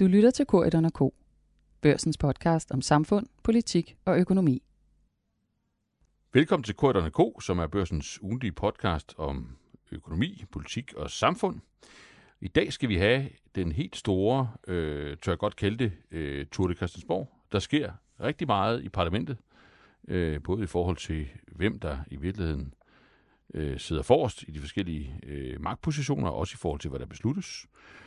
Du 0.00 0.06
lytter 0.06 0.30
til 0.30 0.46
K1 0.52 0.88
K, 0.88 1.14
børsens 1.80 2.18
podcast 2.18 2.72
om 2.72 2.82
samfund, 2.82 3.26
politik 3.42 3.96
og 4.04 4.18
økonomi. 4.18 4.62
Velkommen 6.32 6.64
til 6.64 6.74
K1 6.82 7.08
K, 7.08 7.42
som 7.42 7.58
er 7.58 7.66
børsens 7.66 8.22
ugentlige 8.22 8.52
podcast 8.52 9.14
om 9.18 9.56
økonomi, 9.92 10.44
politik 10.52 10.94
og 10.96 11.10
samfund. 11.10 11.60
I 12.40 12.48
dag 12.48 12.72
skal 12.72 12.88
vi 12.88 12.96
have 12.96 13.28
den 13.54 13.72
helt 13.72 13.96
store, 13.96 14.50
øh, 14.66 15.16
tør 15.16 15.32
jeg 15.32 15.38
godt 15.38 15.56
kalde 15.56 15.76
det, 15.76 15.92
øh, 16.10 16.46
Tour 16.46 16.68
de 16.68 16.74
Christiansborg. 16.74 17.28
Der 17.52 17.58
sker 17.58 17.92
rigtig 18.20 18.46
meget 18.46 18.84
i 18.84 18.88
parlamentet, 18.88 19.36
øh, 20.08 20.42
både 20.42 20.62
i 20.62 20.66
forhold 20.66 20.96
til, 20.96 21.28
hvem 21.52 21.78
der 21.78 21.98
i 22.10 22.16
virkeligheden 22.16 22.74
øh, 23.54 23.78
sidder 23.78 24.02
forrest 24.02 24.42
i 24.48 24.50
de 24.50 24.60
forskellige 24.60 25.20
øh, 25.22 25.60
magtpositioner, 25.60 26.28
og 26.28 26.36
også 26.36 26.54
i 26.54 26.60
forhold 26.60 26.80
til, 26.80 26.90
hvad 26.90 27.00
der 27.00 27.06
besluttes. 27.06 27.66
Øh, 27.66 28.05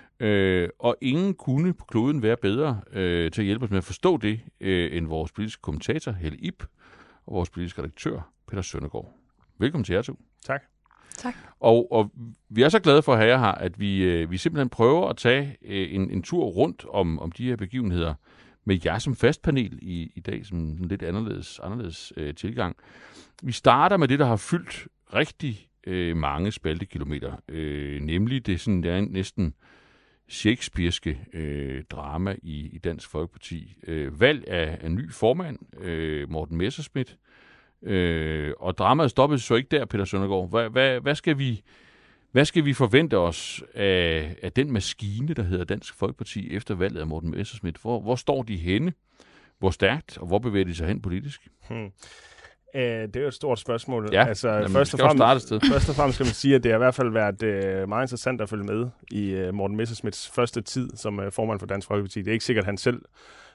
og 0.79 0.97
ingen 1.01 1.33
kunne 1.33 1.73
på 1.73 1.85
kloden 1.85 2.21
være 2.21 2.37
bedre 2.37 2.81
øh, 2.93 3.31
til 3.31 3.41
at 3.41 3.45
hjælpe 3.45 3.65
os 3.65 3.71
med 3.71 3.77
at 3.77 3.83
forstå 3.83 4.17
det, 4.17 4.39
øh, 4.59 4.97
end 4.97 5.07
vores 5.07 5.31
politiske 5.31 5.61
kommentator, 5.61 6.11
Helle 6.11 6.37
Ip, 6.37 6.63
og 7.25 7.33
vores 7.33 7.49
politiske 7.49 7.81
redaktør, 7.81 8.31
Peter 8.47 8.61
Søndergaard. 8.61 9.13
Velkommen 9.57 9.83
til 9.83 9.93
jer 9.93 10.01
to. 10.01 10.19
Tak. 10.45 10.61
Tak. 11.17 11.35
Og, 11.59 11.91
og 11.91 12.11
vi 12.49 12.61
er 12.61 12.69
så 12.69 12.79
glade 12.79 13.01
for 13.01 13.13
at 13.13 13.19
have 13.19 13.31
jer 13.31 13.39
her, 13.39 13.51
at 13.51 13.79
vi, 13.79 14.03
øh, 14.03 14.31
vi 14.31 14.37
simpelthen 14.37 14.69
prøver 14.69 15.09
at 15.09 15.17
tage 15.17 15.57
øh, 15.61 15.95
en, 15.95 16.11
en 16.11 16.21
tur 16.21 16.45
rundt 16.45 16.85
om, 16.89 17.19
om 17.19 17.31
de 17.31 17.43
her 17.43 17.55
begivenheder 17.55 18.13
med 18.65 18.79
jer 18.85 18.99
som 18.99 19.15
fast 19.15 19.41
panel 19.41 19.79
i, 19.81 20.11
i 20.15 20.19
dag, 20.19 20.45
som 20.45 20.57
en 20.57 20.87
lidt 20.87 21.03
anderledes, 21.03 21.59
anderledes 21.63 22.13
øh, 22.17 22.35
tilgang. 22.35 22.75
Vi 23.43 23.51
starter 23.51 23.97
med 23.97 24.07
det, 24.07 24.19
der 24.19 24.25
har 24.25 24.35
fyldt 24.35 24.87
rigtig 25.13 25.67
øh, 25.87 26.17
mange 26.17 26.51
spaltekilometer, 26.51 27.33
øh, 27.49 28.01
nemlig 28.01 28.45
det 28.45 28.59
sådan, 28.59 28.83
der 28.83 28.93
er 28.93 29.01
næsten 29.01 29.53
shakespearske 30.29 31.19
øh, 31.33 31.83
drama 31.83 32.35
i, 32.43 32.69
i 32.73 32.77
Dansk 32.77 33.09
Folkeparti. 33.09 33.75
Øh, 33.87 34.19
valg 34.19 34.47
af 34.47 34.77
en 34.83 34.95
ny 34.95 35.11
formand, 35.11 35.59
øh, 35.81 36.29
Morten 36.29 36.57
Messerschmidt, 36.57 37.17
øh, 37.83 38.53
og 38.59 38.77
dramaet 38.77 39.11
stoppede 39.11 39.39
så 39.39 39.55
ikke 39.55 39.77
der, 39.77 39.85
Peter 39.85 40.05
Søndergaard. 40.05 40.49
Hvad, 40.49 40.69
hvad, 40.69 40.99
hvad, 40.99 41.15
skal 41.15 41.37
vi, 41.37 41.61
hvad 42.31 42.45
skal 42.45 42.65
vi 42.65 42.73
forvente 42.73 43.17
os 43.17 43.63
af, 43.73 44.35
af 44.41 44.51
den 44.51 44.71
maskine, 44.71 45.33
der 45.33 45.43
hedder 45.43 45.65
Dansk 45.65 45.93
Folkeparti 45.93 46.51
efter 46.51 46.75
valget 46.75 46.99
af 46.99 47.07
Morten 47.07 47.31
Messerschmidt? 47.31 47.77
Hvor, 47.77 48.01
hvor 48.01 48.15
står 48.15 48.43
de 48.43 48.57
henne? 48.57 48.93
Hvor 49.59 49.69
stærkt, 49.69 50.17
og 50.17 50.27
hvor 50.27 50.39
bevæger 50.39 50.65
de 50.65 50.75
sig 50.75 50.87
hen 50.87 51.01
politisk? 51.01 51.47
Hmm. 51.69 51.91
Uh, 52.75 52.81
det 52.81 53.15
er 53.15 53.21
jo 53.21 53.27
et 53.27 53.33
stort 53.33 53.59
spørgsmål. 53.59 54.09
Ja, 54.11 54.25
altså, 54.27 54.49
jamen, 54.49 54.71
først, 54.71 54.93
og 54.93 54.99
fremmest, 54.99 55.49
først 55.71 55.89
og 55.89 55.95
fremmest 55.95 56.15
skal 56.15 56.25
man 56.25 56.33
sige, 56.33 56.55
at 56.55 56.63
det 56.63 56.71
har 56.71 56.77
i 56.77 56.83
hvert 56.83 56.95
fald 56.95 57.09
været 57.09 57.43
uh, 57.83 57.89
meget 57.89 58.03
interessant 58.03 58.41
at 58.41 58.49
følge 58.49 58.63
med 58.63 58.87
i 59.11 59.43
uh, 59.43 59.53
Morten 59.53 59.77
Messersmiths 59.77 60.31
første 60.35 60.61
tid 60.61 60.89
som 60.95 61.19
uh, 61.19 61.31
formand 61.31 61.59
for 61.59 61.67
Dansk 61.67 61.87
Folkeparti. 61.87 62.19
Det 62.19 62.27
er 62.27 62.33
ikke 62.33 62.45
sikkert, 62.45 62.63
at 62.63 62.65
han 62.65 62.77
selv 62.77 63.01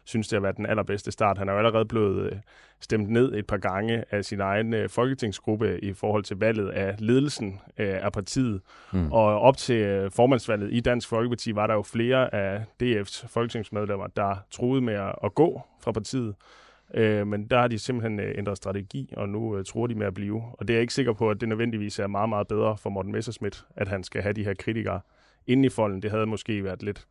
synes, 0.04 0.28
det 0.28 0.36
har 0.36 0.40
været 0.40 0.56
den 0.56 0.66
allerbedste 0.66 1.12
start. 1.12 1.38
Han 1.38 1.48
er 1.48 1.52
jo 1.52 1.58
allerede 1.58 1.84
blevet 1.84 2.32
uh, 2.32 2.38
stemt 2.80 3.10
ned 3.10 3.34
et 3.34 3.46
par 3.46 3.56
gange 3.56 4.04
af 4.10 4.24
sin 4.24 4.40
egen 4.40 4.74
uh, 4.74 4.80
folketingsgruppe 4.88 5.80
i 5.80 5.92
forhold 5.92 6.24
til 6.24 6.36
valget 6.36 6.68
af 6.68 6.94
ledelsen 6.98 7.60
uh, 7.68 7.74
af 7.76 8.12
partiet. 8.12 8.60
Mm. 8.92 9.12
Og 9.12 9.40
op 9.40 9.56
til 9.56 10.04
uh, 10.04 10.10
formandsvalget 10.12 10.68
i 10.72 10.80
Dansk 10.80 11.08
Folkeparti 11.08 11.54
var 11.54 11.66
der 11.66 11.74
jo 11.74 11.82
flere 11.82 12.34
af 12.34 12.64
DF's 12.82 13.26
folketingsmedlemmer, 13.28 14.06
der 14.06 14.36
troede 14.50 14.80
med 14.80 14.94
at, 14.94 15.14
at 15.24 15.34
gå 15.34 15.62
fra 15.82 15.92
partiet. 15.92 16.34
Øh, 16.94 17.26
men 17.26 17.46
der 17.46 17.58
har 17.58 17.68
de 17.68 17.78
simpelthen 17.78 18.20
øh, 18.20 18.38
ændret 18.38 18.56
strategi, 18.56 19.14
og 19.16 19.28
nu 19.28 19.56
øh, 19.56 19.64
tror 19.64 19.86
de 19.86 19.94
med 19.94 20.06
at 20.06 20.14
blive. 20.14 20.42
Og 20.52 20.68
det 20.68 20.74
er 20.74 20.78
jeg 20.78 20.82
ikke 20.82 20.94
sikker 20.94 21.12
på, 21.12 21.30
at 21.30 21.40
det 21.40 21.48
nødvendigvis 21.48 21.98
er 21.98 22.06
meget, 22.06 22.28
meget 22.28 22.48
bedre 22.48 22.76
for 22.76 22.90
Morten 22.90 23.12
Messerschmidt, 23.12 23.64
at 23.76 23.88
han 23.88 24.04
skal 24.04 24.22
have 24.22 24.32
de 24.32 24.44
her 24.44 24.54
kritikere 24.54 25.00
inde 25.46 25.66
i 25.66 25.68
folden. 25.68 26.02
Det 26.02 26.10
havde 26.10 26.26
måske 26.26 26.64
været 26.64 26.82
lidt 26.82 27.06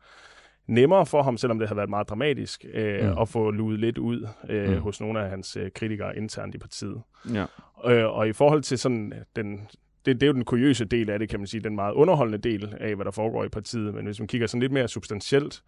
nemmere 0.66 1.06
for 1.06 1.22
ham, 1.22 1.36
selvom 1.36 1.58
det 1.58 1.68
har 1.68 1.74
været 1.74 1.90
meget 1.90 2.08
dramatisk, 2.08 2.64
øh, 2.74 3.10
mm. 3.10 3.18
at 3.18 3.28
få 3.28 3.50
luet 3.50 3.80
lidt 3.80 3.98
ud 3.98 4.28
øh, 4.48 4.70
mm. 4.70 4.78
hos 4.78 5.00
nogle 5.00 5.20
af 5.20 5.30
hans 5.30 5.56
øh, 5.56 5.70
kritikere 5.70 6.16
internt 6.16 6.54
i 6.54 6.58
partiet. 6.58 7.02
Ja. 7.34 7.44
Øh, 7.86 8.16
og 8.16 8.28
i 8.28 8.32
forhold 8.32 8.62
til 8.62 8.78
sådan 8.78 9.12
den, 9.36 9.68
det, 10.06 10.20
det 10.20 10.22
er 10.22 10.26
jo 10.26 10.32
den 10.32 10.44
kuriøse 10.44 10.84
del 10.84 11.10
af 11.10 11.18
det, 11.18 11.28
kan 11.28 11.40
man 11.40 11.46
sige, 11.46 11.60
den 11.60 11.74
meget 11.74 11.92
underholdende 11.92 12.38
del 12.38 12.74
af, 12.80 12.94
hvad 12.94 13.04
der 13.04 13.10
foregår 13.10 13.44
i 13.44 13.48
partiet. 13.48 13.94
Men 13.94 14.04
hvis 14.04 14.20
man 14.20 14.28
kigger 14.28 14.46
sådan 14.46 14.60
lidt 14.60 14.72
mere 14.72 14.88
substantielt 14.88 15.62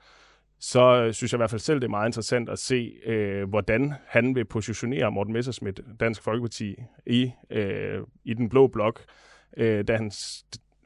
så 0.59 1.13
synes 1.13 1.33
jeg 1.33 1.39
i 1.39 1.41
hvert 1.41 1.51
fald 1.51 1.61
selv, 1.61 1.81
det 1.81 1.85
er 1.85 1.91
meget 1.91 2.09
interessant 2.09 2.49
at 2.49 2.59
se, 2.59 2.93
øh, 3.07 3.49
hvordan 3.49 3.95
han 4.07 4.35
vil 4.35 4.45
positionere 4.45 5.11
Morten 5.11 5.33
Messerschmidt, 5.33 5.81
Dansk 6.01 6.23
Folkeparti, 6.23 6.77
i, 7.07 7.31
øh, 7.51 8.01
i 8.25 8.35
den 8.35 8.49
blå 8.49 8.67
blok, 8.67 9.05
øh, 9.57 9.85
da 9.89 9.97
han 9.97 10.11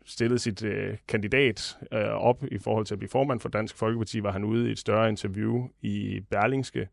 stillede 0.05 0.39
sit 0.39 0.65
øh, 0.65 0.97
kandidat 1.09 1.77
øh, 1.93 2.01
op 2.01 2.45
i 2.51 2.59
forhold 2.59 2.87
til 2.87 2.95
at 2.95 2.99
blive 2.99 3.11
formand 3.11 3.41
for 3.41 3.49
Dansk 3.49 3.77
Folkeparti, 3.77 4.23
var 4.23 4.33
han 4.33 4.45
ude 4.45 4.69
i 4.69 4.73
et 4.73 4.79
større 4.79 5.09
interview 5.09 5.69
i 5.83 6.21
Berlingske, 6.31 6.89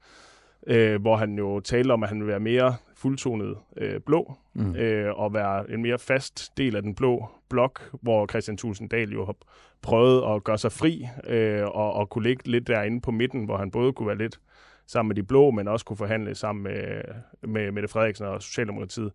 øh, 0.67 1.01
hvor 1.01 1.16
han 1.16 1.38
jo 1.38 1.59
talte 1.59 1.91
om, 1.91 2.03
at 2.03 2.09
han 2.09 2.19
vil 2.19 2.28
være 2.28 2.39
mere 2.39 2.75
fuldtonet 2.95 3.57
øh, 3.78 4.00
blå, 4.05 4.33
mm. 4.53 4.75
øh, 4.75 5.19
og 5.19 5.33
være 5.33 5.72
en 5.72 5.81
mere 5.81 6.00
fast 6.00 6.57
del 6.57 6.75
af 6.75 6.81
den 6.81 6.95
blå 6.95 7.29
blok, 7.50 7.89
hvor 8.01 8.28
Christian 8.28 8.57
Tulsendal 8.57 9.09
jo 9.11 9.25
har 9.25 9.35
prøvet 9.81 10.35
at 10.35 10.44
gøre 10.44 10.57
sig 10.57 10.72
fri, 10.72 11.07
øh, 11.28 11.63
og, 11.63 11.94
og 11.94 12.09
kunne 12.09 12.23
ligge 12.23 12.47
lidt 12.47 12.67
derinde 12.67 13.01
på 13.01 13.11
midten, 13.11 13.45
hvor 13.45 13.57
han 13.57 13.72
både 13.72 13.94
kunne 13.94 14.07
være 14.07 14.17
lidt 14.17 14.39
sammen 14.88 15.07
med 15.07 15.16
de 15.16 15.23
blå, 15.23 15.51
men 15.51 15.67
også 15.67 15.85
kunne 15.85 15.97
forhandle 15.97 16.35
sammen 16.35 16.63
med, 16.63 17.01
med 17.41 17.72
Mette 17.72 17.88
Frederiksen 17.88 18.25
og 18.25 18.41
Socialdemokratiet. 18.41 19.11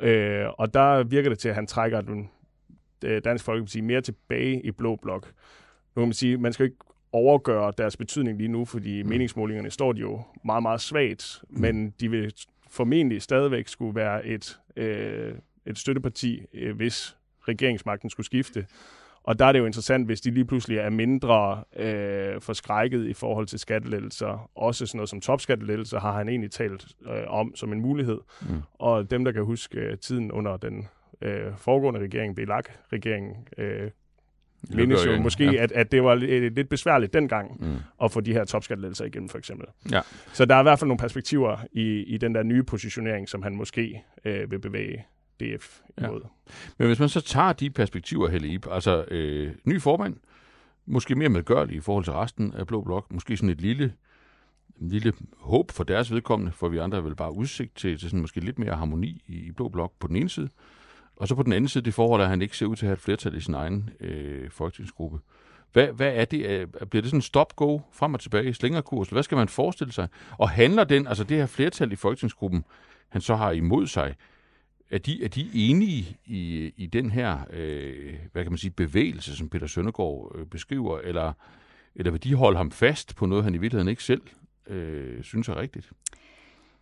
Øh, 0.00 0.46
og 0.58 0.74
der 0.74 1.04
virker 1.04 1.28
det 1.28 1.38
til, 1.38 1.48
at 1.48 1.54
han 1.54 1.66
trækker 1.66 2.00
den 2.00 2.30
øh, 3.04 3.22
Dansk 3.24 3.44
Folkeparti 3.44 3.80
mere 3.80 4.00
tilbage 4.00 4.60
i 4.62 4.70
blå 4.70 4.96
blok. 4.96 5.26
Nu 5.96 6.00
kan 6.00 6.08
man 6.08 6.12
sige, 6.12 6.36
man 6.36 6.52
skal 6.52 6.64
ikke 6.64 6.76
overgøre 7.14 7.72
deres 7.78 7.96
betydning 7.96 8.38
lige 8.38 8.48
nu, 8.48 8.64
fordi 8.64 9.02
mm. 9.02 9.08
meningsmålingerne 9.08 9.70
står 9.70 9.92
de 9.92 10.00
jo 10.00 10.22
meget, 10.44 10.62
meget 10.62 10.80
svagt, 10.80 11.44
mm. 11.48 11.60
men 11.60 11.94
de 12.00 12.10
vil 12.10 12.34
formentlig 12.70 13.22
stadigvæk 13.22 13.68
skulle 13.68 13.94
være 13.94 14.26
et, 14.26 14.60
øh, 14.76 15.34
et 15.66 15.78
støtteparti, 15.78 16.42
øh, 16.54 16.76
hvis 16.76 17.16
regeringsmagten 17.48 18.10
skulle 18.10 18.26
skifte. 18.26 18.66
Og 19.22 19.38
der 19.38 19.44
er 19.44 19.52
det 19.52 19.58
jo 19.58 19.66
interessant, 19.66 20.06
hvis 20.06 20.20
de 20.20 20.30
lige 20.30 20.44
pludselig 20.44 20.78
er 20.78 20.90
mindre 20.90 21.64
øh, 21.76 22.40
forskrækket 22.40 23.06
i 23.06 23.12
forhold 23.12 23.46
til 23.46 23.58
skattelettelser. 23.58 24.50
Også 24.54 24.86
sådan 24.86 24.98
noget 24.98 25.08
som 25.08 25.20
topskattelettelser 25.20 26.00
har 26.00 26.12
han 26.12 26.28
egentlig 26.28 26.50
talt 26.50 26.86
øh, 27.06 27.24
om 27.28 27.56
som 27.56 27.72
en 27.72 27.80
mulighed. 27.80 28.18
Mm. 28.42 28.62
Og 28.74 29.10
dem, 29.10 29.24
der 29.24 29.32
kan 29.32 29.44
huske 29.44 29.78
øh, 29.78 29.98
tiden 29.98 30.32
under 30.32 30.56
den 30.56 30.88
øh, 31.22 31.56
foregående 31.56 32.00
regering, 32.00 32.36
BLAG-regeringen, 32.36 33.48
øh, 33.58 33.90
mindes 34.70 35.06
jo 35.06 35.20
måske, 35.20 35.44
ja. 35.44 35.62
at, 35.62 35.72
at 35.72 35.92
det 35.92 36.04
var 36.04 36.14
lidt, 36.14 36.54
lidt 36.54 36.68
besværligt 36.68 37.12
dengang 37.12 37.56
mm. 37.60 37.76
at 38.02 38.12
få 38.12 38.20
de 38.20 38.32
her 38.32 38.44
topskattelettelser 38.44 39.04
igennem, 39.04 39.28
for 39.28 39.38
eksempel. 39.38 39.66
Ja. 39.92 40.00
Så 40.32 40.44
der 40.44 40.54
er 40.54 40.60
i 40.60 40.62
hvert 40.62 40.78
fald 40.78 40.88
nogle 40.88 40.98
perspektiver 40.98 41.56
i, 41.72 42.02
i 42.02 42.16
den 42.16 42.34
der 42.34 42.42
nye 42.42 42.62
positionering, 42.62 43.28
som 43.28 43.42
han 43.42 43.56
måske 43.56 44.04
øh, 44.24 44.50
vil 44.50 44.58
bevæge 44.58 45.04
DF 45.40 45.80
imod. 45.98 46.20
Ja. 46.24 46.52
Men 46.78 46.86
hvis 46.86 47.00
man 47.00 47.08
så 47.08 47.20
tager 47.20 47.52
de 47.52 47.70
perspektiver, 47.70 48.28
Helle 48.28 48.48
Ip, 48.48 48.66
altså 48.70 49.04
øh, 49.10 49.52
ny 49.64 49.80
formand, 49.80 50.16
måske 50.86 51.14
mere 51.14 51.28
medgørlig 51.28 51.76
i 51.76 51.80
forhold 51.80 52.04
til 52.04 52.12
resten 52.12 52.54
af 52.54 52.66
Blå 52.66 52.80
Blok, 52.80 53.12
måske 53.12 53.36
sådan 53.36 53.48
et 53.48 53.60
lille, 53.60 53.92
en 54.80 54.88
lille 54.88 55.12
håb 55.38 55.70
for 55.70 55.84
deres 55.84 56.12
vedkommende, 56.12 56.52
for 56.52 56.68
vi 56.68 56.78
andre 56.78 57.04
vel 57.04 57.16
bare 57.16 57.34
udsigt 57.34 57.76
til, 57.76 57.98
til 57.98 58.08
sådan 58.08 58.20
måske 58.20 58.40
lidt 58.40 58.58
mere 58.58 58.74
harmoni 58.74 59.22
i, 59.26 59.36
i 59.36 59.50
Blå 59.50 59.68
Blok 59.68 59.92
på 59.98 60.06
den 60.06 60.16
ene 60.16 60.28
side, 60.28 60.48
og 61.16 61.28
så 61.28 61.34
på 61.34 61.42
den 61.42 61.52
anden 61.52 61.68
side 61.68 61.84
det 61.84 61.94
forhold, 61.94 62.22
at 62.22 62.28
han 62.28 62.42
ikke 62.42 62.56
ser 62.56 62.66
ud 62.66 62.76
til 62.76 62.86
at 62.86 62.88
have 62.88 62.94
et 62.94 63.00
flertal 63.00 63.36
i 63.36 63.40
sin 63.40 63.54
egen 63.54 63.90
øh, 64.00 64.50
folketingsgruppe. 64.50 65.18
Hvad, 65.72 65.86
hvad 65.86 66.12
er 66.14 66.24
det? 66.24 66.70
Bliver 66.70 67.02
det 67.02 67.04
sådan 67.04 67.18
en 67.18 67.22
stop-go 67.22 67.78
frem 67.92 68.14
og 68.14 68.20
tilbage, 68.20 68.54
slingerkurs? 68.54 69.08
Hvad 69.08 69.22
skal 69.22 69.36
man 69.36 69.48
forestille 69.48 69.92
sig? 69.92 70.08
Og 70.38 70.50
handler 70.50 70.84
den, 70.84 71.06
altså 71.06 71.24
det 71.24 71.36
her 71.36 71.46
flertal 71.46 71.92
i 71.92 71.96
folketingsgruppen, 71.96 72.64
han 73.08 73.20
så 73.20 73.34
har 73.34 73.50
imod 73.50 73.86
sig, 73.86 74.14
er 74.90 74.98
de, 74.98 75.24
er 75.24 75.28
de 75.28 75.50
enige 75.54 76.16
i, 76.26 76.72
i 76.76 76.86
den 76.86 77.10
her, 77.10 77.38
øh, 77.50 78.14
hvad 78.32 78.42
kan 78.42 78.52
man 78.52 78.58
sige, 78.58 78.70
bevægelse, 78.70 79.36
som 79.36 79.48
Peter 79.48 79.66
Søndergaard 79.66 80.36
øh, 80.38 80.46
beskriver, 80.46 80.98
eller, 80.98 81.32
eller 81.94 82.10
vil 82.12 82.24
de 82.24 82.34
holde 82.34 82.56
ham 82.56 82.70
fast 82.70 83.16
på 83.16 83.26
noget, 83.26 83.44
han 83.44 83.54
i 83.54 83.58
virkeligheden 83.58 83.88
ikke 83.88 84.04
selv 84.04 84.22
øh, 84.66 85.22
synes 85.22 85.48
er 85.48 85.56
rigtigt? 85.56 85.90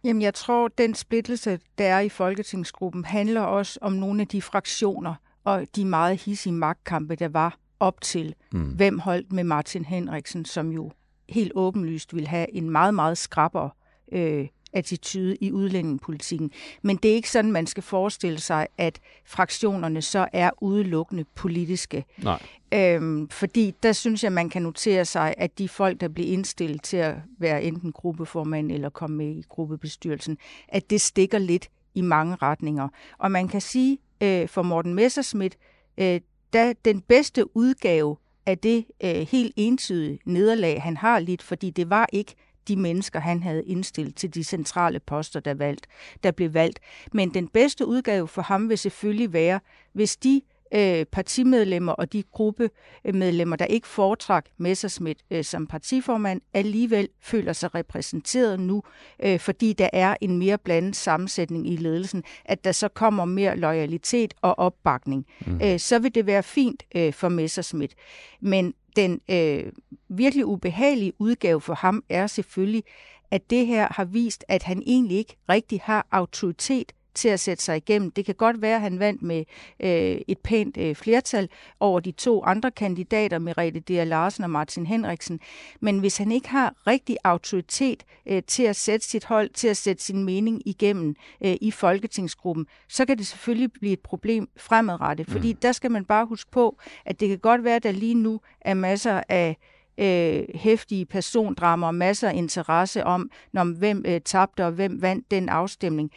Jamen, 0.04 0.22
jeg 0.22 0.34
tror, 0.34 0.69
den 0.69 0.94
splittelse, 0.94 1.58
der 1.78 1.84
er 1.84 2.00
i 2.00 2.08
Folketingsgruppen, 2.08 3.04
handler 3.04 3.40
også 3.40 3.78
om 3.82 3.93
nogle 3.93 4.20
af 4.20 4.28
de 4.28 4.43
fraktioner 4.43 5.14
og 5.44 5.66
de 5.76 5.84
meget 5.84 6.20
hissige 6.20 6.52
magtkampe, 6.52 7.14
der 7.16 7.28
var 7.28 7.58
op 7.81 8.00
til, 8.00 8.34
mm. 8.52 8.70
hvem 8.70 8.99
holdt 8.99 9.32
med 9.32 9.44
Martin 9.44 9.84
Henriksen, 9.84 10.44
som 10.44 10.70
jo 10.70 10.90
helt 11.28 11.52
åbenlyst 11.54 12.14
vil 12.14 12.26
have 12.26 12.54
en 12.54 12.70
meget, 12.70 12.94
meget 12.94 13.19
skrabber 13.19 13.69
øh, 14.12 14.49
attitude 14.73 15.37
i 15.41 15.53
udlændingepolitikken. 15.53 16.51
Men 16.83 16.97
det 16.97 17.11
er 17.11 17.15
ikke 17.15 17.31
sådan, 17.31 17.53
man 17.53 17.67
skal 17.67 17.83
forestille 17.83 18.41
sig, 18.41 18.67
at 18.79 19.01
fraktionerne 19.25 20.03
så 20.03 20.29
er 20.33 20.51
udelukkende 20.61 21.25
politiske. 21.35 22.05
Nej. 22.19 22.43
Øhm, 22.75 23.29
fordi 23.29 23.75
der 23.83 23.93
synes 23.93 24.25
jeg, 24.25 24.33
man 24.33 24.51
kan 24.51 24.63
notere 24.63 25.05
sig, 25.05 25.35
at 25.39 25.59
de 25.59 25.69
folk, 25.69 26.01
der 26.01 26.09
bliver 26.09 26.33
indstillet 26.33 26.83
til 26.83 26.97
at 26.97 27.15
være 27.39 27.63
enten 27.63 27.93
gruppeformand 27.93 28.73
eller 28.73 28.89
komme 28.89 29.17
med 29.17 29.37
i 29.37 29.45
gruppebestyrelsen, 29.49 30.39
at 30.69 30.91
det 30.91 31.01
stikker 31.01 31.39
lidt 31.39 31.69
i 31.95 32.01
mange 32.01 32.37
retninger. 32.43 32.89
Og 33.19 33.31
man 33.31 33.49
kan 33.49 33.61
sige, 33.61 33.99
øh, 34.21 34.49
for 34.49 34.63
Morten 34.63 34.95
Messerschmidt, 34.95 35.57
øh, 35.99 36.21
da 36.53 36.73
den 36.85 37.01
bedste 37.01 37.57
udgave 37.57 38.17
af 38.47 38.59
det 38.59 38.85
øh, 39.05 39.11
helt 39.11 39.53
entydige 39.57 40.19
nederlag, 40.25 40.83
han 40.83 40.97
har 40.97 41.19
lidt, 41.19 41.43
fordi 41.43 41.71
det 41.71 41.91
var 41.91 42.07
ikke 42.13 42.35
de 42.69 42.76
mennesker, 42.76 43.20
han 43.20 43.43
havde 43.43 43.64
indstillet 43.64 44.14
til 44.14 44.35
de 44.35 44.44
centrale 44.44 45.00
poster, 45.00 45.41
der, 45.41 45.55
valgt, 45.55 45.87
der 46.23 46.31
blev 46.31 46.55
valgt. 46.55 46.81
Men 47.12 47.35
den 47.35 47.49
bedste 47.49 47.87
udgave 47.87 48.29
for 48.29 48.43
ham 48.43 48.69
vil 48.69 48.79
selvfølgelig 48.79 49.32
være, 49.32 49.61
hvis 49.93 50.17
de 50.17 50.41
øh, 50.75 51.05
partimedlemmer 51.05 51.93
og 51.93 52.12
de 52.12 52.23
gruppemedlemmer, 52.23 53.56
der 53.56 53.64
ikke 53.64 53.88
foretrak 53.88 54.47
Messerschmidt 54.59 55.19
øh, 55.31 55.44
som 55.44 55.67
partiformand, 55.67 56.41
alligevel 56.55 57.09
føler 57.20 57.53
sig 57.53 57.75
repræsenteret 57.75 58.61
nu, 58.61 58.82
øh, 59.23 59.41
fordi 59.41 59.73
der 59.73 59.88
er 59.93 60.17
en 60.20 60.38
mere 60.38 60.59
blandet 60.59 60.97
sammensætning 60.97 61.69
i 61.69 61.76
ledelsen, 61.76 62.23
at 62.44 62.64
der 62.64 62.73
så 62.73 62.88
kommer 62.88 63.25
mere 63.25 63.56
loyalitet 63.56 64.35
og 64.41 64.59
opbakning. 64.59 65.26
Mm. 65.47 65.61
Øh, 65.62 65.79
så 65.79 65.99
vil 65.99 66.14
det 66.14 66.26
være 66.26 66.43
fint 66.43 66.82
øh, 66.97 67.12
for 67.12 67.29
Messerschmidt. 67.29 67.94
Men 68.41 68.75
den 68.97 69.21
øh, 69.31 69.73
virkelig 70.09 70.47
ubehagelige 70.47 71.12
udgave 71.19 71.61
for 71.61 71.75
ham 71.75 72.05
er 72.09 72.27
selvfølgelig, 72.27 72.85
at 73.31 73.50
det 73.50 73.67
her 73.67 73.89
har 73.91 74.05
vist, 74.05 74.44
at 74.49 74.62
han 74.62 74.83
egentlig 74.87 75.17
ikke 75.17 75.37
rigtig 75.49 75.81
har 75.85 76.06
autoritet 76.11 76.93
til 77.14 77.29
at 77.29 77.41
sætte 77.41 77.64
sig 77.64 77.76
igennem. 77.76 78.11
Det 78.11 78.25
kan 78.25 78.35
godt 78.35 78.62
være, 78.62 78.75
at 78.75 78.81
han 78.81 78.99
vandt 78.99 79.23
med 79.23 79.44
øh, 79.81 80.20
et 80.29 80.38
pænt 80.38 80.76
øh, 80.76 80.94
flertal 80.94 81.49
over 81.81 82.00
de 82.00 82.11
to 82.12 82.44
andre 82.44 82.70
kandidater, 82.70 83.38
Merete 83.38 83.81
D. 83.81 83.91
Larsen 84.06 84.44
og 84.44 84.50
Martin 84.50 84.87
Henriksen. 84.87 85.41
Men 85.81 85.99
hvis 85.99 86.17
han 86.17 86.32
ikke 86.32 86.49
har 86.49 86.75
rigtig 86.87 87.17
autoritet 87.25 88.05
øh, 88.26 88.43
til 88.43 88.62
at 88.62 88.76
sætte 88.76 89.06
sit 89.06 89.25
hold, 89.25 89.50
til 89.50 89.69
at 89.69 89.76
sætte 89.76 90.03
sin 90.03 90.25
mening 90.25 90.62
igennem 90.67 91.14
øh, 91.44 91.56
i 91.61 91.70
Folketingsgruppen, 91.70 92.67
så 92.88 93.05
kan 93.05 93.19
det 93.19 93.26
selvfølgelig 93.26 93.73
blive 93.73 93.93
et 93.93 94.00
problem 94.00 94.49
fremadrettet. 94.56 95.29
Mm. 95.29 95.32
Fordi 95.32 95.53
der 95.53 95.73
skal 95.73 95.91
man 95.91 96.05
bare 96.05 96.26
huske 96.26 96.50
på, 96.50 96.79
at 97.05 97.20
det 97.20 97.29
kan 97.29 97.38
godt 97.38 97.64
være, 97.64 97.76
at 97.76 97.82
der 97.82 97.93
lige 97.93 98.14
nu 98.14 98.41
er 98.61 98.75
masser 98.75 99.23
af 99.29 99.56
øh, 99.99 100.44
hæftige 100.55 101.06
persondramer 101.06 101.87
og 101.87 101.94
masser 101.94 102.29
af 102.29 102.35
interesse 102.35 103.05
om, 103.05 103.31
når 103.53 103.64
hvem 103.64 104.05
øh, 104.06 104.20
tabte 104.20 104.67
og 104.67 104.73
hvem 104.73 105.03
vandt 105.03 105.31
den 105.31 105.49
afstemning. 105.49 106.11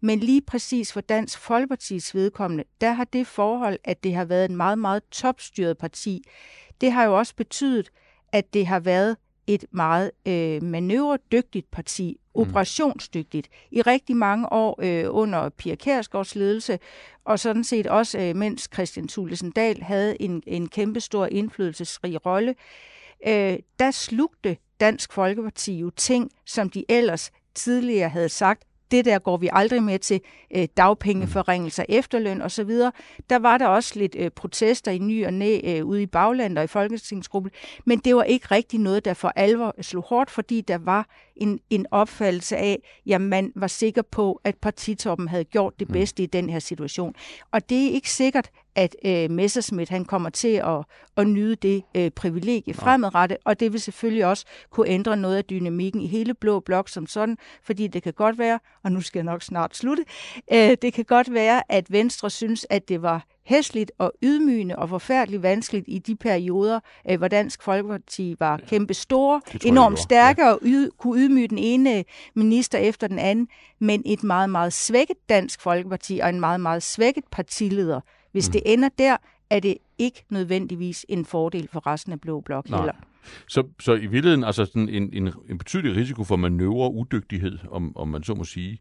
Men 0.00 0.18
lige 0.18 0.42
præcis 0.42 0.92
for 0.92 1.00
Dansk 1.00 1.38
Folkepartis 1.38 2.14
vedkommende, 2.14 2.64
der 2.80 2.92
har 2.92 3.04
det 3.04 3.26
forhold, 3.26 3.78
at 3.84 4.04
det 4.04 4.14
har 4.14 4.24
været 4.24 4.50
en 4.50 4.56
meget, 4.56 4.78
meget 4.78 5.02
topstyret 5.10 5.78
parti, 5.78 6.22
det 6.80 6.92
har 6.92 7.04
jo 7.04 7.18
også 7.18 7.34
betydet, 7.36 7.90
at 8.32 8.54
det 8.54 8.66
har 8.66 8.80
været 8.80 9.16
et 9.46 9.64
meget 9.70 10.10
øh, 10.26 10.62
manøvredygtigt 10.62 11.70
parti, 11.70 12.20
mm. 12.34 12.40
operationsdygtigt, 12.40 13.48
i 13.70 13.82
rigtig 13.82 14.16
mange 14.16 14.52
år 14.52 14.78
øh, 14.82 15.04
under 15.08 15.48
Pia 15.48 15.74
Kærsgaards 15.74 16.34
ledelse, 16.34 16.78
og 17.24 17.38
sådan 17.38 17.64
set 17.64 17.86
også, 17.86 18.18
øh, 18.18 18.36
mens 18.36 18.68
Christian 18.72 19.08
Thulesen 19.08 19.50
Dahl 19.50 19.82
havde 19.82 20.22
en, 20.22 20.42
en 20.46 20.68
kæmpestor 20.68 21.26
indflydelsesrig 21.26 22.26
rolle, 22.26 22.54
øh, 23.26 23.58
der 23.78 23.90
slugte 23.90 24.56
Dansk 24.80 25.12
Folkeparti 25.12 25.78
jo 25.78 25.90
ting, 25.90 26.30
som 26.46 26.70
de 26.70 26.84
ellers 26.88 27.30
tidligere 27.54 28.08
havde 28.08 28.28
sagt, 28.28 28.62
det 28.90 29.04
der 29.04 29.18
går 29.18 29.36
vi 29.36 29.48
aldrig 29.52 29.82
med 29.82 29.98
til, 29.98 30.20
øh, 30.56 30.68
dagpengeforringelser, 30.76 31.84
efterløn 31.88 32.42
osv. 32.42 32.70
Der 33.30 33.38
var 33.38 33.58
der 33.58 33.66
også 33.66 33.98
lidt 33.98 34.16
øh, 34.18 34.30
protester 34.30 34.90
i 34.90 34.98
ny 34.98 35.26
og 35.26 35.34
næ 35.34 35.60
øh, 35.64 35.86
ude 35.86 36.02
i 36.02 36.06
baglandet 36.06 36.58
og 36.58 36.64
i 36.64 36.66
Folketingsgruppen, 36.66 37.52
men 37.84 37.98
det 37.98 38.16
var 38.16 38.22
ikke 38.22 38.46
rigtig 38.50 38.80
noget, 38.80 39.04
der 39.04 39.14
for 39.14 39.32
alvor 39.36 39.74
slog 39.80 40.04
hårdt, 40.08 40.30
fordi 40.30 40.60
der 40.60 40.78
var 40.78 41.08
en, 41.36 41.60
en 41.70 41.86
opfattelse 41.90 42.56
af, 42.56 42.82
at 43.12 43.20
man 43.20 43.52
var 43.56 43.66
sikker 43.66 44.02
på, 44.02 44.40
at 44.44 44.56
partitoppen 44.56 45.28
havde 45.28 45.44
gjort 45.44 45.80
det 45.80 45.88
mm. 45.88 45.92
bedste 45.92 46.22
mm. 46.22 46.24
i 46.24 46.26
den 46.26 46.50
her 46.50 46.58
situation. 46.58 47.14
Og 47.50 47.70
det 47.70 47.86
er 47.86 47.90
ikke 47.90 48.10
sikkert, 48.10 48.50
at 48.74 48.96
øh, 49.04 49.30
Messerschmidt 49.30 49.88
han 49.88 50.04
kommer 50.04 50.30
til 50.30 50.54
at, 50.54 50.84
at 51.16 51.26
nyde 51.26 51.56
det 51.56 51.82
øh, 51.94 52.10
privilegie 52.10 52.74
fremadrettet, 52.74 53.38
og 53.44 53.60
det 53.60 53.72
vil 53.72 53.80
selvfølgelig 53.80 54.26
også 54.26 54.44
kunne 54.70 54.88
ændre 54.88 55.16
noget 55.16 55.36
af 55.36 55.44
dynamikken 55.44 56.00
i 56.00 56.06
hele 56.06 56.34
Blå 56.34 56.60
Blok 56.60 56.88
som 56.88 57.06
sådan, 57.06 57.38
fordi 57.62 57.86
det 57.86 58.02
kan 58.02 58.12
godt 58.12 58.38
være, 58.38 58.58
og 58.84 58.92
nu 58.92 59.00
skal 59.00 59.18
jeg 59.18 59.24
nok 59.24 59.42
snart 59.42 59.76
slutte, 59.76 60.04
øh, 60.52 60.76
det 60.82 60.92
kan 60.92 61.04
godt 61.04 61.34
være, 61.34 61.62
at 61.72 61.92
Venstre 61.92 62.30
synes, 62.30 62.66
at 62.70 62.88
det 62.88 63.02
var 63.02 63.24
hæsligt 63.50 63.92
og 63.98 64.12
ydmygende 64.22 64.76
og 64.76 64.88
forfærdeligt 64.88 65.42
vanskeligt 65.42 65.84
i 65.88 65.98
de 65.98 66.16
perioder, 66.16 66.80
øh, 67.10 67.18
hvor 67.18 67.28
Dansk 67.28 67.62
Folkeparti 67.62 68.36
var 68.38 68.52
ja. 68.52 68.66
kæmpe 68.66 68.94
store, 68.94 69.40
enormt 69.64 69.98
stærke 69.98 70.42
ja. 70.42 70.52
og 70.52 70.58
yd, 70.62 70.90
kunne 70.98 71.20
ydmyge 71.20 71.48
den 71.48 71.58
ene 71.58 72.04
minister 72.34 72.78
efter 72.78 73.06
den 73.06 73.18
anden, 73.18 73.48
men 73.78 74.02
et 74.06 74.22
meget, 74.22 74.50
meget 74.50 74.72
svækket 74.72 75.16
Dansk 75.28 75.60
Folkeparti 75.60 76.18
og 76.22 76.28
en 76.28 76.40
meget, 76.40 76.60
meget 76.60 76.82
svækket 76.82 77.24
partileder. 77.30 78.00
Hvis 78.32 78.48
mm. 78.48 78.52
det 78.52 78.62
ender 78.64 78.88
der, 78.98 79.16
er 79.50 79.60
det 79.60 79.76
ikke 79.98 80.24
nødvendigvis 80.30 81.06
en 81.08 81.24
fordel 81.24 81.68
for 81.72 81.86
resten 81.86 82.12
af 82.12 82.20
Blå 82.20 82.40
Blok 82.40 82.68
heller. 82.68 82.92
Så, 83.48 83.66
så 83.80 83.94
i 83.94 84.06
virkeligheden 84.06 84.44
altså 84.44 84.64
sådan 84.64 84.88
en, 84.88 85.10
en, 85.12 85.32
en 85.48 85.58
betydelig 85.58 85.96
risiko 85.96 86.24
for 86.24 86.36
manøvre 86.36 86.92
udygtighed, 86.92 87.58
om, 87.70 87.96
om 87.96 88.08
man 88.08 88.22
så 88.22 88.34
må 88.34 88.44
sige, 88.44 88.78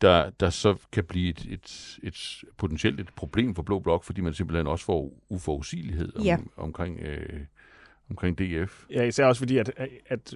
der, 0.00 0.30
der 0.30 0.50
så 0.50 0.74
kan 0.92 1.04
blive 1.04 1.28
et, 1.28 1.46
et, 1.50 1.98
et 2.02 2.44
potentielt 2.56 3.00
et 3.00 3.08
problem 3.16 3.54
for 3.54 3.62
Blå 3.62 3.78
Blok, 3.78 4.04
fordi 4.04 4.20
man 4.20 4.34
simpelthen 4.34 4.66
også 4.66 4.84
får 4.84 5.12
uforudsigelighed 5.28 6.16
om, 6.16 6.22
ja. 6.22 6.36
omkring, 6.56 7.00
øh, 7.00 7.40
omkring 8.10 8.38
DF. 8.38 8.84
Ja, 8.90 9.02
især 9.02 9.26
også 9.26 9.38
fordi, 9.38 9.58
at, 9.58 9.72
at 10.06 10.34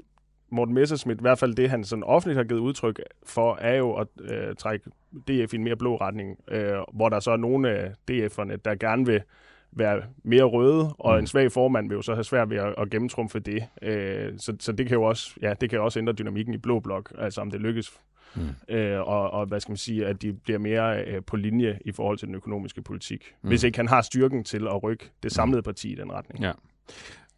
Morten 0.50 0.74
Messerschmidt, 0.74 1.20
i 1.20 1.22
hvert 1.22 1.38
fald 1.38 1.54
det, 1.54 1.70
han 1.70 1.84
sådan 1.84 2.04
offentligt 2.04 2.36
har 2.36 2.44
givet 2.44 2.60
udtryk 2.60 3.00
for, 3.26 3.56
er 3.60 3.74
jo 3.74 3.94
at 3.94 4.08
øh, 4.20 4.54
trække 4.54 4.90
DF 5.28 5.52
i 5.52 5.56
en 5.56 5.64
mere 5.64 5.76
blå 5.76 5.96
retning, 5.96 6.38
øh, 6.50 6.72
hvor 6.92 7.08
der 7.08 7.20
så 7.20 7.30
er 7.30 7.36
nogle 7.36 7.70
af 7.70 7.92
DF'erne, 8.10 8.56
der 8.64 8.74
gerne 8.74 9.06
vil 9.06 9.22
være 9.72 10.02
mere 10.22 10.44
røde, 10.44 10.94
og 10.98 11.14
mm. 11.14 11.18
en 11.18 11.26
svag 11.26 11.52
formand 11.52 11.88
vil 11.88 11.96
jo 11.96 12.02
så 12.02 12.14
have 12.14 12.24
svært 12.24 12.50
ved 12.50 12.56
at, 12.56 12.74
at 12.78 12.90
gennemtrumfe 12.90 13.38
det. 13.38 13.64
Øh, 13.82 14.32
så, 14.38 14.56
så 14.60 14.72
det 14.72 14.86
kan 14.86 14.94
jo 14.94 15.02
også, 15.02 15.34
ja, 15.42 15.54
det 15.60 15.70
kan 15.70 15.80
også 15.80 15.98
ændre 15.98 16.12
dynamikken 16.12 16.54
i 16.54 16.58
blå 16.58 16.80
blok, 16.80 17.12
altså 17.18 17.40
om 17.40 17.50
det 17.50 17.60
lykkes 17.60 18.00
Mm. 18.36 18.74
Øh, 18.74 19.00
og, 19.00 19.30
og 19.30 19.46
hvad 19.46 19.60
skal 19.60 19.70
man 19.70 19.76
sige, 19.76 20.06
at 20.06 20.22
de 20.22 20.32
bliver 20.32 20.58
mere 20.58 21.04
øh, 21.04 21.22
på 21.22 21.36
linje 21.36 21.78
i 21.84 21.92
forhold 21.92 22.18
til 22.18 22.28
den 22.28 22.34
økonomiske 22.34 22.82
politik. 22.82 23.34
Mm. 23.42 23.48
Hvis 23.48 23.62
ikke 23.62 23.78
han 23.78 23.88
har 23.88 24.02
styrken 24.02 24.44
til 24.44 24.66
at 24.66 24.82
rykke 24.82 25.10
det 25.22 25.32
samlede 25.32 25.62
parti 25.62 25.92
i 25.92 25.94
den 25.94 26.12
retning. 26.12 26.42
Ja. 26.42 26.52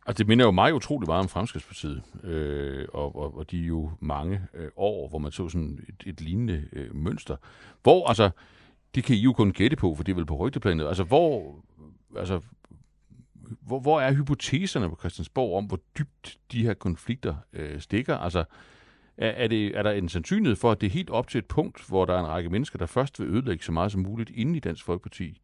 Altså, 0.06 0.18
det 0.18 0.28
minder 0.28 0.44
jo 0.44 0.50
mig 0.50 0.74
utrolig 0.74 1.08
meget 1.08 1.22
om 1.22 1.28
Fremskridspartiet, 1.28 2.02
øh, 2.24 2.88
og, 2.92 3.16
og, 3.16 3.36
og 3.36 3.50
de 3.50 3.62
er 3.62 3.66
jo 3.66 3.90
mange 4.00 4.40
øh, 4.54 4.68
år, 4.76 5.08
hvor 5.08 5.18
man 5.18 5.32
så 5.32 5.48
sådan 5.48 5.84
et, 5.88 6.02
et 6.06 6.20
lignende 6.20 6.68
øh, 6.72 6.94
mønster. 6.94 7.36
Hvor, 7.82 8.08
altså, 8.08 8.30
det 8.94 9.04
kan 9.04 9.16
I 9.16 9.18
jo 9.18 9.32
kun 9.32 9.52
gætte 9.52 9.76
på, 9.76 9.94
for 9.94 10.02
det 10.04 10.12
er 10.12 10.16
vel 10.16 10.26
på 10.26 10.36
rygteplanet. 10.36 10.86
Altså, 10.86 11.04
hvor, 11.04 11.56
altså, 12.16 12.40
hvor, 13.60 13.80
hvor 13.80 14.00
er 14.00 14.12
hypoteserne 14.12 14.88
på 14.88 14.96
Christiansborg 15.00 15.58
om, 15.58 15.64
hvor 15.64 15.78
dybt 15.98 16.38
de 16.52 16.62
her 16.62 16.74
konflikter 16.74 17.34
øh, 17.52 17.80
stikker? 17.80 18.16
Altså, 18.16 18.44
er, 19.16 19.28
er, 19.28 19.48
det, 19.48 19.78
er 19.78 19.82
der 19.82 19.90
en 19.90 20.08
sandsynlighed 20.08 20.56
for, 20.56 20.72
at 20.72 20.80
det 20.80 20.86
er 20.86 20.90
helt 20.90 21.10
op 21.10 21.28
til 21.28 21.38
et 21.38 21.46
punkt, 21.46 21.88
hvor 21.88 22.04
der 22.04 22.14
er 22.14 22.20
en 22.20 22.26
række 22.26 22.50
mennesker, 22.50 22.78
der 22.78 22.86
først 22.86 23.20
vil 23.20 23.28
ødelægge 23.28 23.64
så 23.64 23.72
meget 23.72 23.92
som 23.92 24.00
muligt 24.00 24.30
inden 24.30 24.54
i 24.54 24.60
Dansk 24.60 24.84
Folkeparti, 24.84 25.40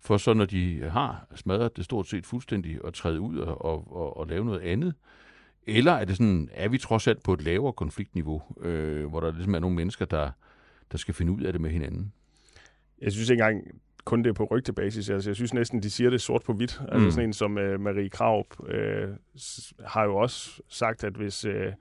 for 0.00 0.16
så 0.16 0.34
når 0.34 0.44
de 0.44 0.90
har 0.90 1.26
smadret 1.34 1.76
det 1.76 1.84
stort 1.84 2.06
set 2.06 2.26
fuldstændig 2.26 2.84
og 2.84 2.94
træde 2.94 3.20
ud 3.20 3.38
og, 3.38 3.64
og, 3.64 3.96
og, 3.96 4.16
og 4.16 4.26
lave 4.26 4.44
noget 4.44 4.60
andet? 4.60 4.94
Eller 5.66 5.92
er 5.92 6.04
det 6.04 6.16
sådan, 6.16 6.48
er 6.52 6.68
vi 6.68 6.78
trods 6.78 7.06
alt 7.08 7.22
på 7.22 7.32
et 7.32 7.42
lavere 7.42 7.72
konfliktniveau, 7.72 8.42
øh, 8.60 9.06
hvor 9.06 9.20
der 9.20 9.32
ligesom 9.32 9.54
er 9.54 9.58
nogle 9.58 9.76
mennesker, 9.76 10.04
der, 10.04 10.30
der 10.92 10.98
skal 10.98 11.14
finde 11.14 11.32
ud 11.32 11.40
af 11.40 11.52
det 11.52 11.60
med 11.60 11.70
hinanden? 11.70 12.12
Jeg 13.00 13.12
synes 13.12 13.30
ikke 13.30 13.42
engang 13.42 13.64
kun 14.04 14.22
det 14.22 14.28
er 14.28 14.34
på 14.34 14.44
rygtebasis. 14.44 15.10
Altså, 15.10 15.30
jeg 15.30 15.36
synes 15.36 15.54
næsten, 15.54 15.82
de 15.82 15.90
siger 15.90 16.10
det 16.10 16.20
sort 16.20 16.42
på 16.42 16.52
hvidt. 16.52 16.82
Altså 16.88 17.04
mm. 17.04 17.10
sådan 17.10 17.28
en 17.28 17.32
som 17.32 17.56
uh, 17.56 17.80
Marie 17.80 18.08
Kraup 18.08 18.46
øh, 18.68 19.08
har 19.86 20.04
jo 20.04 20.16
også 20.16 20.62
sagt, 20.68 21.04
at 21.04 21.12
hvis... 21.12 21.44
Øh, 21.44 21.72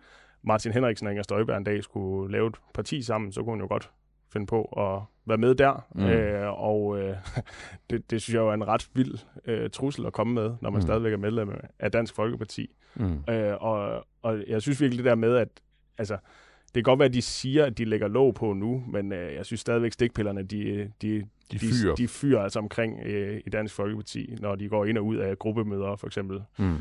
Martin 0.42 0.72
Henriksen 0.72 1.08
og 1.08 1.14
Inger 1.14 1.24
Støjberg 1.24 1.58
en 1.58 1.64
dag 1.64 1.84
skulle 1.84 2.32
lave 2.32 2.48
et 2.48 2.56
parti 2.74 3.02
sammen, 3.02 3.32
så 3.32 3.44
kunne 3.44 3.52
hun 3.52 3.62
jo 3.62 3.68
godt 3.68 3.92
finde 4.34 4.46
på 4.46 4.64
at 4.64 5.02
være 5.29 5.38
med 5.38 5.55
der. 5.55 5.86
Mm. 5.95 6.03
Øh, 6.03 6.63
og 6.63 7.00
øh, 7.00 7.15
det, 7.89 8.12
det 8.12 8.21
synes 8.21 8.33
jeg 8.33 8.39
jo 8.39 8.50
er 8.50 8.53
en 8.53 8.67
ret 8.67 8.89
vild 8.93 9.17
øh, 9.45 9.69
trussel 9.69 10.05
at 10.05 10.13
komme 10.13 10.33
med, 10.33 10.51
når 10.62 10.69
man 10.69 10.77
mm. 10.77 10.81
stadigvæk 10.81 11.13
er 11.13 11.17
medlem 11.17 11.50
af 11.79 11.91
Dansk 11.91 12.15
Folkeparti. 12.15 12.69
Mm. 12.95 13.24
Øh, 13.29 13.53
og, 13.59 14.05
og 14.21 14.43
jeg 14.48 14.62
synes 14.62 14.81
virkelig 14.81 15.03
det 15.03 15.09
der 15.09 15.15
med, 15.15 15.36
at 15.36 15.50
altså, 15.98 16.17
det 16.65 16.74
kan 16.74 16.83
godt 16.83 17.00
være, 17.00 17.07
at 17.07 17.13
de 17.13 17.21
siger, 17.21 17.65
at 17.65 17.77
de 17.77 17.86
lægger 17.86 18.07
låg 18.07 18.33
på 18.33 18.53
nu, 18.53 18.83
men 18.88 19.12
øh, 19.12 19.33
jeg 19.33 19.45
synes 19.45 19.62
stadigvæk, 19.62 19.91
stikpillerne, 19.91 20.43
de, 20.43 20.91
de, 21.01 21.25
de 21.51 21.59
fyrer, 21.59 21.95
de, 21.95 22.03
de 22.03 22.07
fyrer 22.07 22.41
altså 22.41 22.59
omkring 22.59 23.00
øh, 23.05 23.41
i 23.45 23.50
Dansk 23.50 23.75
Folkeparti, 23.75 24.36
når 24.39 24.55
de 24.55 24.69
går 24.69 24.86
ind 24.86 24.98
og 24.98 25.05
ud 25.05 25.15
af 25.15 25.39
gruppemøder, 25.39 25.95
for 25.95 26.07
eksempel. 26.07 26.41
Mm. 26.57 26.77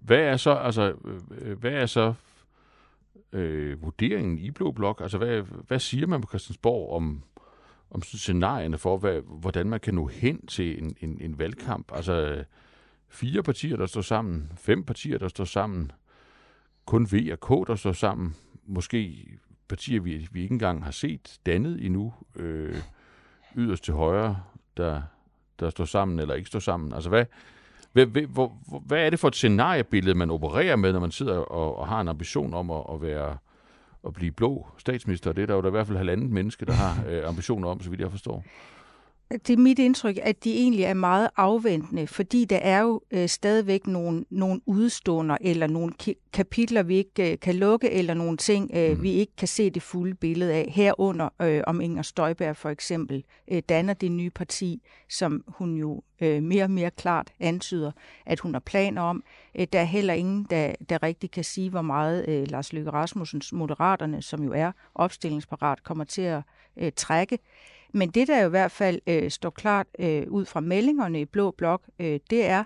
Hvad 0.00 0.18
er 0.18 0.36
så, 0.36 0.50
altså, 0.50 0.94
øh, 1.40 1.58
hvad 1.58 1.72
er 1.72 1.86
så 1.86 2.14
øh, 3.32 3.82
vurderingen 3.82 4.38
i 4.38 4.50
Blå 4.50 4.72
Blok? 4.72 5.00
Altså, 5.00 5.18
hvad, 5.18 5.42
hvad 5.42 5.78
siger 5.78 6.06
man 6.06 6.20
på 6.20 6.28
Christiansborg 6.28 6.96
om, 6.96 7.22
om 7.90 8.02
scenarierne 8.02 8.78
for, 8.78 8.96
hvad, 8.96 9.20
hvordan 9.24 9.68
man 9.68 9.80
kan 9.80 9.94
nå 9.94 10.06
hen 10.06 10.46
til 10.46 10.82
en, 10.82 10.96
en, 11.00 11.18
en 11.20 11.38
valgkamp? 11.38 11.92
Altså, 11.92 12.44
fire 13.08 13.42
partier, 13.42 13.76
der 13.76 13.86
står 13.86 14.00
sammen, 14.00 14.52
fem 14.56 14.84
partier, 14.84 15.18
der 15.18 15.28
står 15.28 15.44
sammen, 15.44 15.92
kun 16.86 17.06
V 17.12 17.14
og 17.32 17.40
K, 17.40 17.68
der 17.68 17.74
står 17.74 17.92
sammen, 17.92 18.34
måske 18.66 19.26
partier, 19.68 20.00
vi, 20.00 20.28
vi 20.32 20.42
ikke 20.42 20.52
engang 20.52 20.84
har 20.84 20.90
set 20.90 21.38
dannet 21.46 21.84
endnu, 21.84 22.14
øh, 22.36 22.76
yderst 23.56 23.84
til 23.84 23.94
højre, 23.94 24.42
der, 24.76 25.02
der 25.60 25.70
står 25.70 25.84
sammen 25.84 26.18
eller 26.18 26.34
ikke 26.34 26.48
står 26.48 26.58
sammen. 26.58 26.92
Altså, 26.92 27.08
hvad, 27.08 27.24
hvad, 27.92 28.06
hvad, 28.06 28.48
hvad 28.86 29.06
er 29.06 29.10
det 29.10 29.18
for 29.18 29.28
et 29.28 29.34
scenariebillede, 29.34 30.18
man 30.18 30.30
opererer 30.30 30.76
med, 30.76 30.92
når 30.92 31.00
man 31.00 31.10
sidder 31.10 31.36
og, 31.36 31.78
og 31.78 31.88
har 31.88 32.00
en 32.00 32.08
ambition 32.08 32.54
om 32.54 32.70
at, 32.70 32.82
at 32.92 33.02
være 33.02 33.36
at 34.06 34.14
blive 34.14 34.32
blå 34.32 34.66
statsminister? 34.78 35.32
Det 35.32 35.42
er 35.42 35.46
der 35.46 35.54
jo 35.54 35.60
der 35.62 35.68
i 35.68 35.70
hvert 35.70 35.86
fald 35.86 35.98
halvandet 35.98 36.30
menneske, 36.30 36.66
der 36.66 36.72
har 36.72 37.04
øh, 37.08 37.28
ambitioner 37.28 37.68
om, 37.68 37.80
så 37.80 37.90
vidt 37.90 38.00
jeg 38.00 38.10
forstår. 38.10 38.44
Det 39.30 39.50
er 39.50 39.56
mit 39.56 39.78
indtryk, 39.78 40.18
at 40.22 40.44
de 40.44 40.54
egentlig 40.54 40.84
er 40.84 40.94
meget 40.94 41.28
afventende, 41.36 42.06
fordi 42.06 42.44
der 42.44 42.56
er 42.56 42.80
jo 42.80 43.00
øh, 43.10 43.28
stadigvæk 43.28 43.86
nogle, 43.86 44.24
nogle 44.30 44.60
udstående 44.66 45.36
eller 45.40 45.66
nogle 45.66 45.92
kapitler, 46.32 46.82
vi 46.82 46.96
ikke 46.96 47.32
øh, 47.32 47.38
kan 47.38 47.54
lukke, 47.54 47.90
eller 47.90 48.14
nogle 48.14 48.36
ting, 48.36 48.70
øh, 48.74 48.96
mm. 48.96 49.02
vi 49.02 49.12
ikke 49.12 49.36
kan 49.36 49.48
se 49.48 49.70
det 49.70 49.82
fulde 49.82 50.14
billede 50.14 50.54
af. 50.54 50.72
Herunder 50.74 51.28
øh, 51.42 51.62
om 51.66 51.80
Inger 51.80 52.02
Støjberg 52.02 52.56
for 52.56 52.68
eksempel 52.68 53.24
øh, 53.50 53.62
danner 53.68 53.94
det 53.94 54.12
nye 54.12 54.30
parti, 54.30 54.82
som 55.08 55.44
hun 55.48 55.76
jo 55.76 56.02
øh, 56.20 56.42
mere 56.42 56.64
og 56.64 56.70
mere 56.70 56.90
klart 56.90 57.32
antyder, 57.40 57.92
at 58.26 58.40
hun 58.40 58.54
har 58.54 58.60
planer 58.60 59.02
om. 59.02 59.22
Øh, 59.58 59.66
der 59.72 59.80
er 59.80 59.84
heller 59.84 60.14
ingen, 60.14 60.46
der, 60.50 60.72
der 60.88 61.02
rigtig 61.02 61.30
kan 61.30 61.44
sige, 61.44 61.70
hvor 61.70 61.82
meget 61.82 62.28
øh, 62.28 62.50
Lars 62.50 62.72
Løkke 62.72 62.90
Rasmussens 62.90 63.52
Moderaterne, 63.52 64.22
som 64.22 64.42
jo 64.42 64.52
er 64.52 64.72
opstillingsparat, 64.94 65.82
kommer 65.82 66.04
til 66.04 66.22
at 66.22 66.42
øh, 66.76 66.92
trække. 66.96 67.38
Men 67.92 68.10
det, 68.10 68.28
der 68.28 68.40
jo 68.40 68.46
i 68.46 68.50
hvert 68.50 68.70
fald 68.72 69.00
øh, 69.06 69.30
står 69.30 69.50
klart 69.50 69.86
øh, 69.98 70.22
ud 70.28 70.44
fra 70.44 70.60
meldingerne 70.60 71.20
i 71.20 71.24
Blå 71.24 71.50
Blok, 71.50 71.82
øh, 71.98 72.20
det 72.30 72.46
er, 72.46 72.64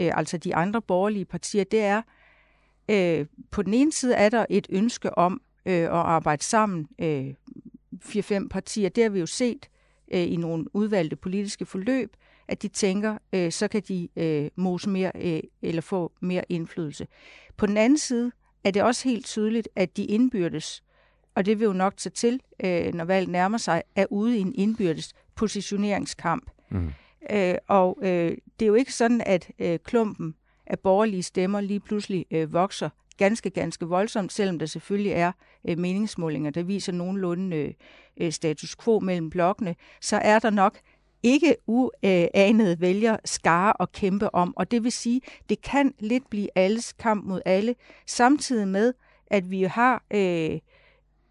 øh, 0.00 0.10
altså 0.14 0.38
de 0.38 0.54
andre 0.54 0.82
borgerlige 0.82 1.24
partier, 1.24 1.64
det 1.64 1.80
er, 1.80 2.02
øh, 2.88 3.26
på 3.50 3.62
den 3.62 3.74
ene 3.74 3.92
side 3.92 4.14
er 4.14 4.28
der 4.28 4.46
et 4.50 4.66
ønske 4.70 5.18
om 5.18 5.40
øh, 5.66 5.74
at 5.74 5.90
arbejde 5.90 6.42
sammen, 6.42 6.88
øh, 6.98 7.34
fire-fem 8.02 8.48
partier. 8.48 8.88
Det 8.88 9.02
har 9.02 9.10
vi 9.10 9.20
jo 9.20 9.26
set 9.26 9.68
øh, 10.12 10.32
i 10.32 10.36
nogle 10.36 10.76
udvalgte 10.76 11.16
politiske 11.16 11.66
forløb, 11.66 12.16
at 12.48 12.62
de 12.62 12.68
tænker, 12.68 13.18
øh, 13.32 13.52
så 13.52 13.68
kan 13.68 13.82
de 13.88 14.08
øh, 14.16 14.50
mose 14.56 14.90
mere 14.90 15.12
øh, 15.14 15.40
eller 15.62 15.82
få 15.82 16.12
mere 16.20 16.44
indflydelse. 16.48 17.06
På 17.56 17.66
den 17.66 17.76
anden 17.76 17.98
side 17.98 18.32
er 18.64 18.70
det 18.70 18.82
også 18.82 19.08
helt 19.08 19.26
tydeligt, 19.26 19.68
at 19.76 19.96
de 19.96 20.04
indbyrdes 20.04 20.82
og 21.34 21.46
det 21.46 21.58
vil 21.58 21.64
jo 21.64 21.72
nok 21.72 21.96
tage 21.96 22.10
til, 22.10 22.40
øh, 22.64 22.94
når 22.94 23.04
valget 23.04 23.30
nærmer 23.30 23.58
sig, 23.58 23.82
er 23.96 24.06
ude 24.10 24.38
i 24.38 24.40
en 24.40 24.54
indbyrdes 24.54 25.12
positioneringskamp. 25.34 26.50
Mm. 26.70 26.92
Øh, 27.30 27.54
og 27.68 27.98
øh, 28.02 28.36
det 28.60 28.62
er 28.62 28.66
jo 28.66 28.74
ikke 28.74 28.92
sådan, 28.92 29.20
at 29.26 29.50
øh, 29.58 29.78
klumpen 29.84 30.34
af 30.66 30.78
borgerlige 30.78 31.22
stemmer 31.22 31.60
lige 31.60 31.80
pludselig 31.80 32.26
øh, 32.30 32.52
vokser 32.52 32.88
ganske, 33.16 33.50
ganske 33.50 33.86
voldsomt, 33.86 34.32
selvom 34.32 34.58
der 34.58 34.66
selvfølgelig 34.66 35.12
er 35.12 35.32
øh, 35.68 35.78
meningsmålinger, 35.78 36.50
der 36.50 36.62
viser 36.62 36.92
nogenlunde 36.92 37.74
øh, 38.16 38.32
status 38.32 38.76
quo 38.76 39.00
mellem 39.00 39.30
blokkene, 39.30 39.76
så 40.00 40.16
er 40.16 40.38
der 40.38 40.50
nok 40.50 40.78
ikke 41.22 41.56
uanede 41.66 42.80
vælger 42.80 43.16
skare 43.24 43.72
og 43.72 43.92
kæmpe 43.92 44.34
om. 44.34 44.56
Og 44.56 44.70
det 44.70 44.84
vil 44.84 44.92
sige, 44.92 45.20
det 45.48 45.62
kan 45.62 45.94
lidt 45.98 46.30
blive 46.30 46.48
alles 46.54 46.92
kamp 46.92 47.24
mod 47.24 47.40
alle, 47.44 47.74
samtidig 48.06 48.68
med, 48.68 48.92
at 49.26 49.50
vi 49.50 49.62
har 49.62 50.04
øh, 50.10 50.58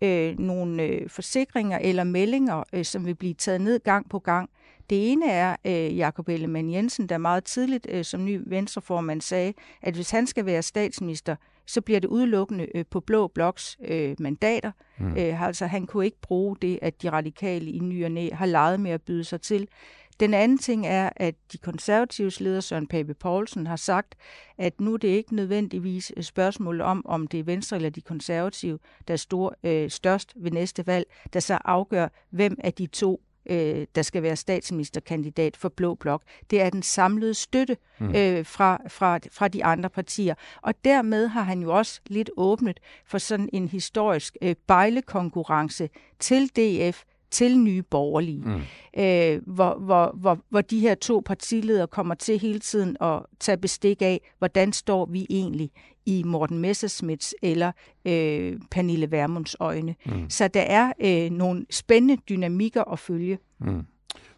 øh, 0.03 0.39
nogle 0.39 0.83
øh, 0.83 1.09
forsikringer 1.09 1.77
eller 1.77 2.03
meldinger, 2.03 2.63
øh, 2.73 2.85
som 2.85 3.05
vil 3.05 3.15
blive 3.15 3.33
taget 3.33 3.61
ned 3.61 3.79
gang 3.79 4.09
på 4.09 4.19
gang. 4.19 4.49
Det 4.89 5.11
ene 5.11 5.29
er 5.31 5.55
øh, 5.65 5.97
Jakob 5.97 6.29
Ellemann 6.29 6.71
Jensen, 6.71 7.09
der 7.09 7.17
meget 7.17 7.43
tidligt 7.43 7.87
øh, 7.89 8.03
som 8.05 8.25
ny 8.25 8.41
venstreformand 8.45 9.21
sagde, 9.21 9.53
at 9.81 9.93
hvis 9.93 10.11
han 10.11 10.27
skal 10.27 10.45
være 10.45 10.61
statsminister, 10.61 11.35
så 11.65 11.81
bliver 11.81 11.99
det 11.99 12.07
udelukkende 12.07 12.67
øh, 12.75 12.85
på 12.89 12.99
blå 12.99 13.27
bloks 13.27 13.77
øh, 13.87 14.15
mandater. 14.19 14.71
Mm. 14.97 15.17
Øh, 15.17 15.41
altså 15.41 15.65
han 15.65 15.87
kunne 15.87 16.05
ikke 16.05 16.21
bruge 16.21 16.57
det, 16.61 16.79
at 16.81 17.01
de 17.01 17.09
radikale 17.09 17.71
i 17.71 17.79
ny 17.79 18.05
og 18.05 18.11
næ 18.11 18.29
har 18.33 18.45
leget 18.45 18.79
med 18.79 18.91
at 18.91 19.01
byde 19.01 19.23
sig 19.23 19.41
til. 19.41 19.67
Den 20.19 20.33
anden 20.33 20.57
ting 20.57 20.87
er, 20.87 21.09
at 21.15 21.35
de 21.51 21.57
konservatives 21.57 22.39
leder 22.39 22.59
Søren 22.59 22.87
Pape 22.87 23.13
Poulsen 23.13 23.67
har 23.67 23.75
sagt, 23.75 24.15
at 24.57 24.81
nu 24.81 24.93
er 24.93 24.97
det 24.97 25.07
ikke 25.07 25.35
nødvendigvis 25.35 26.13
et 26.17 26.25
spørgsmål 26.25 26.81
om, 26.81 27.05
om 27.05 27.27
det 27.27 27.39
er 27.39 27.43
Venstre 27.43 27.75
eller 27.75 27.89
de 27.89 28.01
konservative, 28.01 28.79
der 29.07 29.13
er 29.13 29.17
stor, 29.17 29.55
øh, 29.63 29.89
størst 29.89 30.33
ved 30.35 30.51
næste 30.51 30.87
valg, 30.87 31.05
der 31.33 31.39
så 31.39 31.57
afgør, 31.65 32.07
hvem 32.29 32.57
af 32.63 32.73
de 32.73 32.85
to 32.85 33.21
øh, 33.49 33.87
der 33.95 34.01
skal 34.01 34.23
være 34.23 34.35
statsministerkandidat 34.35 35.57
for 35.57 35.69
Blå 35.69 35.95
Blok. 35.95 36.23
Det 36.49 36.61
er 36.61 36.69
den 36.69 36.83
samlede 36.83 37.33
støtte 37.33 37.77
mm. 37.99 38.15
øh, 38.15 38.45
fra, 38.45 38.81
fra, 38.87 39.19
fra 39.31 39.47
de 39.47 39.65
andre 39.65 39.89
partier. 39.89 40.35
Og 40.61 40.73
dermed 40.85 41.27
har 41.27 41.43
han 41.43 41.61
jo 41.61 41.77
også 41.77 42.01
lidt 42.07 42.29
åbnet 42.37 42.79
for 43.05 43.17
sådan 43.17 43.49
en 43.53 43.67
historisk 43.67 44.37
øh, 44.41 44.55
bejlekonkurrence 44.67 45.89
til 46.19 46.47
DF, 46.47 47.03
til 47.33 47.59
nye 47.59 47.81
borgerlige, 47.81 48.41
mm. 48.45 48.61
øh, 49.03 49.41
hvor, 49.45 49.79
hvor, 49.79 50.15
hvor, 50.15 50.39
hvor 50.49 50.61
de 50.61 50.79
her 50.79 50.95
to 50.95 51.21
partiledere 51.25 51.87
kommer 51.87 52.15
til 52.15 52.39
hele 52.39 52.59
tiden 52.59 52.97
at 53.01 53.19
tage 53.39 53.57
bestik 53.57 54.01
af, 54.01 54.21
hvordan 54.39 54.73
står 54.73 55.05
vi 55.05 55.27
egentlig 55.29 55.71
i 56.05 56.23
Morten 56.25 56.59
Messersmiths 56.59 57.35
eller 57.41 57.71
øh, 58.05 58.57
Pernille 58.71 59.11
Vermunds 59.11 59.55
øjne. 59.59 59.95
Mm. 60.05 60.29
Så 60.29 60.47
der 60.47 60.61
er 60.61 60.93
øh, 60.99 61.31
nogle 61.31 61.65
spændende 61.69 62.17
dynamikker 62.29 62.83
at 62.83 62.99
følge. 62.99 63.37
Mm. 63.59 63.85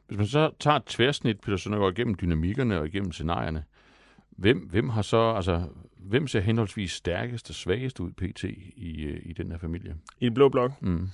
Hvis 0.07 0.17
man 0.17 0.27
så 0.27 0.51
tager 0.59 0.77
et 0.77 0.85
tværsnit, 0.85 1.39
Peter 1.39 1.57
Søndergaard, 1.57 1.97
igennem 1.97 2.15
dynamikkerne 2.15 2.79
og 2.79 2.87
igennem 2.87 3.11
scenarierne, 3.11 3.63
hvem, 4.29 4.57
hvem 4.57 4.89
har 4.89 5.01
så, 5.01 5.33
altså, 5.33 5.63
hvem 5.99 6.27
ser 6.27 6.39
henholdsvis 6.39 6.91
stærkest 6.91 7.49
og 7.49 7.55
svagest 7.55 7.99
ud 7.99 8.11
pt. 8.11 8.43
i, 8.43 9.03
øh, 9.03 9.21
i 9.23 9.33
den 9.33 9.51
her 9.51 9.57
familie? 9.57 9.95
I 10.19 10.25
en 10.25 10.33
blå 10.33 10.49
blok? 10.49 10.81
Mm. 10.81 11.09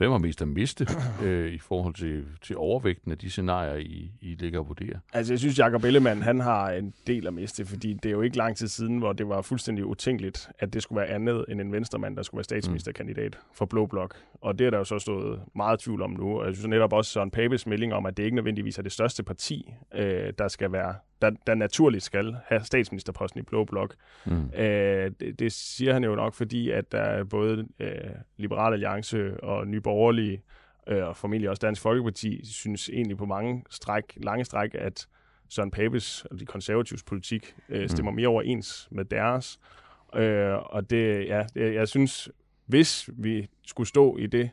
Hvem 0.00 0.10
har 0.10 0.18
mest 0.18 0.42
at 0.42 0.48
miste 0.48 0.86
øh, 1.24 1.52
i 1.52 1.58
forhold 1.58 1.94
til, 1.94 2.24
til 2.42 2.56
overvægten 2.56 3.12
af 3.12 3.18
de 3.18 3.30
scenarier, 3.30 3.76
I, 3.76 4.10
I 4.20 4.34
ligger 4.34 4.58
og 4.58 4.68
vurderer? 4.68 4.98
Altså, 5.12 5.32
jeg 5.32 5.38
synes, 5.38 5.58
Jacob 5.58 5.84
Ellemann, 5.84 6.22
han 6.22 6.40
har 6.40 6.70
en 6.70 6.94
del 7.06 7.26
at 7.26 7.34
miste, 7.34 7.66
fordi 7.66 7.94
det 7.94 8.06
er 8.06 8.10
jo 8.10 8.20
ikke 8.20 8.36
lang 8.36 8.56
tid 8.56 8.68
siden, 8.68 8.98
hvor 8.98 9.12
det 9.12 9.28
var 9.28 9.42
fuldstændig 9.42 9.84
utænkeligt, 9.84 10.48
at 10.58 10.72
det 10.72 10.82
skulle 10.82 11.00
være 11.00 11.08
andet 11.08 11.44
end 11.48 11.60
en 11.60 11.72
venstremand, 11.72 12.16
der 12.16 12.22
skulle 12.22 12.38
være 12.38 12.44
statsministerkandidat 12.44 13.38
for 13.52 13.66
Blå 13.66 13.86
Blok. 13.86 14.16
Og 14.40 14.58
det 14.58 14.66
er 14.66 14.70
der 14.70 14.78
jo 14.78 14.84
så 14.84 14.98
stået 14.98 15.40
meget 15.56 15.80
tvivl 15.80 16.02
om 16.02 16.10
nu. 16.10 16.40
Og 16.40 16.46
jeg 16.46 16.54
synes 16.54 16.68
netop 16.68 16.92
også 16.92 17.10
Søren 17.10 17.30
Papes 17.30 17.66
melding 17.66 17.94
om, 17.94 18.06
at 18.06 18.16
det 18.16 18.22
ikke 18.22 18.36
nødvendigvis 18.36 18.78
er 18.78 18.82
det 18.82 18.92
største 18.92 19.22
parti, 19.22 19.74
øh, 19.94 20.32
der 20.38 20.48
skal 20.48 20.72
være 20.72 20.94
der, 21.22 21.30
der 21.46 21.54
naturligt 21.54 22.04
skal 22.04 22.36
have 22.46 22.64
statsministerposten 22.64 23.40
i 23.40 23.42
Blå 23.42 23.64
Blok. 23.64 23.94
Mm. 24.26 24.50
Øh, 24.54 25.10
det, 25.20 25.38
det 25.38 25.52
siger 25.52 25.92
han 25.92 26.04
jo 26.04 26.14
nok, 26.14 26.34
fordi 26.34 26.70
at 26.70 26.92
der 26.92 27.00
er 27.00 27.24
både 27.24 27.66
øh, 27.78 27.94
Liberal 28.36 28.72
Alliance 28.72 29.44
og 29.44 29.66
Nye 29.66 29.80
Borgerlige, 29.80 30.42
øh, 30.86 31.06
og 31.06 31.16
formentlig 31.16 31.50
også 31.50 31.60
Dansk 31.60 31.82
Folkeparti, 31.82 32.40
synes 32.44 32.88
egentlig 32.88 33.16
på 33.16 33.26
mange 33.26 33.64
stræk, 33.70 34.04
lange 34.16 34.44
stræk, 34.44 34.70
at 34.74 35.06
Søren 35.48 35.70
Papes 35.70 36.24
og 36.30 36.40
de 36.40 36.46
konservatives 36.46 37.02
politik 37.02 37.54
øh, 37.68 37.82
mm. 37.82 37.88
stemmer 37.88 38.10
mm. 38.10 38.16
mere 38.16 38.28
overens 38.28 38.88
med 38.90 39.04
deres. 39.04 39.60
Øh, 40.14 40.54
og 40.54 40.90
det, 40.90 41.28
ja, 41.28 41.46
det, 41.54 41.74
jeg 41.74 41.88
synes, 41.88 42.30
hvis 42.66 43.10
vi 43.12 43.48
skulle 43.66 43.88
stå 43.88 44.16
i 44.16 44.26
det 44.26 44.50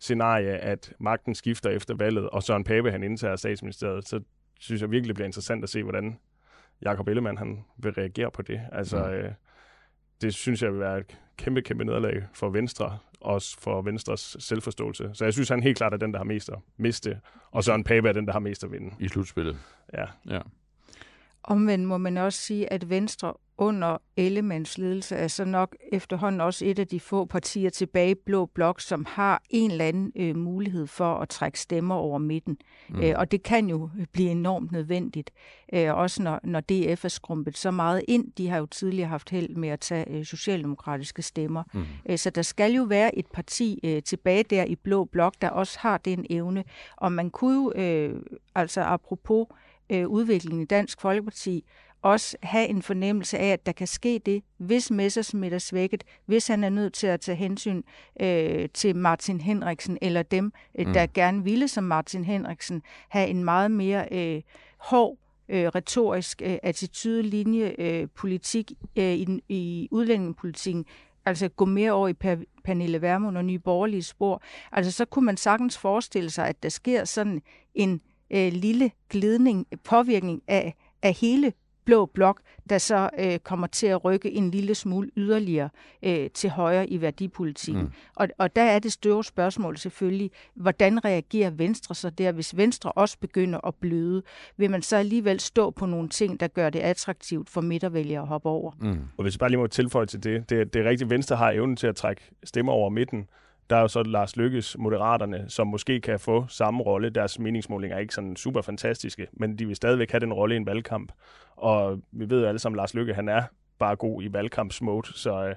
scenarie, 0.00 0.58
at 0.58 0.92
magten 1.00 1.34
skifter 1.34 1.70
efter 1.70 1.94
valget, 1.94 2.30
og 2.30 2.42
Søren 2.42 2.64
Pape 2.64 2.90
han 2.90 3.02
indtager 3.02 3.36
statsministeriet, 3.36 4.08
så 4.08 4.20
synes 4.60 4.80
jeg 4.80 4.90
virkelig, 4.90 5.08
det 5.08 5.14
bliver 5.14 5.26
interessant 5.26 5.64
at 5.64 5.70
se, 5.70 5.82
hvordan 5.82 6.18
Jakob 6.82 7.08
Ellemann 7.08 7.38
han 7.38 7.64
vil 7.76 7.92
reagere 7.92 8.30
på 8.30 8.42
det. 8.42 8.60
Altså, 8.72 9.06
mm. 9.06 9.12
øh, 9.12 9.32
det 10.20 10.34
synes 10.34 10.62
jeg 10.62 10.72
vil 10.72 10.80
være 10.80 10.98
et 10.98 11.18
kæmpe, 11.36 11.62
kæmpe 11.62 11.84
nederlag 11.84 12.22
for 12.34 12.48
Venstre, 12.48 12.98
også 13.20 13.60
for 13.60 13.82
Venstres 13.82 14.36
selvforståelse. 14.38 15.10
Så 15.12 15.24
jeg 15.24 15.32
synes, 15.32 15.48
han 15.48 15.62
helt 15.62 15.76
klart 15.76 15.92
er 15.92 15.96
den, 15.96 16.12
der 16.12 16.18
har 16.18 16.24
mest 16.24 16.48
at 16.48 16.58
miste, 16.76 17.20
og 17.50 17.64
Søren 17.64 17.84
Pape 17.84 18.08
er 18.08 18.12
den, 18.12 18.26
der 18.26 18.32
har 18.32 18.40
mest 18.40 18.64
at 18.64 18.72
vinde. 18.72 18.94
I 18.98 19.08
slutspillet. 19.08 19.58
Ja. 19.92 20.04
ja. 20.28 20.40
Omvendt 21.44 21.86
må 21.86 21.98
man 21.98 22.16
også 22.16 22.38
sige, 22.38 22.72
at 22.72 22.90
Venstre 22.90 23.34
under 23.60 23.98
Ellemanns 24.16 24.78
ledelse 24.78 25.16
er 25.16 25.28
så 25.28 25.44
nok 25.44 25.76
efterhånden 25.92 26.40
også 26.40 26.64
et 26.64 26.78
af 26.78 26.86
de 26.86 27.00
få 27.00 27.24
partier 27.24 27.70
tilbage 27.70 28.10
i 28.10 28.14
Blå 28.26 28.46
Blok, 28.46 28.80
som 28.80 29.04
har 29.08 29.42
en 29.50 29.70
eller 29.70 29.84
anden 29.84 30.12
øh, 30.16 30.36
mulighed 30.36 30.86
for 30.86 31.14
at 31.14 31.28
trække 31.28 31.60
stemmer 31.60 31.94
over 31.94 32.18
midten. 32.18 32.56
Mm. 32.88 33.02
Øh, 33.02 33.14
og 33.16 33.30
det 33.30 33.42
kan 33.42 33.68
jo 33.68 33.90
blive 34.12 34.30
enormt 34.30 34.72
nødvendigt, 34.72 35.30
øh, 35.72 35.94
også 35.94 36.22
når, 36.22 36.40
når 36.44 36.60
DF 36.60 37.04
er 37.04 37.08
skrumpet 37.08 37.58
så 37.58 37.70
meget 37.70 38.02
ind. 38.08 38.32
De 38.32 38.48
har 38.48 38.58
jo 38.58 38.66
tidligere 38.66 39.08
haft 39.08 39.30
held 39.30 39.56
med 39.56 39.68
at 39.68 39.80
tage 39.80 40.08
øh, 40.10 40.24
socialdemokratiske 40.24 41.22
stemmer. 41.22 41.62
Mm. 41.72 41.84
Øh, 42.08 42.18
så 42.18 42.30
der 42.30 42.42
skal 42.42 42.72
jo 42.72 42.82
være 42.82 43.18
et 43.18 43.26
parti 43.26 43.80
øh, 43.84 44.02
tilbage 44.02 44.42
der 44.42 44.64
i 44.64 44.76
Blå 44.76 45.04
Blok, 45.04 45.34
der 45.40 45.48
også 45.50 45.78
har 45.80 45.98
den 45.98 46.26
evne. 46.30 46.64
Og 46.96 47.12
man 47.12 47.30
kunne 47.30 47.54
jo, 47.54 47.72
øh, 47.82 48.22
altså 48.54 48.80
apropos 48.82 49.46
øh, 49.90 50.08
udviklingen 50.08 50.62
i 50.62 50.66
Dansk 50.66 51.00
Folkeparti, 51.00 51.64
også 52.02 52.36
have 52.42 52.68
en 52.68 52.82
fornemmelse 52.82 53.38
af, 53.38 53.52
at 53.52 53.66
der 53.66 53.72
kan 53.72 53.86
ske 53.86 54.20
det, 54.26 54.42
hvis 54.56 54.90
Messersmith 54.90 55.54
er 55.54 55.58
svækket, 55.58 56.04
hvis 56.26 56.46
han 56.46 56.64
er 56.64 56.68
nødt 56.68 56.92
til 56.92 57.06
at 57.06 57.20
tage 57.20 57.36
hensyn 57.36 57.82
øh, 58.20 58.68
til 58.74 58.96
Martin 58.96 59.40
Henriksen, 59.40 59.98
eller 60.02 60.22
dem, 60.22 60.52
øh, 60.78 60.94
der 60.94 61.06
mm. 61.06 61.12
gerne 61.12 61.44
ville 61.44 61.68
som 61.68 61.84
Martin 61.84 62.24
Henriksen, 62.24 62.82
have 63.08 63.28
en 63.28 63.44
meget 63.44 63.70
mere 63.70 64.08
øh, 64.12 64.42
hård 64.78 65.16
øh, 65.48 65.66
retorisk 65.66 66.42
øh, 66.44 66.58
attitude-linje 66.62 67.74
øh, 67.78 68.08
politik 68.14 68.72
øh, 68.96 69.14
i, 69.14 69.42
i 69.48 69.88
udlændingepolitikken, 69.90 70.84
altså 71.24 71.48
gå 71.48 71.64
mere 71.64 71.92
over 71.92 72.08
i 72.08 72.12
Pernille 72.64 73.02
Vermund 73.02 73.36
og 73.36 73.44
Nye 73.44 73.58
Borgerlige 73.58 74.02
spor, 74.02 74.42
altså 74.72 74.92
så 74.92 75.04
kunne 75.04 75.26
man 75.26 75.36
sagtens 75.36 75.78
forestille 75.78 76.30
sig, 76.30 76.48
at 76.48 76.62
der 76.62 76.68
sker 76.68 77.04
sådan 77.04 77.42
en 77.74 78.00
øh, 78.30 78.52
lille 78.52 78.90
glidning, 79.08 79.66
påvirkning 79.84 80.42
af 80.48 80.74
af 81.02 81.12
hele 81.12 81.52
blå 81.84 82.06
blok, 82.06 82.40
der 82.70 82.78
så 82.78 83.10
øh, 83.18 83.38
kommer 83.38 83.66
til 83.66 83.86
at 83.86 84.04
rykke 84.04 84.30
en 84.30 84.50
lille 84.50 84.74
smule 84.74 85.10
yderligere 85.16 85.68
øh, 86.02 86.30
til 86.30 86.50
højre 86.50 86.88
i 86.88 87.00
værdipolitikken. 87.00 87.82
Mm. 87.82 87.92
Og, 88.16 88.28
og 88.38 88.56
der 88.56 88.62
er 88.62 88.78
det 88.78 88.92
store 88.92 89.24
spørgsmål 89.24 89.76
selvfølgelig, 89.76 90.30
hvordan 90.54 91.04
reagerer 91.04 91.50
Venstre 91.50 91.94
så 91.94 92.10
der, 92.10 92.32
hvis 92.32 92.56
Venstre 92.56 92.92
også 92.92 93.18
begynder 93.18 93.66
at 93.66 93.74
bløde? 93.74 94.22
Vil 94.56 94.70
man 94.70 94.82
så 94.82 94.96
alligevel 94.96 95.40
stå 95.40 95.70
på 95.70 95.86
nogle 95.86 96.08
ting, 96.08 96.40
der 96.40 96.48
gør 96.48 96.70
det 96.70 96.78
attraktivt 96.78 97.50
for 97.50 97.60
midtervælgere 97.60 98.22
at 98.22 98.28
hoppe 98.28 98.48
over? 98.48 98.72
Mm. 98.80 98.98
Og 99.16 99.22
hvis 99.22 99.34
jeg 99.34 99.38
bare 99.38 99.50
lige 99.50 99.60
må 99.60 99.66
tilføje 99.66 100.06
til 100.06 100.24
det, 100.24 100.50
det, 100.50 100.74
det 100.74 100.86
er 100.86 100.88
rigtigt, 100.88 101.10
Venstre 101.10 101.36
har 101.36 101.50
evnen 101.50 101.76
til 101.76 101.86
at 101.86 101.96
trække 101.96 102.22
stemmer 102.44 102.72
over 102.72 102.90
midten, 102.90 103.28
der 103.70 103.76
er 103.76 103.80
jo 103.80 103.88
så 103.88 104.02
Lars 104.02 104.36
Lykkes 104.36 104.76
Moderaterne, 104.78 105.44
som 105.48 105.66
måske 105.66 106.00
kan 106.00 106.20
få 106.20 106.46
samme 106.48 106.82
rolle. 106.82 107.10
Deres 107.10 107.38
meningsmålinger 107.38 107.96
er 107.96 108.00
ikke 108.00 108.14
sådan 108.14 108.36
super 108.36 108.62
fantastiske, 108.62 109.26
men 109.32 109.58
de 109.58 109.66
vil 109.66 109.76
stadigvæk 109.76 110.10
have 110.10 110.20
den 110.20 110.32
rolle 110.32 110.54
i 110.54 110.56
en 110.56 110.66
valgkamp. 110.66 111.12
Og 111.56 112.00
vi 112.12 112.30
ved 112.30 112.40
jo 112.40 112.46
alle 112.46 112.58
sammen, 112.58 112.76
at 112.78 112.82
Lars 112.82 112.94
Lykke 112.94 113.14
han 113.14 113.28
er 113.28 113.42
bare 113.78 113.96
god 113.96 114.22
i 114.22 114.32
valgkampsmode, 114.32 115.08
så, 115.14 115.46
øh, 115.46 115.54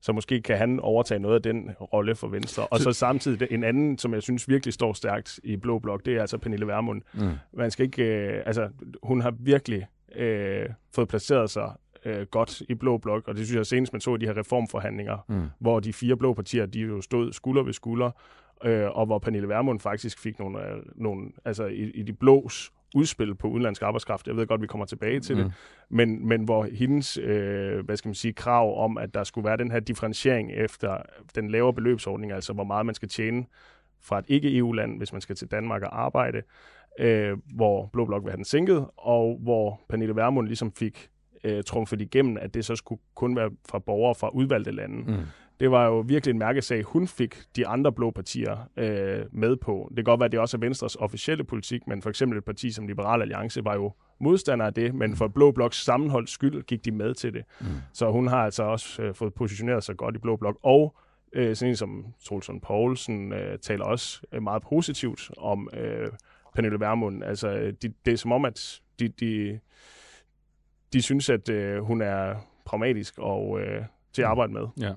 så 0.00 0.12
måske 0.12 0.42
kan 0.42 0.58
han 0.58 0.80
overtage 0.80 1.20
noget 1.20 1.34
af 1.34 1.42
den 1.42 1.70
rolle 1.80 2.14
for 2.14 2.28
Venstre. 2.28 2.66
Og 2.66 2.78
så 2.78 2.92
samtidig 2.92 3.48
en 3.50 3.64
anden, 3.64 3.98
som 3.98 4.14
jeg 4.14 4.22
synes 4.22 4.48
virkelig 4.48 4.74
står 4.74 4.92
stærkt 4.92 5.40
i 5.44 5.56
Blå 5.56 5.78
Blok, 5.78 6.06
det 6.06 6.16
er 6.16 6.20
altså 6.20 6.38
Pernille 6.38 6.66
Vermund. 6.66 7.02
Mm. 7.14 7.32
Man 7.52 7.70
skal 7.70 7.84
ikke, 7.84 8.04
øh, 8.04 8.42
altså, 8.46 8.68
hun 9.02 9.20
har 9.20 9.34
virkelig 9.38 9.86
øh, 10.16 10.68
fået 10.94 11.08
placeret 11.08 11.50
sig 11.50 11.72
øh, 12.06 12.26
godt 12.26 12.62
i 12.68 12.74
Blå 12.74 12.98
Blok, 12.98 13.28
og 13.28 13.36
det 13.36 13.46
synes 13.46 13.56
jeg 13.56 13.66
senest, 13.66 13.92
man 13.92 14.00
så 14.00 14.14
i 14.14 14.18
de 14.18 14.26
her 14.26 14.36
reformforhandlinger, 14.36 15.18
mm. 15.28 15.46
hvor 15.58 15.80
de 15.80 15.92
fire 15.92 16.16
blå 16.16 16.34
partier, 16.34 16.66
de 16.66 16.80
jo 16.80 17.00
stod 17.00 17.32
skulder 17.32 17.62
ved 17.62 17.72
skulder, 17.72 18.10
øh, 18.64 18.90
og 18.90 19.06
hvor 19.06 19.18
Pernille 19.18 19.48
Vermund 19.48 19.80
faktisk 19.80 20.18
fik 20.18 20.38
nogle, 20.38 20.62
øh, 20.62 20.82
nogle 20.94 21.30
altså 21.44 21.66
i, 21.66 21.90
i 21.90 22.02
de 22.02 22.12
blås 22.12 22.72
udspil 22.94 23.34
på 23.34 23.48
udenlandsk 23.48 23.82
arbejdskraft. 23.82 24.26
Jeg 24.26 24.36
ved 24.36 24.46
godt, 24.46 24.62
vi 24.62 24.66
kommer 24.66 24.84
tilbage 24.84 25.20
til 25.20 25.36
mm. 25.36 25.42
det. 25.42 25.52
Men, 25.88 26.28
men 26.28 26.44
hvor 26.44 26.68
hendes, 26.72 27.18
øh, 27.18 27.84
hvad 27.84 27.96
skal 27.96 28.08
man 28.08 28.14
sige, 28.14 28.32
krav 28.32 28.84
om, 28.84 28.98
at 28.98 29.14
der 29.14 29.24
skulle 29.24 29.48
være 29.48 29.56
den 29.56 29.70
her 29.70 29.80
differentiering 29.80 30.52
efter 30.52 30.96
den 31.34 31.50
lavere 31.50 31.74
beløbsordning, 31.74 32.32
altså 32.32 32.52
hvor 32.52 32.64
meget 32.64 32.86
man 32.86 32.94
skal 32.94 33.08
tjene 33.08 33.46
fra 34.02 34.18
et 34.18 34.24
ikke-EU-land, 34.28 34.98
hvis 34.98 35.12
man 35.12 35.20
skal 35.20 35.36
til 35.36 35.48
Danmark 35.48 35.82
og 35.82 36.00
arbejde, 36.00 36.42
øh, 36.98 37.38
hvor 37.54 37.90
Blå 37.92 38.04
Blok 38.04 38.24
vil 38.24 38.30
have 38.30 38.36
den 38.36 38.44
sænket, 38.44 38.86
og 38.96 39.38
hvor 39.42 39.80
Pernille 39.88 40.16
Vermund 40.16 40.46
ligesom 40.46 40.72
fik 40.72 41.10
øh, 41.44 41.64
trumfet 41.64 42.00
igennem, 42.00 42.36
at 42.40 42.54
det 42.54 42.64
så 42.64 42.76
skulle 42.76 43.00
kun 43.14 43.36
være 43.36 43.50
fra 43.68 43.78
borgere 43.78 44.14
fra 44.14 44.28
udvalgte 44.28 44.70
lande. 44.70 44.96
Mm. 44.96 45.16
Det 45.60 45.70
var 45.70 45.86
jo 45.86 46.00
virkelig 46.00 46.32
en 46.32 46.38
mærkesag, 46.38 46.82
hun 46.82 47.08
fik 47.08 47.36
de 47.56 47.66
andre 47.66 47.92
blå 47.92 48.10
partier 48.10 48.70
øh, 48.76 49.24
med 49.32 49.56
på. 49.56 49.86
Det 49.88 49.96
kan 49.96 50.04
godt 50.04 50.20
være, 50.20 50.24
at 50.24 50.32
det 50.32 50.40
også 50.40 50.56
er 50.56 50.60
Venstres 50.60 50.96
officielle 50.96 51.44
politik, 51.44 51.86
men 51.86 52.02
for 52.02 52.10
eksempel 52.10 52.38
et 52.38 52.44
parti 52.44 52.70
som 52.70 52.86
Liberal 52.86 53.22
Alliance 53.22 53.64
var 53.64 53.74
jo 53.74 53.92
modstander 54.20 54.66
af 54.66 54.74
det, 54.74 54.94
men 54.94 55.16
for 55.16 55.28
Blå 55.28 55.52
Bloks 55.52 55.84
sammenholds 55.84 56.30
skyld 56.30 56.62
gik 56.62 56.84
de 56.84 56.90
med 56.90 57.14
til 57.14 57.32
det. 57.32 57.44
Mm. 57.60 57.66
Så 57.92 58.10
hun 58.10 58.26
har 58.26 58.44
altså 58.44 58.62
også 58.62 59.02
øh, 59.02 59.14
fået 59.14 59.34
positioneret 59.34 59.84
sig 59.84 59.96
godt 59.96 60.16
i 60.16 60.18
Blå 60.18 60.36
Blok, 60.36 60.58
og 60.62 60.96
øh, 61.32 61.56
sådan 61.56 61.70
en 61.70 61.76
som 61.76 62.06
Trolsson 62.24 62.60
Poulsen 62.60 63.32
øh, 63.32 63.58
taler 63.58 63.84
også 63.84 64.22
øh, 64.32 64.42
meget 64.42 64.62
positivt 64.62 65.30
om 65.38 65.68
øh, 65.76 66.08
Pernille 66.54 66.80
Vermund. 66.80 67.24
Altså, 67.24 67.72
de, 67.82 67.92
det 68.06 68.12
er 68.12 68.16
som 68.16 68.32
om, 68.32 68.44
at 68.44 68.80
de, 69.00 69.08
de, 69.08 69.60
de 70.92 71.02
synes, 71.02 71.30
at 71.30 71.48
øh, 71.48 71.82
hun 71.82 72.02
er 72.02 72.36
pragmatisk 72.64 73.18
og 73.18 73.60
øh, 73.60 73.84
til 74.12 74.22
at 74.22 74.28
arbejde 74.28 74.52
med. 74.52 74.66
Ja. 74.80 74.92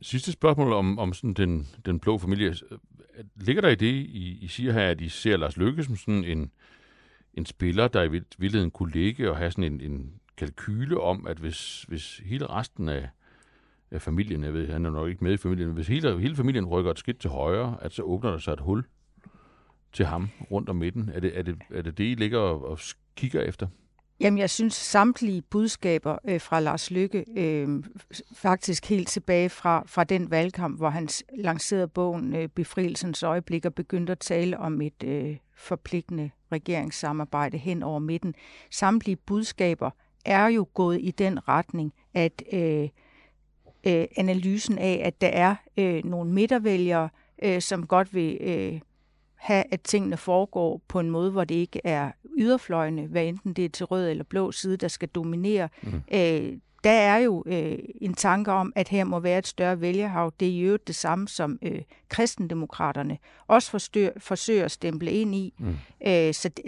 Sidste 0.00 0.32
spørgsmål 0.32 0.72
om, 0.72 0.98
om 0.98 1.12
sådan 1.12 1.34
den, 1.34 1.68
den 1.86 2.00
blå 2.00 2.18
familie. 2.18 2.54
Ligger 3.34 3.62
der 3.62 3.68
i 3.68 3.74
det, 3.74 3.92
I, 3.92 4.38
I 4.42 4.46
siger 4.46 4.72
her, 4.72 4.88
at 4.88 5.00
I 5.00 5.08
ser 5.08 5.36
Lars 5.36 5.56
Løkke 5.56 5.84
som 5.84 5.96
sådan 5.96 6.24
en, 6.24 6.50
en 7.34 7.46
spiller, 7.46 7.88
der 7.88 8.02
i 8.02 8.08
virkeligheden 8.08 8.70
kunne 8.70 8.92
ligge 8.92 9.30
og 9.30 9.36
have 9.36 9.50
sådan 9.50 9.72
en, 9.72 9.80
en 9.80 10.12
kalkyle 10.36 11.00
om, 11.00 11.26
at 11.26 11.38
hvis, 11.38 11.82
hvis 11.82 12.18
hele 12.18 12.46
resten 12.46 12.88
af, 12.88 13.08
af 13.90 14.02
familien, 14.02 14.44
jeg 14.44 14.52
ved, 14.52 14.68
han 14.68 14.86
er 14.86 14.90
nok 14.90 15.08
ikke 15.08 15.24
med 15.24 15.32
i 15.32 15.36
familien, 15.36 15.72
hvis 15.72 15.86
hele, 15.86 16.20
hele 16.20 16.36
familien 16.36 16.66
rykker 16.66 16.90
et 16.90 16.98
skridt 16.98 17.18
til 17.18 17.30
højre, 17.30 17.76
at 17.80 17.92
så 17.92 18.02
åbner 18.02 18.30
der 18.30 18.38
sig 18.38 18.52
et 18.52 18.60
hul 18.60 18.84
til 19.92 20.06
ham 20.06 20.30
rundt 20.50 20.68
om 20.68 20.76
midten. 20.76 21.10
Er 21.14 21.20
det 21.20 21.38
er 21.38 21.42
det, 21.42 21.58
er 21.70 21.82
det, 21.82 21.98
det 21.98 22.04
I 22.04 22.14
ligger 22.14 22.38
og, 22.38 22.68
og 22.70 22.78
kigger 23.16 23.40
efter? 23.40 23.66
Jamen, 24.20 24.38
jeg 24.38 24.50
synes 24.50 24.74
samtlige 24.74 25.42
budskaber 25.42 26.18
øh, 26.24 26.40
fra 26.40 26.60
Lars 26.60 26.90
Lykke, 26.90 27.24
øh, 27.36 27.84
faktisk 28.32 28.88
helt 28.88 29.08
tilbage 29.08 29.48
fra, 29.48 29.84
fra 29.86 30.04
den 30.04 30.30
valgkamp, 30.30 30.78
hvor 30.78 30.90
han 30.90 31.08
lancerede 31.38 31.88
bogen 31.88 32.36
øh, 32.36 32.48
Befrielsens 32.48 33.22
øjeblik 33.22 33.64
og 33.64 33.74
begyndte 33.74 34.12
at 34.12 34.18
tale 34.18 34.58
om 34.58 34.80
et 34.80 35.02
øh, 35.04 35.36
forpligtende 35.56 36.30
regeringssamarbejde 36.52 37.58
hen 37.58 37.82
over 37.82 37.98
midten. 37.98 38.34
Samtlige 38.70 39.16
budskaber 39.16 39.90
er 40.24 40.46
jo 40.46 40.66
gået 40.74 41.00
i 41.02 41.10
den 41.10 41.48
retning, 41.48 41.92
at 42.14 42.42
øh, 42.52 42.88
øh, 43.86 44.06
analysen 44.16 44.78
af, 44.78 45.00
at 45.04 45.20
der 45.20 45.28
er 45.28 45.54
øh, 45.76 46.04
nogle 46.04 46.32
midtervælgere, 46.32 47.08
øh, 47.42 47.60
som 47.60 47.86
godt 47.86 48.14
vil 48.14 48.38
øh, 48.40 48.80
have, 49.36 49.64
at 49.70 49.80
tingene 49.80 50.16
foregår 50.16 50.80
på 50.88 51.00
en 51.00 51.10
måde, 51.10 51.30
hvor 51.30 51.44
det 51.44 51.54
ikke 51.54 51.80
er 51.84 52.12
yderfløjene, 52.38 53.06
hvad 53.06 53.24
enten 53.24 53.52
det 53.52 53.64
er 53.64 53.68
til 53.68 53.86
rød 53.86 54.10
eller 54.10 54.24
blå 54.24 54.52
side, 54.52 54.76
der 54.76 54.88
skal 54.88 55.08
dominere. 55.08 55.68
Mm. 55.82 56.02
Øh, 56.12 56.58
der 56.84 56.92
er 56.92 57.18
jo 57.18 57.42
øh, 57.46 57.78
en 58.00 58.14
tanke 58.14 58.52
om, 58.52 58.72
at 58.76 58.88
her 58.88 59.04
må 59.04 59.20
være 59.20 59.38
et 59.38 59.46
større 59.46 59.80
vælgerhav. 59.80 60.32
Det 60.40 60.48
er 60.48 60.60
jo 60.60 60.78
det 60.86 60.94
samme, 60.94 61.28
som 61.28 61.58
øh, 61.62 61.82
kristendemokraterne 62.08 63.18
også 63.46 63.70
forstør, 63.70 64.10
forsøger 64.18 64.64
at 64.64 64.70
stemple 64.70 65.10
ind 65.10 65.34
i. 65.34 65.54
Mm. 65.58 65.76
Øh, 66.06 66.34
så 66.34 66.48
det, 66.48 66.64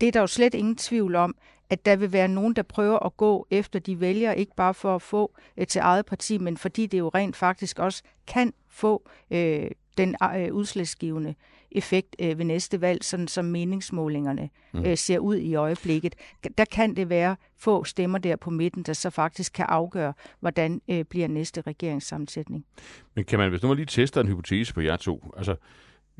det 0.00 0.06
er 0.06 0.12
der 0.12 0.20
jo 0.20 0.26
slet 0.26 0.54
ingen 0.54 0.76
tvivl 0.76 1.14
om, 1.14 1.34
at 1.70 1.86
der 1.86 1.96
vil 1.96 2.12
være 2.12 2.28
nogen, 2.28 2.56
der 2.56 2.62
prøver 2.62 2.98
at 2.98 3.16
gå 3.16 3.46
efter 3.50 3.78
de 3.78 4.00
vælgere, 4.00 4.38
ikke 4.38 4.54
bare 4.56 4.74
for 4.74 4.94
at 4.94 5.02
få 5.02 5.32
øh, 5.56 5.66
til 5.66 5.78
eget 5.78 6.06
parti, 6.06 6.38
men 6.38 6.56
fordi 6.56 6.86
det 6.86 6.98
jo 6.98 7.08
rent 7.08 7.36
faktisk 7.36 7.78
også 7.78 8.02
kan 8.26 8.52
få 8.68 9.08
øh, 9.30 9.70
den 9.98 10.16
øh, 10.36 10.54
udslagsgivende 10.54 11.34
effekt 11.72 12.16
øh, 12.18 12.38
ved 12.38 12.44
næste 12.44 12.80
valg, 12.80 13.04
sådan 13.04 13.28
som 13.28 13.44
meningsmålingerne 13.44 14.50
mm. 14.72 14.84
øh, 14.84 14.96
ser 14.96 15.18
ud 15.18 15.36
i 15.36 15.54
øjeblikket. 15.54 16.14
Der 16.58 16.64
kan 16.64 16.96
det 16.96 17.08
være 17.08 17.36
få 17.56 17.84
stemmer 17.84 18.18
der 18.18 18.36
på 18.36 18.50
midten, 18.50 18.82
der 18.82 18.92
så 18.92 19.10
faktisk 19.10 19.52
kan 19.52 19.66
afgøre, 19.68 20.12
hvordan 20.40 20.82
øh, 20.90 21.04
bliver 21.04 21.28
næste 21.28 21.60
regeringsammensætning. 21.60 22.64
Men 23.14 23.24
kan 23.24 23.38
man, 23.38 23.50
hvis 23.50 23.62
nu 23.62 23.68
man 23.68 23.76
lige 23.76 23.86
tester 23.86 24.20
en 24.20 24.28
hypotese 24.28 24.74
på 24.74 24.80
jer 24.80 24.96
to, 24.96 25.34
altså 25.36 25.56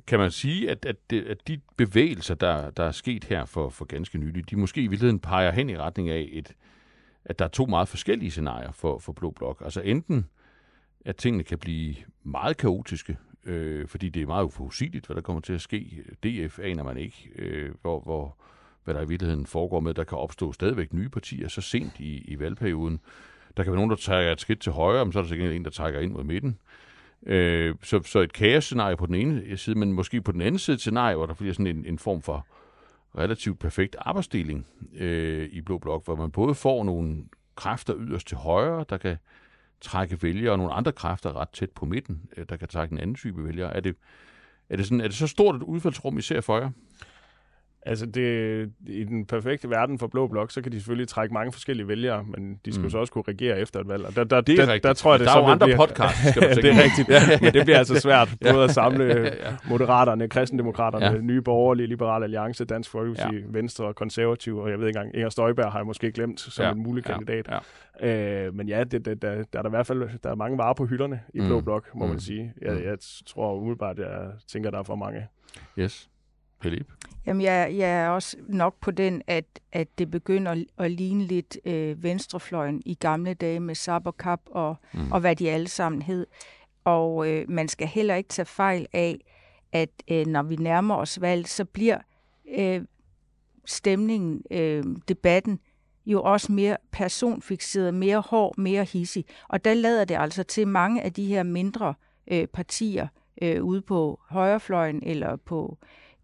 kan 0.07 0.19
man 0.19 0.31
sige, 0.31 0.71
at, 0.71 0.85
at, 0.85 0.97
det, 1.11 1.23
at 1.23 1.49
de 1.49 1.61
bevægelser, 1.77 2.35
der, 2.35 2.71
der 2.71 2.85
er 2.85 2.91
sket 2.91 3.25
her 3.25 3.45
for, 3.45 3.69
for 3.69 3.85
ganske 3.85 4.19
nylig, 4.19 4.51
de 4.51 4.57
måske 4.57 4.83
i 4.83 4.87
virkeligheden 4.87 5.19
peger 5.19 5.51
hen 5.51 5.71
i 5.71 5.77
retning 5.77 6.09
af, 6.09 6.29
et, 6.33 6.55
at 7.25 7.39
der 7.39 7.45
er 7.45 7.49
to 7.49 7.67
meget 7.67 7.89
forskellige 7.89 8.31
scenarier 8.31 8.73
for, 8.73 8.99
for 8.99 9.13
Blå 9.13 9.31
Blok. 9.31 9.63
Altså 9.65 9.81
enten, 9.81 10.27
at 11.05 11.17
tingene 11.17 11.45
kan 11.45 11.59
blive 11.59 11.95
meget 12.23 12.57
kaotiske, 12.57 13.17
øh, 13.45 13.89
fordi 13.89 14.09
det 14.09 14.23
er 14.23 14.27
meget 14.27 14.45
uforudsigeligt, 14.45 15.07
hvad 15.07 15.17
der 15.17 15.23
kommer 15.23 15.41
til 15.41 15.53
at 15.53 15.61
ske. 15.61 16.05
DF 16.25 16.59
aner 16.59 16.83
man 16.83 16.97
ikke, 16.97 17.31
øh, 17.37 17.71
hvor, 17.83 18.01
hvor, 18.01 18.37
hvad 18.85 18.95
der 18.95 19.01
i 19.01 19.09
virkeligheden 19.09 19.47
foregår 19.47 19.81
med. 19.81 19.95
Der 19.95 20.05
kan 20.05 20.19
opstå 20.19 20.53
stadigvæk 20.53 20.93
nye 20.93 21.09
partier 21.09 21.49
så 21.49 21.61
sent 21.61 22.01
i, 22.01 22.19
i 22.19 22.39
valgperioden. 22.39 23.01
Der 23.57 23.63
kan 23.63 23.73
være 23.73 23.79
nogen, 23.79 23.91
der 23.91 23.97
tager 23.97 24.33
et 24.33 24.41
skridt 24.41 24.61
til 24.61 24.73
højre, 24.73 25.05
men 25.05 25.13
så 25.13 25.19
er 25.19 25.23
der 25.23 25.29
sikkert 25.29 25.53
en, 25.53 25.65
der 25.65 25.71
trækker 25.71 26.01
ind 26.01 26.13
mod 26.13 26.25
midten. 26.25 26.59
Øh, 27.27 27.75
så, 27.83 28.03
så 28.03 28.19
et 28.19 28.33
kaosscenarie 28.33 28.97
på 28.97 29.07
den 29.07 29.15
ene 29.15 29.57
side, 29.57 29.79
men 29.79 29.93
måske 29.93 30.23
på 30.23 30.33
den 30.33 30.41
anden 30.41 30.59
side 30.59 30.75
et 30.75 30.81
scenarie, 30.81 31.17
hvor 31.17 31.27
der 31.27 31.35
bliver 31.35 31.53
sådan 31.53 31.67
en, 31.67 31.85
en 31.87 31.99
form 31.99 32.23
for 32.23 32.47
relativt 33.19 33.59
perfekt 33.59 33.97
arbejdsdeling 33.99 34.67
øh, 34.97 35.49
i 35.53 35.61
Blå 35.61 35.79
Blok, 35.79 36.05
hvor 36.05 36.17
man 36.17 36.31
både 36.31 36.55
får 36.55 36.85
nogle 36.85 37.25
kræfter 37.57 37.95
yderst 37.99 38.29
til 38.29 38.37
højre, 38.37 38.85
der 38.89 38.97
kan 38.97 39.17
trække 39.81 40.23
vælgere, 40.23 40.53
og 40.53 40.59
nogle 40.59 40.73
andre 40.73 40.93
kræfter 40.93 41.37
ret 41.37 41.49
tæt 41.49 41.71
på 41.71 41.85
midten, 41.85 42.23
øh, 42.37 42.47
der 42.49 42.57
kan 42.57 42.69
trække 42.69 42.93
en 42.93 42.99
anden 42.99 43.17
type 43.17 43.45
vælgere. 43.45 43.77
Er 43.77 43.81
det, 43.81 43.97
er 44.71 44.77
det, 44.77 44.87
sådan, 44.87 45.01
er 45.01 45.09
det 45.09 45.17
så 45.17 45.27
stort 45.27 45.57
et 45.57 45.63
udfaldsrum, 45.63 46.19
I 46.19 46.23
ser 46.23 46.41
for 46.41 46.59
jer? 46.59 46.71
Altså, 47.83 48.07
det, 48.07 48.71
i 48.87 49.05
den 49.05 49.27
perfekte 49.27 49.71
verden 49.71 49.99
for 49.99 50.07
Blå 50.07 50.27
Blok, 50.27 50.51
så 50.51 50.63
kan 50.63 50.73
de 50.73 50.77
selvfølgelig 50.77 51.09
trække 51.09 51.35
mange 51.35 51.53
forskellige 51.53 51.89
vælgere, 51.89 52.25
men 52.25 52.61
de 52.65 52.73
skal 52.73 52.85
mm. 52.85 52.91
så 52.91 52.99
også 52.99 53.13
kunne 53.13 53.25
regere 53.29 53.59
efter 53.59 53.81
et 53.81 53.89
valg. 53.89 54.07
Og 54.07 54.17
der, 54.17 54.25
der, 54.25 54.41
det 54.41 54.53
er 54.59 54.65
der, 54.65 54.73
rigtigt. 54.73 54.83
Der, 54.83 54.93
tror 54.93 55.13
jeg, 55.13 55.21
det 55.21 55.29
der 55.29 55.35
er 55.35 55.39
jo 55.39 55.47
andre 55.47 55.67
bliver, 55.67 55.77
podcasts, 55.77 56.29
skal 56.29 56.43
man 56.43 56.57
det 56.65 56.65
er 56.65 56.83
rigtigt, 56.83 57.43
men 57.43 57.53
det 57.55 57.65
bliver 57.65 57.79
altså 57.79 58.01
svært, 58.01 58.29
både 58.53 58.65
at 58.65 58.71
samle 58.71 59.05
ja, 59.15 59.23
ja. 59.25 59.57
Moderaterne, 59.69 60.29
Kristendemokraterne, 60.29 61.07
ja. 61.07 61.21
Nye 61.21 61.43
Borgerlige, 61.43 61.87
Liberale 61.87 62.25
Alliance, 62.25 62.65
Dansk 62.65 62.91
Folkeparti, 62.91 63.37
ja. 63.37 63.43
Venstre 63.49 63.85
og 63.85 63.95
Konservative, 63.95 64.63
og 64.63 64.71
jeg 64.71 64.79
ved 64.79 64.87
ikke 64.87 64.99
engang, 64.99 65.15
Inger 65.15 65.29
Støjberg 65.29 65.73
har 65.73 65.79
jeg 65.79 65.87
måske 65.87 66.13
glemt 66.13 66.41
som 66.41 66.65
ja. 66.65 66.73
en 66.73 66.83
mulig 66.83 67.05
kandidat. 67.05 67.49
Ja. 67.49 67.59
Ja. 68.01 68.47
Øh, 68.47 68.55
men 68.55 68.69
ja, 68.69 68.85
det, 68.85 69.05
det, 69.05 69.23
der, 69.23 69.45
der 69.53 69.59
er 69.59 69.63
der 69.63 69.69
i 69.69 69.71
hvert 69.71 69.87
fald 69.87 70.09
der 70.23 70.31
er 70.31 70.35
mange 70.35 70.59
varer 70.59 70.75
på 70.75 70.87
hylderne 70.87 71.21
i 71.35 71.39
Blå 71.39 71.59
mm. 71.59 71.65
Blok, 71.65 71.95
må 71.95 72.05
mm. 72.05 72.11
man 72.11 72.21
sige. 72.21 72.53
Jeg, 72.63 72.73
mm. 72.73 72.85
jeg 72.85 72.99
tror 73.27 73.55
umiddelbart, 73.55 73.99
jeg 73.99 74.31
tænker, 74.49 74.71
der 74.71 74.79
er 74.79 74.83
for 74.83 74.95
mange. 74.95 75.27
Yes. 75.79 76.10
Philip? 76.61 76.87
Jamen, 77.27 77.43
jeg, 77.43 77.75
jeg 77.77 77.91
er 77.91 78.09
også 78.09 78.37
nok 78.49 78.81
på 78.81 78.91
den, 78.91 79.23
at, 79.27 79.45
at 79.73 79.99
det 79.99 80.11
begynder 80.11 80.65
at 80.79 80.91
ligne 80.91 81.25
lidt 81.25 81.59
øh, 81.65 82.03
venstrefløjen 82.03 82.83
i 82.87 82.95
gamle 82.95 83.35
dage 83.35 83.61
med 83.61 83.75
Saberkap 83.75 84.41
og, 84.47 84.77
mm. 84.95 85.13
og 85.13 85.21
hvad 85.21 85.37
de 85.37 85.51
alle 85.51 85.69
sammen 85.69 86.03
hed. 86.03 86.27
Og 86.85 87.29
øh, 87.29 87.51
man 87.51 87.69
skal 87.69 87.87
heller 87.87 88.15
ikke 88.15 88.29
tage 88.29 88.47
fejl 88.47 88.87
af, 88.93 89.21
at 89.73 89.91
øh, 90.11 90.27
når 90.27 90.43
vi 90.43 90.57
nærmer 90.57 90.95
os 90.95 91.21
valg, 91.21 91.49
så 91.49 91.65
bliver 91.65 91.99
øh, 92.59 92.83
stemningen, 93.65 94.43
øh, 94.51 94.85
debatten, 95.09 95.61
jo 96.07 96.23
også 96.23 96.53
mere 96.53 96.77
personfixeret, 96.93 97.95
mere 97.95 98.21
hård, 98.21 98.59
mere 98.59 98.85
hissig. 98.85 99.25
Og 99.49 99.65
der 99.65 99.75
lader 99.75 100.05
det 100.05 100.15
altså 100.15 100.43
til 100.43 100.69
mange 100.69 101.03
af 101.03 101.13
de 101.13 101.27
her 101.27 101.43
mindre 101.43 101.95
øh, 102.31 102.47
partier 102.47 103.09
øh, 103.43 103.65
ude 103.65 103.83
på 103.83 104.21
højrefløjen 104.29 105.03
eller 105.03 105.37
på 105.37 105.79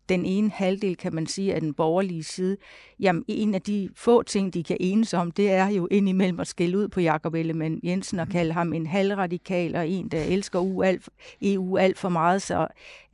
den 0.09 0.25
ene 0.25 0.51
halvdel, 0.51 0.97
kan 0.97 1.15
man 1.15 1.27
sige, 1.27 1.55
af 1.55 1.61
den 1.61 1.75
borgerlige 1.75 2.25
side, 2.25 2.57
jamen 3.01 3.25
en 3.29 3.55
af 3.55 3.63
de 3.63 3.89
få 3.97 4.23
ting, 4.23 4.55
de 4.55 4.63
kan 4.63 4.77
enes 4.81 5.15
om, 5.15 5.31
det 5.31 5.51
er 5.51 5.69
jo 5.69 5.89
indimellem 5.91 6.41
at 6.41 6.47
skælde 6.47 6.79
ud 6.79 6.89
på 6.89 7.01
Jakob 7.01 7.35
Ellemann 7.35 7.81
Jensen 7.85 8.19
og 8.19 8.29
kalde 8.29 8.53
ham 8.53 8.73
en 8.73 8.87
halvradikal 8.87 9.77
og 9.77 9.89
en, 9.89 10.09
der 10.09 10.23
elsker 10.23 10.59
EU 10.59 10.83
alt, 10.83 11.09
EU 11.43 11.77
alt 11.77 11.99
for 11.99 12.09
meget. 12.09 12.43
Så 12.43 12.67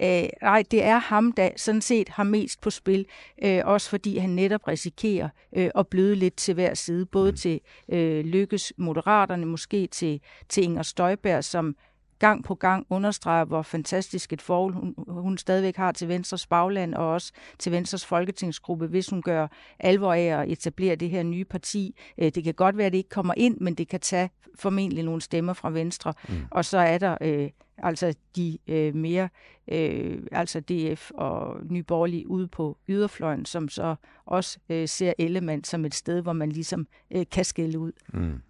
øh, 0.03 0.25
nej, 0.43 0.65
det 0.71 0.85
er 0.85 0.99
ham, 0.99 1.33
der 1.33 1.51
sådan 1.57 1.81
set 1.81 2.09
har 2.09 2.25
mest 2.25 2.61
på 2.61 2.71
spil, 2.71 3.07
øh, 3.45 3.61
også 3.65 3.91
fordi 3.91 4.19
han 4.19 4.31
netop 4.31 4.69
risikerer 4.69 5.29
øh, 5.57 5.71
at 5.75 5.87
bløde 5.87 6.15
lidt 6.15 6.37
til 6.37 6.55
hver 6.55 6.75
side, 6.75 7.07
både 7.07 7.33
til 7.33 7.61
øh, 7.89 8.25
Lykkes 8.25 8.73
Moderaterne, 8.77 9.47
måske 9.47 9.87
til, 9.87 10.21
til 10.49 10.65
Inger 10.65 10.83
Støjberg, 10.83 11.45
som 11.45 11.77
gang 12.23 12.45
på 12.45 12.55
gang 12.55 12.87
understreger, 12.91 13.45
hvor 13.45 13.63
fantastisk 13.63 14.33
et 14.33 14.43
forhold 14.43 14.75
hun, 14.75 14.95
hun 15.09 15.39
stadigvæk 15.39 15.77
har 15.77 15.93
til 15.93 16.09
Venstres 16.09 16.47
bagland 16.47 16.95
og 16.95 17.11
også 17.11 17.33
til 17.59 17.73
Venstres 17.73 18.07
folketingsgruppe, 18.07 18.87
hvis 18.87 19.09
hun 19.09 19.23
gør 19.23 19.49
alvor 19.79 20.13
af 20.13 20.43
at 20.43 20.49
etablere 20.49 20.97
det 20.97 21.11
her 21.11 21.23
nye 21.23 21.45
parti. 21.45 21.97
Øh, 22.19 22.33
det 22.35 22.45
kan 22.45 22.55
godt 22.55 22.77
være, 22.77 22.87
at 22.87 22.93
det 22.93 22.99
ikke 22.99 23.11
kommer 23.11 23.35
ind, 23.37 23.61
men 23.61 23.75
det 23.75 23.89
kan 23.89 24.01
tage 24.01 24.31
formentlig 24.55 25.05
nogle 25.05 25.21
stemmer 25.21 25.53
fra 25.53 25.71
Venstre. 25.71 26.15
Mm. 26.29 26.35
Og 26.51 26.65
så 26.65 26.79
er 26.79 26.99
der 26.99 27.17
øh, 27.21 27.51
altså 27.79 28.15
de 28.37 28.59
øh, 28.67 28.95
mere, 28.95 29.29
øh, 29.69 30.23
altså 30.33 30.61
DF 30.61 31.11
og 31.15 31.57
Nye 31.71 31.83
Borgerlige 31.83 32.31
ude 32.31 32.49
på 32.49 32.79
yderfløjen, 32.89 33.45
som 33.45 33.69
så 33.69 33.95
også 34.27 34.59
øh, 34.69 34.89
ser 34.89 35.13
Ellemann 35.19 35.65
som 35.65 35.85
et 35.85 35.95
sted, 35.95 36.23
hvor 36.23 36.33
man 36.33 36.53
ligesom 36.53 36.87
øh, 37.11 37.27
kan 37.31 37.45
skille 37.45 37.79
ud. 37.79 37.93
Mm. 38.13 38.41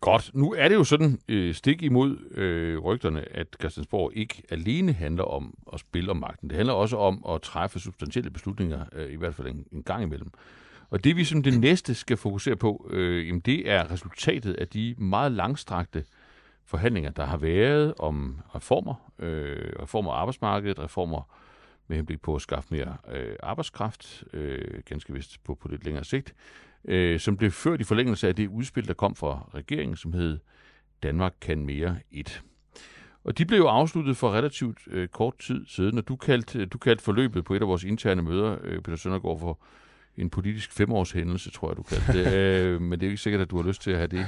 Godt. 0.00 0.30
Nu 0.34 0.54
er 0.58 0.68
det 0.68 0.74
jo 0.74 0.84
sådan 0.84 1.20
øh, 1.28 1.54
stik 1.54 1.82
imod 1.82 2.16
øh, 2.30 2.78
rygterne, 2.78 3.36
at 3.36 3.46
Christiansborg 3.60 4.12
ikke 4.14 4.42
alene 4.50 4.92
handler 4.92 5.24
om 5.24 5.54
at 5.72 5.80
spille 5.80 6.10
om 6.10 6.16
magten. 6.16 6.48
Det 6.50 6.56
handler 6.56 6.74
også 6.74 6.96
om 6.96 7.24
at 7.28 7.42
træffe 7.42 7.80
substantielle 7.80 8.30
beslutninger, 8.30 8.84
øh, 8.92 9.12
i 9.12 9.16
hvert 9.16 9.34
fald 9.34 9.48
en, 9.48 9.66
en 9.72 9.82
gang 9.82 10.02
imellem. 10.02 10.30
Og 10.90 11.04
det 11.04 11.16
vi 11.16 11.24
som 11.24 11.42
det 11.42 11.60
næste 11.60 11.94
skal 11.94 12.16
fokusere 12.16 12.56
på, 12.56 12.90
øh, 12.90 13.28
jamen, 13.28 13.40
det 13.40 13.70
er 13.70 13.90
resultatet 13.90 14.54
af 14.54 14.68
de 14.68 14.94
meget 14.98 15.32
langstrakte 15.32 16.04
forhandlinger, 16.64 17.10
der 17.10 17.24
har 17.24 17.36
været 17.36 17.94
om 17.98 18.40
reformer, 18.54 19.12
øh, 19.18 19.72
reformer 19.82 20.12
af 20.12 20.20
arbejdsmarkedet, 20.20 20.78
reformer 20.78 21.22
med 21.86 21.96
henblik 21.96 22.22
på 22.22 22.34
at 22.34 22.42
skaffe 22.42 22.74
mere 22.74 22.96
øh, 23.12 23.36
arbejdskraft, 23.42 24.24
øh, 24.32 24.82
ganske 24.84 25.12
vist 25.12 25.44
på, 25.44 25.54
på 25.54 25.68
lidt 25.68 25.84
længere 25.84 26.04
sigt, 26.04 26.34
øh, 26.84 27.20
som 27.20 27.36
blev 27.36 27.50
ført 27.50 27.80
i 27.80 27.84
forlængelse 27.84 28.28
af 28.28 28.36
det 28.36 28.48
udspil, 28.48 28.88
der 28.88 28.94
kom 28.94 29.14
fra 29.14 29.50
regeringen, 29.54 29.96
som 29.96 30.12
hed 30.12 30.38
Danmark 31.02 31.34
kan 31.40 31.64
mere 31.64 31.96
1. 32.10 32.42
Og 33.24 33.38
de 33.38 33.44
blev 33.44 33.58
jo 33.58 33.66
afsluttet 33.66 34.16
for 34.16 34.32
relativt 34.32 34.78
øh, 34.86 35.08
kort 35.08 35.38
tid 35.38 35.66
siden, 35.66 35.98
og 35.98 36.08
du 36.08 36.16
kaldte, 36.16 36.66
du 36.66 36.78
kaldte 36.78 37.04
forløbet 37.04 37.44
på 37.44 37.54
et 37.54 37.62
af 37.62 37.68
vores 37.68 37.84
interne 37.84 38.22
møder, 38.22 38.56
øh, 38.62 38.82
Peter 38.82 38.96
Søndergaard, 38.96 39.40
for 39.40 39.58
en 40.16 40.30
politisk 40.30 40.72
femårshændelse, 40.72 41.50
tror 41.50 41.70
jeg, 41.70 41.76
du 41.76 41.82
kaldte 41.82 42.24
det. 42.24 42.34
øh, 42.64 42.80
men 42.80 43.00
det 43.00 43.06
er 43.06 43.10
ikke 43.10 43.22
sikkert, 43.22 43.42
at 43.42 43.50
du 43.50 43.56
har 43.56 43.68
lyst 43.68 43.82
til 43.82 43.90
at 43.90 43.96
have 43.96 44.08
det, 44.08 44.26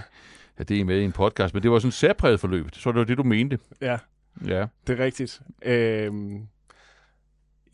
have 0.55 0.65
det 0.65 0.87
med 0.87 1.01
i 1.01 1.05
en 1.05 1.13
podcast. 1.13 1.55
Men 1.55 1.63
det 1.63 1.71
var 1.71 1.79
sådan 1.79 1.89
et 1.89 1.95
særpræget 1.95 2.41
forløb. 2.41 2.67
Så 2.73 2.93
det 2.93 2.99
var 2.99 3.05
det, 3.05 3.19
du 3.19 3.23
mente. 3.23 3.59
Ja, 3.81 3.99
ja. 4.47 4.67
det 4.87 5.01
er 5.01 5.05
rigtigt. 5.05 5.41
Øh, 5.65 6.13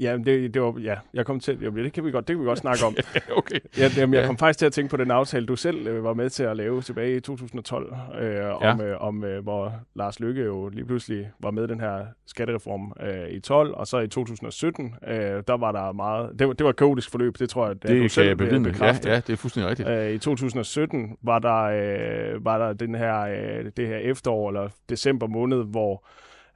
Ja, 0.00 0.16
det, 0.16 0.54
det 0.54 0.62
var, 0.62 0.74
ja, 0.82 0.94
jeg 1.14 1.26
kom 1.26 1.40
til, 1.40 1.62
jo, 1.64 1.70
det 1.70 1.92
kan 1.92 2.04
vi 2.04 2.10
godt, 2.10 2.28
det 2.28 2.36
kan 2.36 2.40
vi 2.40 2.46
godt 2.48 2.58
snakke 2.58 2.84
om. 2.84 2.96
okay. 3.38 3.60
Ja, 3.78 3.90
jamen, 3.96 4.14
jeg 4.14 4.26
kom 4.26 4.38
faktisk 4.38 4.58
til 4.58 4.66
at 4.66 4.72
tænke 4.72 4.90
på 4.90 4.96
den 4.96 5.10
aftale, 5.10 5.46
du 5.46 5.56
selv 5.56 5.86
øh, 5.86 6.04
var 6.04 6.14
med 6.14 6.30
til 6.30 6.42
at 6.42 6.56
lave 6.56 6.82
tilbage 6.82 7.16
i 7.16 7.20
2012, 7.20 7.94
øh, 8.20 8.34
ja. 8.34 8.72
om, 8.72 8.80
øh, 8.80 9.00
om 9.00 9.24
øh, 9.24 9.42
hvor 9.42 9.72
Lars 9.94 10.20
Lykke 10.20 10.42
jo 10.42 10.68
lige 10.68 10.84
pludselig 10.84 11.30
var 11.40 11.50
med 11.50 11.68
den 11.68 11.80
her 11.80 12.06
skattereform 12.26 12.92
øh, 13.00 13.28
i 13.30 13.40
12, 13.40 13.74
og 13.74 13.86
så 13.86 13.98
i 13.98 14.08
2017, 14.08 14.94
øh, 15.08 15.16
der 15.16 15.56
var 15.56 15.72
der 15.72 15.92
meget, 15.92 16.38
det 16.38 16.46
var, 16.46 16.52
det 16.52 16.64
var 16.64 16.70
et 16.70 16.76
kaotisk 16.76 17.10
forløb, 17.10 17.38
det 17.38 17.50
tror 17.50 17.66
jeg, 17.66 17.82
det, 17.82 17.90
det 17.90 18.02
du 18.02 18.08
selv 18.08 18.26
jeg 18.26 18.36
bekræfte. 18.36 19.08
Ja, 19.08 19.14
ja, 19.14 19.20
det 19.20 19.32
er 19.32 19.36
fuldstændig 19.36 19.70
rigtigt. 19.70 19.88
Øh, 19.88 20.12
I 20.12 20.18
2017 20.18 21.16
var 21.22 21.38
der, 21.38 21.62
øh, 21.62 22.44
var 22.44 22.58
der 22.58 22.72
den 22.72 22.94
her, 22.94 23.20
øh, 23.20 23.70
det 23.76 23.88
her 23.88 23.96
efterår, 23.96 24.48
eller 24.48 24.68
december 24.88 25.26
måned, 25.26 25.64
hvor 25.64 26.04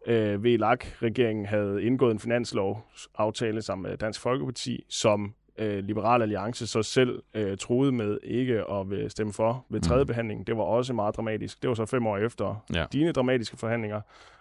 øh, 0.06 0.44
VLAG-regeringen 0.44 1.46
havde 1.46 1.82
indgået 1.82 2.10
en 2.10 2.18
finanslovsaftale 2.18 3.62
sammen 3.62 3.90
med 3.90 3.98
Dansk 3.98 4.20
Folkeparti, 4.20 4.84
som 4.88 5.34
øh, 5.58 5.84
Liberal 5.84 6.22
Alliance 6.22 6.66
så 6.66 6.82
selv 6.82 7.22
øh, 7.34 7.56
troede 7.56 7.92
med 7.92 8.18
ikke 8.22 8.70
at 8.70 8.90
vil 8.90 9.10
stemme 9.10 9.32
for 9.32 9.64
ved 9.68 9.78
mm. 9.78 9.82
tredje 9.82 10.06
behandling. 10.06 10.46
Det 10.46 10.56
var 10.56 10.62
også 10.62 10.92
meget 10.92 11.16
dramatisk. 11.16 11.62
Det 11.62 11.68
var 11.68 11.74
så 11.74 11.86
fem 11.86 12.06
år 12.06 12.18
efter 12.18 12.64
ja. 12.74 12.84
dine 12.92 13.12
dramatiske 13.12 13.56
forhandlinger, 13.56 14.00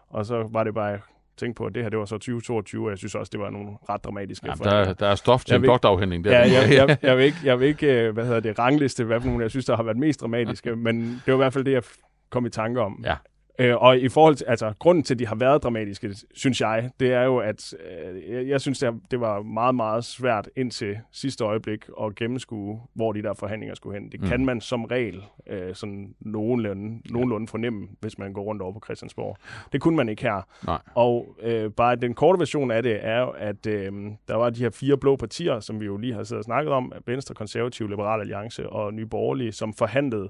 og 0.10 0.26
så 0.26 0.48
var 0.52 0.64
det 0.64 0.74
bare 0.74 1.00
tænke 1.38 1.58
på, 1.58 1.66
at 1.66 1.76
det 1.76 1.84
her 1.84 1.90
det 1.90 2.00
var 2.00 2.06
så 2.06 2.16
2022, 2.16 2.86
og 2.86 2.90
jeg 2.90 2.98
synes 2.98 3.16
også, 3.16 3.30
det 3.30 3.40
var 3.40 3.50
nogle 3.50 3.70
ret 3.90 4.04
dramatiske 4.04 4.48
ja, 4.48 4.70
der, 4.70 4.94
der 4.94 5.08
er 5.08 5.16
stof 5.16 5.46
til 5.46 5.54
jeg 5.54 5.60
en 5.60 5.66
doktorafhænding 5.66 6.24
der. 6.24 6.32
Ja, 6.32 6.38
jeg, 6.40 6.72
jeg, 6.80 6.98
jeg, 7.02 7.18
vil 7.18 7.26
ikke, 7.26 7.38
jeg 7.44 7.60
vil 7.60 7.68
ikke 7.68 7.88
øh, 7.88 8.14
hvad 8.14 8.26
hedder 8.26 8.40
det, 8.40 8.60
rangliste, 8.60 9.04
hvad 9.04 9.22
for 9.22 9.28
nogle 9.28 9.44
jeg 9.44 9.50
synes, 9.50 9.66
der 9.66 9.76
har 9.76 9.84
været 9.84 9.98
mest 9.98 10.22
dramatiske, 10.22 10.76
men 10.76 11.02
det 11.02 11.28
var 11.28 11.34
i 11.34 11.38
hvert 11.38 11.54
fald 11.54 11.66
det, 11.66 11.72
jeg 11.72 11.84
kom 12.30 12.46
i 12.46 12.50
tanke 12.50 12.82
om. 12.82 13.04
Ja. 13.06 13.16
Øh, 13.62 13.76
og 13.78 14.00
i 14.00 14.10
forhold 14.10 14.36
til, 14.36 14.46
altså, 14.46 14.74
grunden 14.80 15.04
til, 15.04 15.14
at 15.14 15.20
de 15.20 15.28
har 15.28 15.36
været 15.36 15.64
dramatiske, 15.64 16.16
synes 16.34 16.62
jeg, 16.62 16.90
det 17.00 17.14
er 17.14 17.24
jo, 17.24 17.38
at 17.38 17.74
øh, 17.74 18.32
jeg, 18.32 18.48
jeg 18.48 18.62
synes, 18.62 18.80
det, 18.80 18.94
det 19.12 19.20
var 19.20 19.42
meget, 19.42 19.76
meget 19.76 20.06
svært 20.06 20.50
indtil 20.56 20.98
sidste 21.12 21.44
øjeblik 21.44 21.86
at 22.02 22.16
gennemskue, 22.16 22.82
hvor 22.94 23.14
de 23.14 23.24
der 23.24 23.34
forhandlinger 23.34 23.76
skulle 23.76 24.00
hen. 24.00 24.12
Det 24.12 24.22
mm. 24.22 24.28
kan 24.28 24.46
man 24.46 24.62
som 24.62 24.86
regel 24.86 25.24
øh, 25.48 25.76
sådan 25.76 26.16
nogenlunde, 26.20 27.02
nogenlunde 27.12 27.48
fornemme, 27.48 27.88
hvis 28.00 28.18
man 28.18 28.34
går 28.34 28.42
rundt 28.44 28.62
over 28.62 28.74
på 28.74 28.82
Christiansborg. 28.86 29.38
Det 29.72 29.82
kunne 29.82 29.96
man 29.96 30.10
ikke 30.10 30.22
her. 30.22 30.48
Nej. 30.66 30.80
Og 30.96 31.36
øh, 31.42 31.72
bare 31.72 31.96
den 31.96 32.14
korte 32.14 32.40
version 32.40 32.72
af 32.72 32.84
det 32.84 33.00
er 33.02 33.20
jo, 33.20 33.30
at 33.30 33.68
øh, 33.68 33.92
der 34.28 34.36
var 34.36 34.50
de 34.50 34.60
her 34.60 34.70
fire 34.70 34.98
blå 34.98 35.16
partier, 35.16 35.60
som 35.60 35.80
vi 35.80 35.86
jo 35.86 35.98
lige 35.98 36.14
har 36.14 36.24
siddet 36.24 36.40
og 36.40 36.46
snakket 36.46 36.74
om, 36.74 36.94
Venstre, 37.06 37.36
Konservative, 37.36 37.90
Liberal 37.90 38.22
Alliance 38.22 38.70
og 38.70 38.94
Nye 38.94 39.06
Borgerlige, 39.06 39.52
som 39.52 39.74
forhandlede 39.74 40.30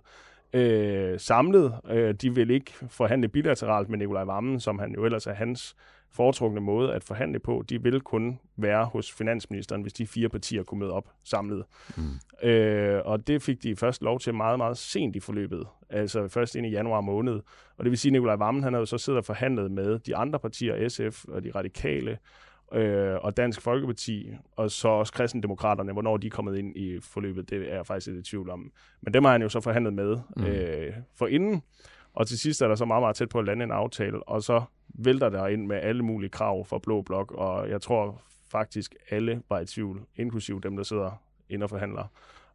øh, 0.54 1.20
samlet. 1.20 1.74
Øh, 1.90 2.14
de 2.14 2.36
vil 2.36 2.50
ikke 2.50 2.74
forhandle 2.90 3.28
bilateralt 3.28 3.90
med 3.90 3.98
Nikolaj 3.98 4.24
Vammen, 4.24 4.60
som 4.60 4.80
han 4.80 4.94
jo 4.94 5.06
ellers 5.06 5.28
er 5.28 5.34
hans 5.34 5.76
foretrukne 6.12 6.62
måde 6.62 6.94
at 6.94 7.04
forhandle 7.04 7.40
på. 7.40 7.64
De 7.70 7.84
vil 7.84 8.02
kun 8.02 8.40
være 8.56 8.86
hos 8.86 9.12
finansministeren, 9.12 9.82
hvis 9.82 9.94
de 9.94 10.08
fire 10.08 10.30
partier 10.30 10.64
kunne 10.64 10.80
møde 10.80 10.92
op 10.92 11.10
samlet. 11.24 11.64
Mm. 11.98 12.48
Øh, 12.50 13.02
og 13.06 13.28
det 13.28 13.42
fik 13.42 13.64
de 13.64 13.76
først 13.76 14.02
lov 14.02 14.20
til 14.20 14.34
meget, 14.34 14.58
meget 14.58 14.78
sent 14.78 15.16
i 15.16 15.20
forløbet. 15.20 15.68
Altså 15.90 16.28
først 16.28 16.56
ind 16.56 16.66
i 16.66 16.70
januar 16.70 17.02
måned. 17.02 17.34
Og 17.78 17.84
det 17.84 17.90
vil 17.92 18.00
sige, 18.00 18.10
at 18.10 18.14
Nikolaj 18.14 18.36
Vammen 18.36 18.64
han 18.64 18.74
havde 18.74 18.82
jo 18.82 18.86
så 18.86 18.98
siddet 18.98 19.18
og 19.18 19.26
forhandlet 19.26 19.72
med 19.72 20.00
de 20.00 20.16
andre 20.16 20.40
partier, 20.40 20.90
SF 20.90 21.26
og 21.26 21.44
de 21.44 21.52
radikale, 21.56 22.18
øh, 22.74 23.18
og 23.22 23.38
Dansk 23.38 23.62
Folkeparti, 23.62 24.34
og 24.56 24.72
så 24.72 24.88
også 24.88 25.14
kristendemokraterne, 25.14 25.94
hvornår 25.94 26.18
de 26.18 26.28
er 26.28 26.32
kommet 26.32 26.58
ind 26.58 26.78
i 26.78 27.00
forløbet, 27.00 27.50
det 27.50 27.72
er 27.72 27.76
jeg 27.76 27.86
faktisk 27.86 28.08
lidt 28.08 28.28
i 28.28 28.30
tvivl 28.30 28.50
om. 28.50 28.72
Men 29.02 29.14
dem 29.14 29.24
har 29.24 29.32
han 29.32 29.42
jo 29.42 29.50
så 29.50 29.62
forhandlet 29.62 29.94
med 29.94 30.18
mm. 30.38 30.46
øh, 30.46 30.94
for 31.16 31.28
inden, 31.28 31.62
og 32.14 32.28
til 32.28 32.40
sidst 32.40 32.62
er 32.62 32.68
der 32.68 32.76
så 32.76 32.86
meget, 32.86 33.02
meget 33.02 33.16
tæt 33.16 33.30
på 33.30 33.40
at 33.40 33.46
lande 33.46 33.64
en 33.64 33.72
aftale, 33.72 34.24
og 34.24 34.44
så 34.44 34.62
vælter 34.88 35.30
der 35.30 35.48
ind 35.48 35.66
med 35.66 35.78
alle 35.78 36.04
mulige 36.04 36.30
krav 36.30 36.66
fra 36.66 36.80
Blå 36.80 37.02
Blok, 37.02 37.32
og 37.32 37.70
jeg 37.70 37.82
tror 37.82 38.22
faktisk 38.52 38.96
alle 39.10 39.42
var 39.50 39.60
i 39.60 39.66
tvivl, 39.66 40.02
inklusiv 40.16 40.62
dem, 40.62 40.76
der 40.76 40.84
sidder 40.84 41.22
inde 41.50 41.64
og 41.64 41.70
forhandler, 41.70 42.06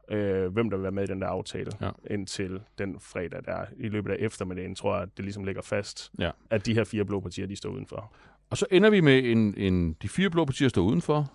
øh, 0.09 0.53
hvem 0.53 0.71
der 0.71 0.77
vil 0.77 0.83
være 0.83 0.93
med 0.93 1.03
i 1.03 1.07
den 1.07 1.21
der 1.21 1.29
aftale, 1.29 1.71
ja. 1.81 1.91
indtil 2.11 2.61
den 2.79 3.01
fredag 3.01 3.45
der 3.45 3.65
i 3.77 3.89
løbet 3.89 4.11
af 4.13 4.17
eftermiddagen, 4.19 4.75
tror 4.75 4.95
jeg, 4.95 5.03
at 5.03 5.09
det 5.17 5.25
ligesom 5.25 5.45
ligger 5.45 5.63
fast, 5.63 6.13
ja. 6.19 6.31
at 6.51 6.67
de 6.67 6.75
her 6.75 6.85
fire 6.85 7.05
blå 7.05 7.21
partier, 7.21 7.47
de 7.47 7.57
står 7.57 7.71
udenfor. 7.71 8.13
Og 8.51 8.57
så 8.57 8.67
ender 8.71 8.91
vi 8.91 9.01
med 9.01 9.25
en, 9.25 9.55
en 9.57 9.93
de 10.03 10.09
fire 10.09 10.31
blå 10.31 10.45
partier 10.45 10.69
står 10.69 10.83
udenfor, 10.83 11.33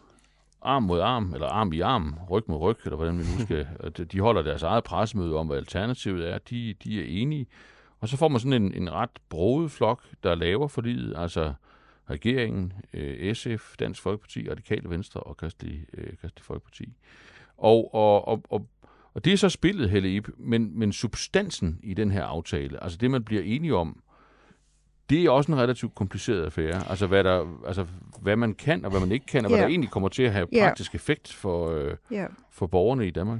arm 0.61 0.83
mod 0.83 0.99
arm, 0.99 1.33
eller 1.33 1.47
arm 1.47 1.73
i 1.73 1.79
arm, 1.79 2.15
ryg 2.29 2.43
mod 2.47 2.57
ryg, 2.57 2.77
eller 2.83 2.95
hvordan 2.95 3.19
vi 3.19 3.23
nu 3.23 3.45
skal. 3.45 3.67
de 4.11 4.19
holder 4.19 4.41
deres 4.41 4.63
eget 4.63 4.83
pressemøde 4.83 5.35
om, 5.35 5.47
hvad 5.47 5.57
alternativet 5.57 6.29
er. 6.29 6.37
De, 6.37 6.73
de 6.83 6.99
er 6.99 7.21
enige. 7.21 7.47
Og 7.99 8.07
så 8.09 8.17
får 8.17 8.27
man 8.27 8.39
sådan 8.39 8.63
en, 8.63 8.73
en 8.73 8.91
ret 8.91 9.09
broet 9.29 9.71
flok, 9.71 10.03
der 10.23 10.35
laver 10.35 10.67
forliget, 10.67 11.13
altså 11.17 11.53
regeringen, 12.09 12.73
øh, 12.93 13.35
SF, 13.35 13.75
Dansk 13.79 14.01
Folkeparti, 14.01 14.49
Radikale 14.49 14.89
Venstre 14.89 15.19
og 15.19 15.37
Kristelig, 15.37 15.85
øh, 15.93 16.17
Kristelig 16.21 16.45
Folkeparti. 16.45 16.93
Og, 17.57 17.93
og, 17.93 18.27
og, 18.27 18.43
og, 18.49 18.67
og 19.13 19.25
det 19.25 19.33
er 19.33 19.37
så 19.37 19.49
spillet, 19.49 19.89
Helle 19.89 20.15
Ip, 20.15 20.29
men, 20.37 20.79
men 20.79 20.93
substansen 20.93 21.79
i 21.83 21.93
den 21.93 22.11
her 22.11 22.23
aftale, 22.23 22.83
altså 22.83 22.97
det, 22.97 23.11
man 23.11 23.23
bliver 23.23 23.43
enige 23.43 23.75
om, 23.75 24.03
det 25.11 25.25
er 25.25 25.29
også 25.29 25.51
en 25.51 25.57
relativt 25.57 25.95
kompliceret 25.95 26.45
affære. 26.45 26.89
Altså 26.89 27.07
hvad, 27.07 27.23
der, 27.23 27.45
altså, 27.67 27.85
hvad 28.21 28.35
man 28.35 28.53
kan 28.53 28.85
og 28.85 28.91
hvad 28.91 28.99
man 28.99 29.11
ikke 29.11 29.25
kan, 29.25 29.45
og 29.45 29.51
yeah. 29.51 29.57
hvad 29.59 29.61
der 29.61 29.69
egentlig 29.69 29.89
kommer 29.89 30.09
til 30.09 30.23
at 30.23 30.31
have 30.31 30.47
praktisk 30.59 30.91
yeah. 30.91 30.95
effekt 30.95 31.33
for, 31.33 31.71
øh, 31.71 31.95
yeah. 32.13 32.29
for 32.51 32.67
borgerne 32.67 33.07
i 33.07 33.11
Danmark. 33.11 33.39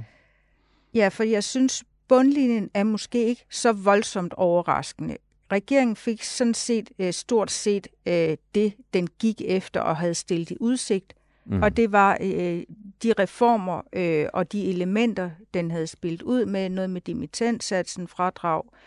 Ja, 0.94 1.08
for 1.08 1.22
jeg 1.22 1.44
synes, 1.44 1.84
bundlinjen 2.08 2.70
er 2.74 2.84
måske 2.84 3.24
ikke 3.24 3.44
så 3.50 3.72
voldsomt 3.72 4.34
overraskende. 4.34 5.16
Regeringen 5.52 5.96
fik 5.96 6.22
sådan 6.22 6.54
set 6.54 6.90
øh, 6.98 7.12
stort 7.12 7.50
set 7.50 7.88
øh, 8.06 8.36
det, 8.54 8.74
den 8.94 9.08
gik 9.18 9.42
efter 9.44 9.80
og 9.80 9.96
havde 9.96 10.14
stillet 10.14 10.50
i 10.50 10.56
udsigt, 10.60 11.14
Mm. 11.44 11.62
Og 11.62 11.76
det 11.76 11.92
var 11.92 12.18
øh, 12.20 12.62
de 13.02 13.12
reformer 13.18 13.82
øh, 13.92 14.26
og 14.32 14.52
de 14.52 14.70
elementer, 14.70 15.30
den 15.54 15.70
havde 15.70 15.86
spillet 15.86 16.22
ud 16.22 16.46
med, 16.46 16.68
noget 16.68 16.90
med 16.90 17.00
dimittentsatsen, 17.00 18.08
fradrag 18.08 18.62
øh, 18.66 18.78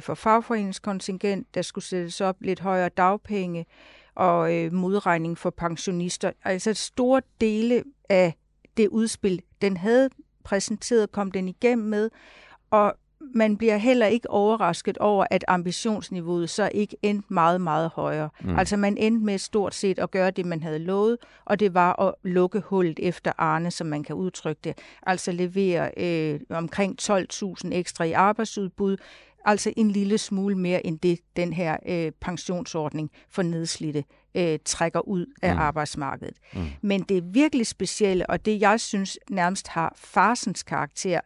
for 0.00 0.14
fagforeningskontingent, 0.14 1.54
der 1.54 1.62
skulle 1.62 1.84
sættes 1.84 2.20
op 2.20 2.36
lidt 2.40 2.60
højere 2.60 2.88
dagpenge 2.88 3.66
og 4.14 4.54
øh, 4.54 4.72
modregning 4.72 5.38
for 5.38 5.50
pensionister. 5.50 6.32
Altså 6.44 6.74
store 6.74 7.22
dele 7.40 7.84
af 8.08 8.34
det 8.76 8.88
udspil, 8.88 9.42
den 9.62 9.76
havde 9.76 10.10
præsenteret, 10.44 11.12
kom 11.12 11.30
den 11.30 11.48
igennem 11.48 11.88
med, 11.88 12.10
og 12.70 12.94
man 13.34 13.56
bliver 13.56 13.76
heller 13.76 14.06
ikke 14.06 14.30
overrasket 14.30 14.98
over, 14.98 15.26
at 15.30 15.44
ambitionsniveauet 15.48 16.50
så 16.50 16.70
ikke 16.74 16.96
endte 17.02 17.34
meget, 17.34 17.60
meget 17.60 17.90
højere. 17.94 18.28
Mm. 18.40 18.58
Altså 18.58 18.76
man 18.76 18.96
endte 18.96 19.24
med 19.24 19.38
stort 19.38 19.74
set 19.74 19.98
at 19.98 20.10
gøre 20.10 20.30
det, 20.30 20.46
man 20.46 20.62
havde 20.62 20.78
lovet, 20.78 21.16
og 21.44 21.60
det 21.60 21.74
var 21.74 22.02
at 22.02 22.14
lukke 22.22 22.60
hullet 22.60 23.00
efter 23.02 23.32
Arne, 23.38 23.70
som 23.70 23.86
man 23.86 24.02
kan 24.02 24.16
udtrykke 24.16 24.60
det. 24.64 24.78
Altså 25.02 25.32
levere 25.32 25.90
øh, 25.96 26.40
omkring 26.50 26.96
12.000 27.02 27.72
ekstra 27.72 28.04
i 28.04 28.12
arbejdsudbud, 28.12 28.96
altså 29.44 29.72
en 29.76 29.90
lille 29.90 30.18
smule 30.18 30.58
mere 30.58 30.86
end 30.86 30.98
det, 30.98 31.18
den 31.36 31.52
her 31.52 31.76
øh, 31.88 32.12
pensionsordning 32.20 33.10
for 33.30 33.42
nedslidte 33.42 34.04
øh, 34.34 34.58
trækker 34.64 35.08
ud 35.08 35.26
af 35.42 35.54
mm. 35.54 35.60
arbejdsmarkedet. 35.60 36.36
Mm. 36.54 36.66
Men 36.82 37.02
det 37.02 37.34
virkelig 37.34 37.66
specielle, 37.66 38.30
og 38.30 38.44
det 38.44 38.60
jeg 38.60 38.80
synes 38.80 39.18
nærmest 39.30 39.68
har 39.68 39.92
farsens 39.96 40.62
karakter, 40.62 41.20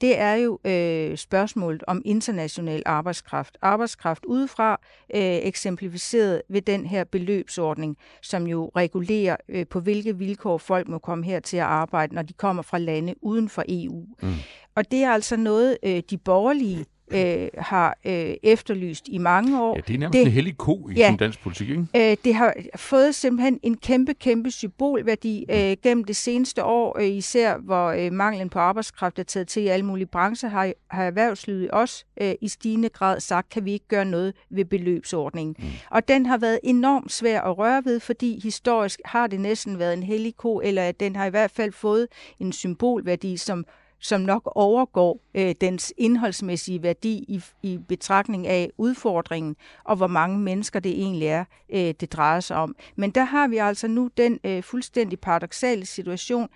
det 0.00 0.18
er 0.18 0.34
jo 0.34 0.58
øh, 0.64 1.16
spørgsmålet 1.16 1.82
om 1.86 2.02
international 2.04 2.82
arbejdskraft. 2.86 3.58
Arbejdskraft 3.62 4.24
udefra, 4.24 4.80
øh, 5.14 5.20
eksemplificeret 5.22 6.42
ved 6.48 6.62
den 6.62 6.86
her 6.86 7.04
beløbsordning, 7.04 7.96
som 8.22 8.46
jo 8.46 8.70
regulerer, 8.76 9.36
øh, 9.48 9.66
på 9.66 9.80
hvilke 9.80 10.18
vilkår 10.18 10.58
folk 10.58 10.88
må 10.88 10.98
komme 10.98 11.24
her 11.24 11.40
til 11.40 11.56
at 11.56 11.62
arbejde, 11.62 12.14
når 12.14 12.22
de 12.22 12.32
kommer 12.32 12.62
fra 12.62 12.78
lande 12.78 13.14
uden 13.22 13.48
for 13.48 13.64
EU. 13.68 14.06
Mm. 14.22 14.34
Og 14.74 14.90
det 14.90 15.02
er 15.02 15.10
altså 15.10 15.36
noget, 15.36 15.78
øh, 15.82 16.02
de 16.10 16.18
borgerlige 16.18 16.84
øh, 17.12 17.48
har 17.58 17.98
øh, 18.04 18.34
efterlyst 18.42 19.08
i 19.08 19.18
mange 19.18 19.62
år. 19.62 19.76
Ja, 19.76 19.80
det 19.86 19.94
er 19.94 19.98
nærmest 19.98 20.18
det, 20.18 20.26
en 20.26 20.32
hellig 20.32 20.56
ko 20.56 20.88
i 20.88 20.94
ja, 20.94 21.16
dansk 21.18 21.42
politik, 21.42 21.68
ikke? 21.68 21.86
Øh, 21.96 22.16
det 22.24 22.34
har 22.34 22.54
fået 22.76 23.14
simpelthen 23.14 23.60
en 23.62 23.76
kæmpe, 23.76 24.14
kæmpe 24.14 24.50
symbolværdi 24.50 25.46
øh, 25.50 25.76
gennem 25.82 26.04
det 26.04 26.16
seneste 26.16 26.64
år, 26.64 26.98
øh, 27.00 27.08
især 27.08 27.56
hvor 27.58 27.88
øh, 27.88 28.12
manglen 28.12 28.50
på 28.50 28.58
arbejdskraft 28.58 29.18
er 29.18 29.22
taget 29.22 29.48
til 29.48 29.62
i 29.62 29.66
alle 29.66 29.86
mulige 29.86 30.06
brancher, 30.06 30.48
har, 30.48 30.72
har 30.90 31.04
erhvervslivet 31.04 31.70
også 31.70 32.04
øh, 32.20 32.34
i 32.40 32.48
stigende 32.48 32.88
grad 32.88 33.20
sagt, 33.20 33.48
kan 33.48 33.64
vi 33.64 33.72
ikke 33.72 33.88
gøre 33.88 34.04
noget 34.04 34.34
ved 34.50 34.64
beløbsordningen. 34.64 35.56
Mm. 35.58 35.64
Og 35.90 36.08
den 36.08 36.26
har 36.26 36.38
været 36.38 36.60
enormt 36.64 37.12
svær 37.12 37.40
at 37.40 37.58
røre 37.58 37.82
ved, 37.84 38.00
fordi 38.00 38.40
historisk 38.42 39.00
har 39.04 39.26
det 39.26 39.40
næsten 39.40 39.78
været 39.78 39.92
en 39.92 40.02
hellig 40.02 40.36
ko, 40.36 40.60
eller 40.64 40.92
den 40.92 41.16
har 41.16 41.26
i 41.26 41.30
hvert 41.30 41.50
fald 41.50 41.72
fået 41.72 42.06
en 42.40 42.52
symbolværdi, 42.52 43.36
som 43.36 43.64
som 44.04 44.20
nok 44.20 44.52
overgår 44.54 45.20
øh, 45.34 45.54
dens 45.60 45.92
indholdsmæssige 45.96 46.82
værdi 46.82 47.24
i, 47.28 47.42
i 47.62 47.78
betragtning 47.88 48.46
af 48.46 48.70
udfordringen, 48.78 49.56
og 49.84 49.96
hvor 49.96 50.06
mange 50.06 50.38
mennesker 50.38 50.80
det 50.80 50.92
egentlig 50.92 51.28
er, 51.28 51.44
øh, 51.70 51.94
det 52.00 52.12
drejer 52.12 52.40
sig 52.40 52.56
om. 52.56 52.76
Men 52.96 53.10
der 53.10 53.24
har 53.24 53.48
vi 53.48 53.56
altså 53.56 53.88
nu 53.88 54.10
den 54.16 54.40
øh, 54.44 54.62
fuldstændig 54.62 55.20
paradoxale 55.20 55.86
situation, 55.86 56.48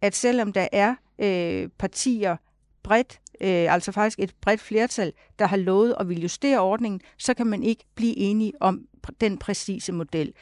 at 0.00 0.14
selvom 0.14 0.52
der 0.52 0.68
er 0.72 0.94
øh, 1.18 1.68
partier 1.78 2.36
bredt, 2.82 3.20
øh, 3.40 3.74
altså 3.74 3.92
faktisk 3.92 4.18
et 4.18 4.34
bredt 4.40 4.60
flertal, 4.60 5.12
der 5.38 5.46
har 5.46 5.56
lovet 5.56 5.94
at 6.00 6.08
vil 6.08 6.22
justere 6.22 6.58
ordningen, 6.58 7.00
så 7.18 7.34
kan 7.34 7.46
man 7.46 7.62
ikke 7.62 7.84
blive 7.94 8.16
enige 8.16 8.52
om 8.60 8.86
den 9.20 9.38
præcise 9.38 9.92
model. 9.92 10.32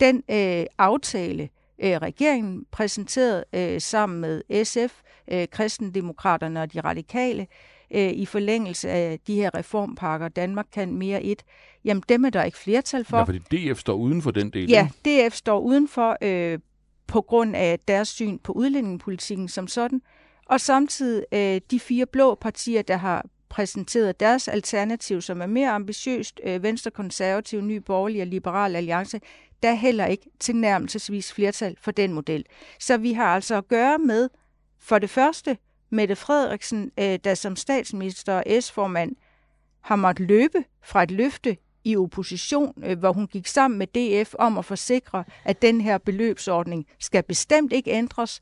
Den 0.00 0.22
øh, 0.30 0.66
aftale, 0.78 1.48
øh, 1.78 1.96
regeringen 1.96 2.64
præsenterede 2.70 3.44
øh, 3.52 3.80
sammen 3.80 4.20
med 4.20 4.64
SF, 4.64 5.00
øh, 5.30 5.48
kristendemokraterne 5.48 6.62
og 6.62 6.72
de 6.72 6.80
radikale, 6.80 7.46
øh, 7.90 8.10
i 8.10 8.26
forlængelse 8.26 8.90
af 8.90 9.18
de 9.26 9.34
her 9.34 9.50
reformpakker, 9.54 10.28
Danmark 10.28 10.66
kan 10.72 10.94
mere 10.94 11.22
et, 11.22 11.42
jamen 11.84 12.02
dem 12.08 12.24
er 12.24 12.30
der 12.30 12.42
ikke 12.42 12.58
flertal 12.58 13.04
for. 13.04 13.16
Ja, 13.16 13.22
fordi 13.22 13.38
DF 13.38 13.78
står 13.78 13.94
uden 13.94 14.22
for 14.22 14.30
den 14.30 14.50
del. 14.50 14.70
Ja, 14.70 14.88
DF 15.04 15.34
står 15.34 15.60
udenfor 15.60 16.16
øh, 16.22 16.58
på 17.06 17.20
grund 17.20 17.56
af 17.56 17.78
deres 17.88 18.08
syn 18.08 18.38
på 18.38 18.52
udlændingepolitikken 18.52 19.48
som 19.48 19.66
sådan, 19.66 20.02
og 20.46 20.60
samtidig 20.60 21.24
øh, 21.32 21.60
de 21.70 21.80
fire 21.80 22.06
blå 22.06 22.34
partier, 22.34 22.82
der 22.82 22.96
har 22.96 23.26
præsenteret 23.48 24.20
deres 24.20 24.48
alternativ, 24.48 25.20
som 25.20 25.40
er 25.40 25.46
mere 25.46 25.70
ambitiøst, 25.70 26.40
øh, 26.44 26.62
Venstre, 26.62 26.90
Konservativ, 26.90 27.60
Ny 27.60 27.76
Borgerlig 27.76 28.20
og 28.20 28.26
Liberal 28.26 28.76
Alliance, 28.76 29.20
der 29.62 29.70
er 29.70 29.74
heller 29.74 30.06
ikke 30.06 30.30
tilnærmelsesvis 30.40 31.32
flertal 31.32 31.76
for 31.80 31.90
den 31.90 32.12
model. 32.12 32.44
Så 32.80 32.96
vi 32.96 33.12
har 33.12 33.26
altså 33.26 33.56
at 33.56 33.68
gøre 33.68 33.98
med 33.98 34.28
for 34.84 34.98
det 34.98 35.10
første, 35.10 35.56
Mette 35.90 36.16
Frederiksen, 36.16 36.92
øh, 36.98 37.18
der 37.24 37.34
som 37.34 37.56
statsminister 37.56 38.34
og 38.34 38.44
S-formand 38.60 39.16
har 39.80 39.96
måttet 39.96 40.26
løbe 40.28 40.64
fra 40.82 41.02
et 41.02 41.10
løfte 41.10 41.56
i 41.84 41.96
opposition, 41.96 42.82
øh, 42.84 42.98
hvor 42.98 43.12
hun 43.12 43.26
gik 43.26 43.46
sammen 43.46 43.78
med 43.78 43.86
DF 43.86 44.34
om 44.38 44.58
at 44.58 44.64
forsikre, 44.64 45.24
at 45.44 45.62
den 45.62 45.80
her 45.80 45.98
beløbsordning 45.98 46.86
skal 47.00 47.22
bestemt 47.22 47.72
ikke 47.72 47.90
ændres. 47.90 48.40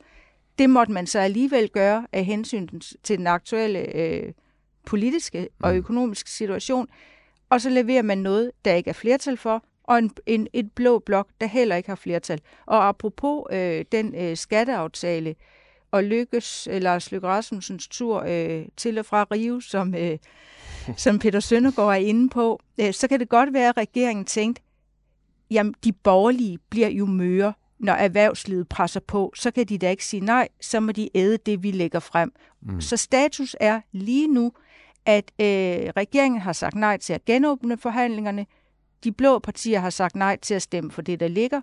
Det 0.58 0.70
måtte 0.70 0.92
man 0.92 1.06
så 1.06 1.18
alligevel 1.18 1.68
gøre 1.68 2.06
af 2.12 2.24
hensyn 2.24 2.68
til 3.02 3.18
den 3.18 3.26
aktuelle 3.26 3.96
øh, 3.96 4.32
politiske 4.86 5.48
og 5.62 5.72
mm. 5.72 5.78
økonomiske 5.78 6.30
situation. 6.30 6.88
Og 7.50 7.60
så 7.60 7.70
leverer 7.70 8.02
man 8.02 8.18
noget, 8.18 8.50
der 8.64 8.74
ikke 8.74 8.90
er 8.90 8.94
flertal 8.94 9.36
for, 9.36 9.64
og 9.84 9.98
en, 9.98 10.10
en, 10.26 10.48
et 10.52 10.72
blå 10.72 10.98
blok, 10.98 11.28
der 11.40 11.46
heller 11.46 11.76
ikke 11.76 11.88
har 11.88 11.96
flertal. 11.96 12.40
Og 12.66 12.88
apropos 12.88 13.44
øh, 13.52 13.84
den 13.92 14.14
øh, 14.14 14.36
skatteaftale, 14.36 15.30
øh, 15.30 15.36
og 15.92 16.04
lykkes 16.04 16.68
Lars 16.70 17.12
Løkke 17.12 17.26
Rasmussens 17.26 17.88
tur 17.88 18.24
øh, 18.26 18.64
til 18.76 18.98
og 18.98 19.06
fra 19.06 19.26
Rio, 19.30 19.60
som, 19.60 19.94
øh, 19.94 20.18
som 20.96 21.18
Peter 21.18 21.40
Søndergaard 21.40 21.90
er 21.90 22.06
inde 22.06 22.28
på, 22.28 22.60
øh, 22.80 22.92
så 22.94 23.08
kan 23.08 23.20
det 23.20 23.28
godt 23.28 23.52
være, 23.52 23.68
at 23.68 23.76
regeringen 23.76 24.24
tænkte, 24.24 24.62
jamen 25.50 25.74
de 25.84 25.92
borgerlige 25.92 26.58
bliver 26.70 26.88
jo 26.88 27.06
møre, 27.06 27.52
når 27.78 27.92
erhvervslivet 27.92 28.68
presser 28.68 29.00
på, 29.00 29.32
så 29.36 29.50
kan 29.50 29.66
de 29.66 29.78
da 29.78 29.90
ikke 29.90 30.04
sige 30.04 30.20
nej, 30.20 30.48
så 30.60 30.80
må 30.80 30.92
de 30.92 31.08
æde 31.14 31.38
det, 31.46 31.62
vi 31.62 31.70
lægger 31.70 32.00
frem. 32.00 32.32
Mm. 32.62 32.80
Så 32.80 32.96
status 32.96 33.56
er 33.60 33.80
lige 33.92 34.28
nu, 34.28 34.52
at 35.06 35.32
øh, 35.38 35.46
regeringen 35.96 36.40
har 36.40 36.52
sagt 36.52 36.74
nej 36.74 36.96
til 36.96 37.12
at 37.12 37.24
genåbne 37.24 37.78
forhandlingerne, 37.78 38.46
de 39.04 39.12
blå 39.12 39.38
partier 39.38 39.80
har 39.80 39.90
sagt 39.90 40.16
nej 40.16 40.38
til 40.42 40.54
at 40.54 40.62
stemme 40.62 40.90
for 40.90 41.02
det, 41.02 41.20
der 41.20 41.28
ligger, 41.28 41.60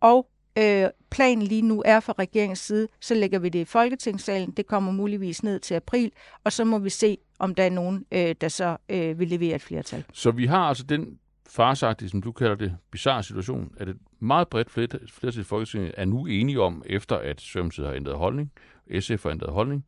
og 0.00 0.26
øh, 0.58 0.88
planen 1.10 1.42
lige 1.42 1.62
nu 1.62 1.82
er 1.86 2.00
fra 2.00 2.14
regeringens 2.18 2.58
side, 2.58 2.88
så 3.00 3.14
lægger 3.14 3.38
vi 3.38 3.48
det 3.48 3.58
i 3.58 3.64
Folketingssalen. 3.64 4.50
Det 4.50 4.66
kommer 4.66 4.92
muligvis 4.92 5.42
ned 5.42 5.60
til 5.60 5.74
april, 5.74 6.12
og 6.44 6.52
så 6.52 6.64
må 6.64 6.78
vi 6.78 6.90
se, 6.90 7.18
om 7.38 7.54
der 7.54 7.62
er 7.64 7.70
nogen, 7.70 8.06
øh, 8.12 8.34
der 8.40 8.48
så 8.48 8.76
øh, 8.88 9.18
vil 9.18 9.28
levere 9.28 9.54
et 9.54 9.62
flertal. 9.62 10.04
Så 10.12 10.30
vi 10.30 10.46
har 10.46 10.62
altså 10.68 10.84
den 10.84 11.18
farsagtige, 11.48 12.08
som 12.08 12.22
du 12.22 12.32
kalder 12.32 12.54
det, 12.54 12.76
bizarre 12.90 13.22
situation, 13.22 13.74
at 13.76 13.88
et 13.88 13.98
meget 14.20 14.48
bredt 14.48 14.70
flertal 15.10 15.40
i 15.40 15.44
Folketinget 15.44 15.94
er 15.96 16.04
nu 16.04 16.26
enige 16.26 16.60
om, 16.60 16.82
efter 16.86 17.16
at 17.16 17.40
Sømsted 17.40 17.86
har 17.86 17.92
ændret 17.92 18.16
holdning, 18.16 18.52
SF 19.00 19.22
har 19.22 19.30
ændret 19.30 19.52
holdning, 19.52 19.84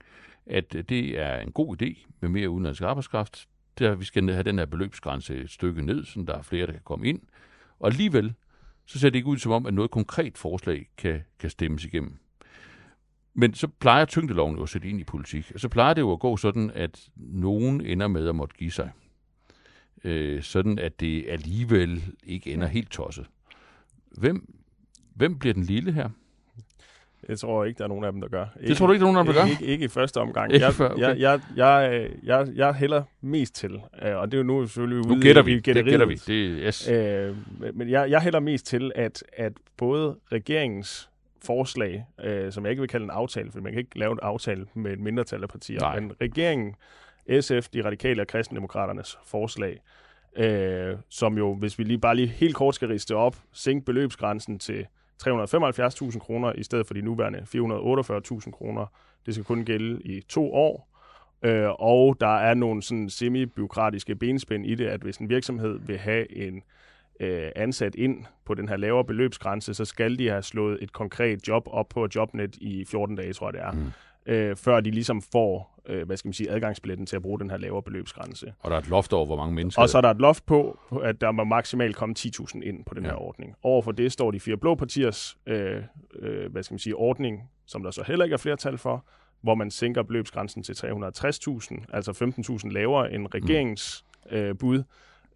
at 0.47 0.75
øh, 0.75 0.85
det 0.89 1.21
er 1.21 1.39
en 1.39 1.53
god 1.53 1.83
idé 1.83 2.07
med 2.21 2.29
mere 2.29 2.51
udenlandsk 2.51 2.83
arbejdskraft. 2.83 3.49
Der 3.79 3.95
vi 3.95 4.05
skal 4.05 4.31
have 4.31 4.43
den 4.43 4.59
her 4.59 4.67
beløbsgrænse 4.67 5.37
et 5.37 5.51
stykke 5.51 5.83
ned, 5.83 6.05
så 6.05 6.25
der 6.27 6.39
er 6.39 6.43
flere, 6.43 6.67
der 6.67 6.73
kan 6.73 6.81
komme 6.85 7.09
ind. 7.09 7.21
Og 7.79 7.87
alligevel 7.87 8.35
så 8.87 8.99
ser 8.99 9.11
det 9.11 9.17
ikke 9.17 9.29
ud 9.29 9.39
som 9.39 9.53
om, 9.53 9.67
at 9.67 9.75
noget 9.75 9.91
konkret 9.91 10.39
forslag 10.39 10.89
kan, 10.97 11.21
kan 11.39 11.51
stemmes 11.51 11.85
igennem. 11.85 12.17
Men 13.35 13.55
så 13.55 13.69
plejer 13.69 14.05
tyngdeloven 14.05 14.57
jo 14.57 14.63
at 14.63 14.69
sætte 14.69 14.89
ind 14.89 15.01
i 15.01 15.05
politik. 15.05 15.53
Og 15.55 15.61
så 15.61 15.69
plejer 15.69 15.95
det 15.95 16.01
jo 16.01 16.13
at 16.13 16.21
gå 16.21 16.37
sådan, 16.37 16.71
at 16.71 17.09
nogen 17.17 17.81
ender 17.81 18.09
med 18.09 18.29
at 18.29 18.35
måtte 18.35 18.57
give 18.57 18.71
sig. 18.71 18.91
Øh, 20.05 20.43
sådan 20.43 20.79
at 20.79 21.01
det 21.01 21.27
alligevel 21.29 22.05
ikke 22.25 22.53
ender 22.53 22.67
helt 22.67 22.91
tosset. 22.91 23.27
Hvem, 24.11 24.55
hvem 25.15 25.39
bliver 25.39 25.55
den 25.55 25.63
lille 25.63 25.93
her? 25.93 26.11
Jeg 27.29 27.39
tror 27.39 27.65
ikke, 27.65 27.79
der 27.79 27.85
er 27.85 27.89
nogen 27.89 28.05
af 28.05 28.13
dem, 28.13 28.21
der 28.21 28.29
gør. 28.29 28.47
Ikke, 28.57 28.69
det 28.69 28.77
tror 28.77 28.87
du 28.87 28.93
ikke, 28.93 29.05
der 29.05 29.09
er 29.09 29.13
nogen 29.13 29.29
af 29.29 29.35
dem, 29.35 29.35
der 29.35 29.43
gør? 29.43 29.51
Ikke, 29.51 29.65
ikke 29.65 29.85
i 29.85 29.89
første 29.89 30.19
omgang. 30.19 30.53
Ikke 30.53 30.67
jeg, 30.67 30.75
før, 30.75 30.89
okay. 30.89 31.01
jeg, 31.01 31.19
jeg, 31.19 31.41
jeg, 31.57 32.11
jeg, 32.23 32.49
jeg 32.55 32.75
hælder 32.75 33.03
mest 33.21 33.55
til, 33.55 33.81
øh, 34.03 34.17
og 34.17 34.33
det 34.33 34.35
er 34.35 34.39
jo 34.39 34.45
nu 34.45 34.67
selvfølgelig 34.67 35.09
nu 35.09 35.21
gætter 35.21 35.43
vi. 35.43 35.55
Det 35.55 35.85
gætter 35.85 36.07
vi. 36.07 36.15
Det, 36.15 36.59
yes. 36.67 36.89
øh, 36.89 37.37
men 37.75 37.91
jeg, 37.91 38.11
jeg 38.11 38.21
hælder 38.21 38.41
mest 38.41 38.67
til, 38.67 38.93
at, 38.95 39.25
at 39.33 39.53
både 39.77 40.17
regeringens 40.33 41.11
forslag, 41.45 42.05
øh, 42.25 42.53
som 42.53 42.65
jeg 42.65 42.71
ikke 42.71 42.81
vil 42.81 42.89
kalde 42.89 43.05
en 43.05 43.11
aftale, 43.11 43.53
for 43.53 43.61
man 43.61 43.73
kan 43.73 43.79
ikke 43.79 43.99
lave 43.99 44.13
en 44.13 44.19
aftale 44.23 44.67
med 44.75 44.93
et 44.93 45.01
mindretal 45.01 45.43
af 45.43 45.49
partier, 45.49 45.81
Nej. 45.81 46.01
men 46.01 46.13
regeringen, 46.21 46.75
SF, 47.41 47.69
de 47.69 47.85
radikale 47.85 48.23
og 48.23 48.27
kristendemokraternes 48.27 49.19
forslag, 49.27 49.81
øh, 50.37 50.97
som 51.09 51.39
jo, 51.39 51.55
hvis 51.55 51.79
vi 51.79 51.85
lige 51.85 51.99
bare 51.99 52.17
lige 52.17 52.29
helt 52.29 52.55
kort 52.55 52.75
skal 52.75 52.89
riste 52.89 53.17
op, 53.17 53.37
sænke 53.53 53.85
beløbsgrænsen 53.85 54.59
til 54.59 54.87
375.000 55.23 56.19
kroner 56.19 56.53
i 56.53 56.63
stedet 56.63 56.87
for 56.87 56.95
de 56.95 57.03
nuværende 57.03 57.39
448.000 57.39 58.51
kroner. 58.51 58.87
Det 59.27 59.35
skal 59.35 59.45
kun 59.45 59.65
gælde 59.65 60.03
i 60.03 60.21
to 60.21 60.55
år. 60.55 60.89
Øh, 61.43 61.69
og 61.79 62.17
der 62.21 62.37
er 62.37 62.55
nogle 62.55 62.83
sådan 62.83 63.11
semi-byråkratiske 63.11 64.15
benspænd 64.15 64.67
i 64.67 64.75
det, 64.75 64.87
at 64.87 65.01
hvis 65.01 65.17
en 65.17 65.29
virksomhed 65.29 65.79
vil 65.87 65.99
have 65.99 66.37
en 66.37 66.63
øh, 67.21 67.51
ansat 67.57 67.95
ind 67.95 68.25
på 68.45 68.55
den 68.55 68.69
her 68.69 68.77
lavere 68.77 69.05
beløbsgrænse, 69.05 69.75
så 69.75 69.85
skal 69.85 70.19
de 70.19 70.29
have 70.29 70.43
slået 70.43 70.79
et 70.83 70.93
konkret 70.93 71.49
job 71.49 71.69
op 71.71 71.89
på 71.89 72.09
Jobnet 72.15 72.57
i 72.57 72.85
14 72.85 73.17
dage, 73.17 73.33
tror 73.33 73.47
jeg 73.47 73.53
det 73.53 73.63
er. 73.63 73.73
Mm 73.73 73.93
øh, 74.27 74.57
før 74.57 74.81
de 74.81 74.91
ligesom 74.91 75.23
får 75.23 75.75
øh, 75.87 76.07
hvad 76.07 76.17
skal 76.17 76.29
man 76.29 76.33
sige, 76.33 76.51
adgangsbilletten 76.51 77.07
til 77.07 77.17
at 77.17 77.23
bruge 77.23 77.39
den 77.39 77.51
her 77.51 77.57
lavere 77.57 77.83
beløbsgrænse. 77.83 78.53
Og 78.61 78.71
der 78.71 78.77
er 78.77 78.81
et 78.81 78.89
loft 78.89 79.13
over, 79.13 79.27
hvor 79.27 79.37
mange 79.37 79.55
mennesker... 79.55 79.83
Og 79.83 79.89
så 79.89 79.99
er 79.99 80.03
der 80.03 80.11
et 80.11 80.21
loft 80.21 80.47
på, 80.47 80.79
at 81.03 81.21
der 81.21 81.31
må 81.31 81.45
maksimalt 81.45 81.97
komme 81.97 82.15
10.000 82.19 82.61
ind 82.63 82.85
på 82.85 82.95
den 82.95 83.05
ja. 83.05 83.11
her 83.11 83.17
ordning. 83.17 83.55
Overfor 83.63 83.93
det 83.93 84.13
står 84.13 84.31
de 84.31 84.41
fire 84.41 84.57
blå 84.57 84.75
partiers 84.75 85.37
øh, 85.47 85.83
øh, 86.19 86.53
hvad 86.53 86.63
skal 86.63 86.75
man 86.75 86.79
sige, 86.79 86.97
ordning, 86.97 87.51
som 87.67 87.83
der 87.83 87.91
så 87.91 88.05
heller 88.07 88.25
ikke 88.25 88.35
er 88.35 88.39
flertal 88.39 88.79
for, 88.79 89.05
hvor 89.43 89.55
man 89.55 89.71
sænker 89.71 90.03
beløbsgrænsen 90.03 90.63
til 90.63 90.73
360.000, 90.73 91.85
altså 91.93 92.33
15.000 92.65 92.71
lavere 92.73 93.13
end 93.13 93.27
regeringens 93.35 94.05
øh, 94.31 94.57
bud. 94.59 94.83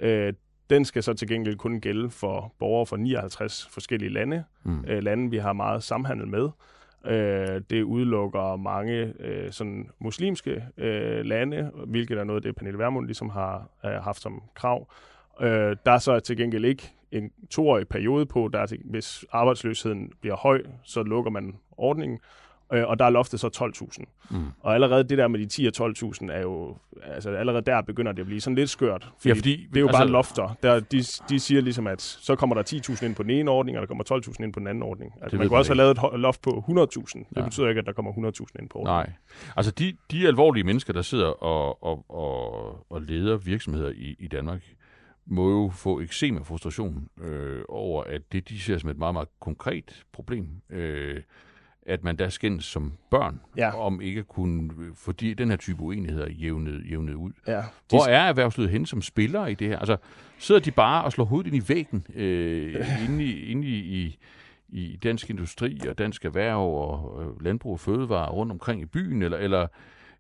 Øh, 0.01 0.33
den 0.70 0.85
skal 0.85 1.03
så 1.03 1.14
til 1.14 1.29
gengæld 1.29 1.57
kun 1.57 1.81
gælde 1.81 2.11
for 2.11 2.55
borgere 2.59 2.87
fra 2.87 2.96
59 2.96 3.68
forskellige 3.70 4.12
lande, 4.12 4.44
mm. 4.64 4.85
øh, 4.88 5.03
lande 5.03 5.31
vi 5.31 5.38
har 5.38 5.53
meget 5.53 5.83
samhandel 5.83 6.29
med. 6.29 6.48
Øh, 7.05 7.61
det 7.71 7.83
udelukker 7.83 8.57
mange 8.57 9.13
øh, 9.21 9.53
sådan 9.53 9.91
muslimske 9.99 10.65
øh, 10.77 11.25
lande, 11.25 11.71
hvilket 11.87 12.19
er 12.19 12.25
noget, 12.25 12.43
det 12.43 12.57
Pernille 12.57 12.79
Vermund 12.79 13.07
ligesom 13.07 13.31
har 13.31 13.69
øh, 13.85 13.91
haft 13.91 14.23
som 14.23 14.43
krav. 14.55 14.93
Øh, 15.41 15.77
der 15.87 15.93
er 15.93 15.99
så 15.99 16.21
til 16.21 16.37
gengæld 16.37 16.65
ikke 16.65 16.93
en 17.13 17.31
toårig 17.51 17.89
periode 17.89 18.27
på, 18.27 18.51
der 18.53 18.59
er 18.59 18.67
til, 18.67 18.79
hvis 18.85 19.25
arbejdsløsheden 19.33 20.13
bliver 20.21 20.37
høj, 20.37 20.63
så 20.83 21.03
lukker 21.03 21.31
man 21.31 21.57
ordningen 21.77 22.19
øh, 22.73 22.89
og 22.89 22.99
der 22.99 23.05
er 23.05 23.11
loftet 23.11 23.41
så 23.41 23.73
12.000. 23.99 24.05
Mm. 24.31 24.47
Og 24.61 24.75
allerede 24.75 25.05
det 25.05 25.19
der 25.19 25.29
med 25.29 25.41
de 25.41 25.47
10 25.47 25.67
og 25.67 25.73
12.000 25.91 26.33
er 26.33 26.41
jo, 26.41 26.77
altså 27.03 27.31
allerede 27.31 27.63
der 27.63 27.81
begynder 27.81 28.13
det 28.13 28.21
at 28.21 28.27
blive 28.27 28.41
sådan 28.41 28.55
lidt 28.55 28.71
skørt. 28.71 29.11
Fordi, 29.19 29.29
ja, 29.29 29.35
fordi 29.35 29.67
det 29.71 29.77
er 29.77 29.81
jo 29.81 29.87
altså, 29.87 29.99
bare 29.99 30.09
lofter. 30.09 30.57
Der, 30.63 30.81
de, 30.81 31.03
de 31.29 31.41
siger 31.41 31.61
ligesom, 31.61 31.87
at 31.87 32.03
så 32.03 32.37
kommer 32.37 32.55
der 32.55 32.63
10.000 32.63 33.05
ind 33.05 33.15
på 33.15 33.23
den 33.23 33.31
ene 33.31 33.51
ordning, 33.51 33.79
og 33.79 33.81
der 33.81 33.87
kommer 33.87 34.05
12.000 34.13 34.45
ind 34.45 34.53
på 34.53 34.61
den 34.61 34.67
anden 34.67 34.83
ordning. 34.83 35.13
Altså 35.23 35.37
man 35.37 35.49
kunne 35.49 35.59
også 35.59 35.71
have 35.71 35.77
lavet 35.77 36.15
et 36.15 36.21
loft 36.21 36.43
på 36.43 36.65
100.000. 36.69 37.19
Det 37.19 37.27
ja. 37.37 37.45
betyder 37.45 37.69
ikke, 37.69 37.79
at 37.79 37.87
der 37.87 37.93
kommer 37.93 38.13
100.000 38.13 38.19
ind 38.59 38.69
på 38.69 38.79
ordningen. 38.79 38.85
Nej. 38.85 39.13
Altså 39.57 39.73
de, 39.73 39.97
de 40.11 40.27
alvorlige 40.27 40.65
mennesker, 40.65 40.93
der 40.93 41.03
sidder 41.03 41.27
og, 41.27 41.83
og, 41.83 42.05
og, 42.11 42.87
og 42.91 43.03
leder 43.03 43.37
virksomheder 43.37 43.91
i, 43.91 44.17
i 44.19 44.29
Danmark, 44.29 44.61
må 45.27 45.51
jo 45.51 45.71
få 45.75 46.01
eksem 46.01 46.45
frustration 46.45 47.09
øh, 47.21 47.63
over, 47.69 48.05
at 48.05 48.33
det 48.33 48.49
de 48.49 48.61
ser 48.61 48.79
som 48.79 48.91
et 48.91 48.99
meget, 48.99 49.15
meget 49.15 49.29
konkret 49.41 50.05
problem. 50.13 50.49
Øh, 50.71 51.21
at 51.88 52.05
man 52.05 52.16
der 52.16 52.29
skændes 52.29 52.64
som 52.64 52.92
børn, 53.11 53.40
ja. 53.57 53.81
om 53.81 54.01
ikke 54.01 54.20
at 54.20 54.29
kunne, 54.29 54.70
fordi 54.94 55.35
den 55.35 55.51
her 55.51 55.57
type 55.57 55.83
uenigheder 55.83 56.31
jævnet, 56.31 56.90
jævnet 56.90 57.14
ud. 57.14 57.31
Ja. 57.46 57.62
Hvor 57.88 58.07
er 58.07 58.20
erhvervslivet 58.20 58.70
hen 58.70 58.87
som 58.87 59.03
spiller 59.03 59.46
i 59.46 59.55
det 59.55 59.68
her? 59.68 59.79
Altså, 59.79 59.96
sidder 60.38 60.61
de 60.61 60.70
bare 60.70 61.05
og 61.05 61.12
slår 61.12 61.24
hovedet 61.24 61.55
ind 61.55 61.64
i 61.64 61.68
væggen 61.68 62.07
øh, 62.14 63.05
inde, 63.09 63.24
i, 63.24 63.51
inde 63.51 63.68
i, 63.68 63.79
i, 63.79 64.18
i 64.68 64.96
dansk 64.96 65.31
industri 65.31 65.81
og 65.88 65.98
dansk 65.98 66.24
erhverv 66.24 66.59
og 66.59 67.22
øh, 67.22 67.44
landbrug 67.44 67.72
og 67.72 67.81
fødevare 67.81 68.31
rundt 68.31 68.53
omkring 68.53 68.83
i 68.83 68.87
byen, 68.87 69.22
eller, 69.22 69.38
eller 69.38 69.66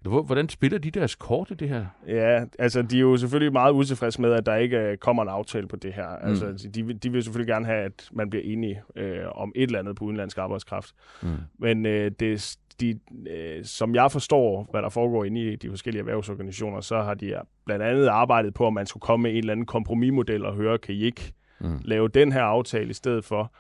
Hvordan 0.02 0.48
spiller 0.48 0.78
de 0.78 0.90
deres 0.90 1.14
kort 1.14 1.50
i 1.50 1.54
det 1.54 1.68
her? 1.68 1.86
Ja, 2.06 2.44
altså 2.58 2.82
de 2.82 2.96
er 2.96 3.00
jo 3.00 3.16
selvfølgelig 3.16 3.52
meget 3.52 3.72
utilfredse 3.72 4.20
med, 4.20 4.32
at 4.32 4.46
der 4.46 4.56
ikke 4.56 4.78
øh, 4.78 4.96
kommer 4.96 5.22
en 5.22 5.28
aftale 5.28 5.68
på 5.68 5.76
det 5.76 5.92
her. 5.92 6.08
Mm. 6.22 6.28
Altså 6.28 6.70
de, 6.74 6.92
de 6.92 7.12
vil 7.12 7.22
selvfølgelig 7.22 7.52
gerne 7.52 7.66
have, 7.66 7.84
at 7.84 8.08
man 8.12 8.30
bliver 8.30 8.42
enige 8.44 8.82
øh, 8.96 9.24
om 9.34 9.52
et 9.56 9.62
eller 9.62 9.78
andet 9.78 9.96
på 9.96 10.04
udenlandsk 10.04 10.38
arbejdskraft. 10.38 10.94
Mm. 11.22 11.28
Men 11.58 11.86
øh, 11.86 12.10
det, 12.20 12.56
de, 12.80 12.98
øh, 13.30 13.64
som 13.64 13.94
jeg 13.94 14.12
forstår, 14.12 14.68
hvad 14.70 14.82
der 14.82 14.88
foregår 14.88 15.24
inde 15.24 15.52
i 15.52 15.56
de 15.56 15.68
forskellige 15.68 16.00
erhvervsorganisationer, 16.00 16.80
så 16.80 17.02
har 17.02 17.14
de 17.14 17.34
blandt 17.66 17.84
andet 17.84 18.06
arbejdet 18.06 18.54
på, 18.54 18.66
at 18.66 18.72
man 18.72 18.86
skulle 18.86 19.00
komme 19.00 19.22
med 19.22 19.30
en 19.30 19.36
eller 19.36 19.52
anden 19.52 19.66
kompromismodel 19.66 20.44
og 20.44 20.54
høre, 20.54 20.78
kan 20.78 20.94
I 20.94 21.02
ikke 21.02 21.32
mm. 21.60 21.80
lave 21.84 22.08
den 22.08 22.32
her 22.32 22.42
aftale 22.42 22.90
i 22.90 22.94
stedet 22.94 23.24
for? 23.24 23.52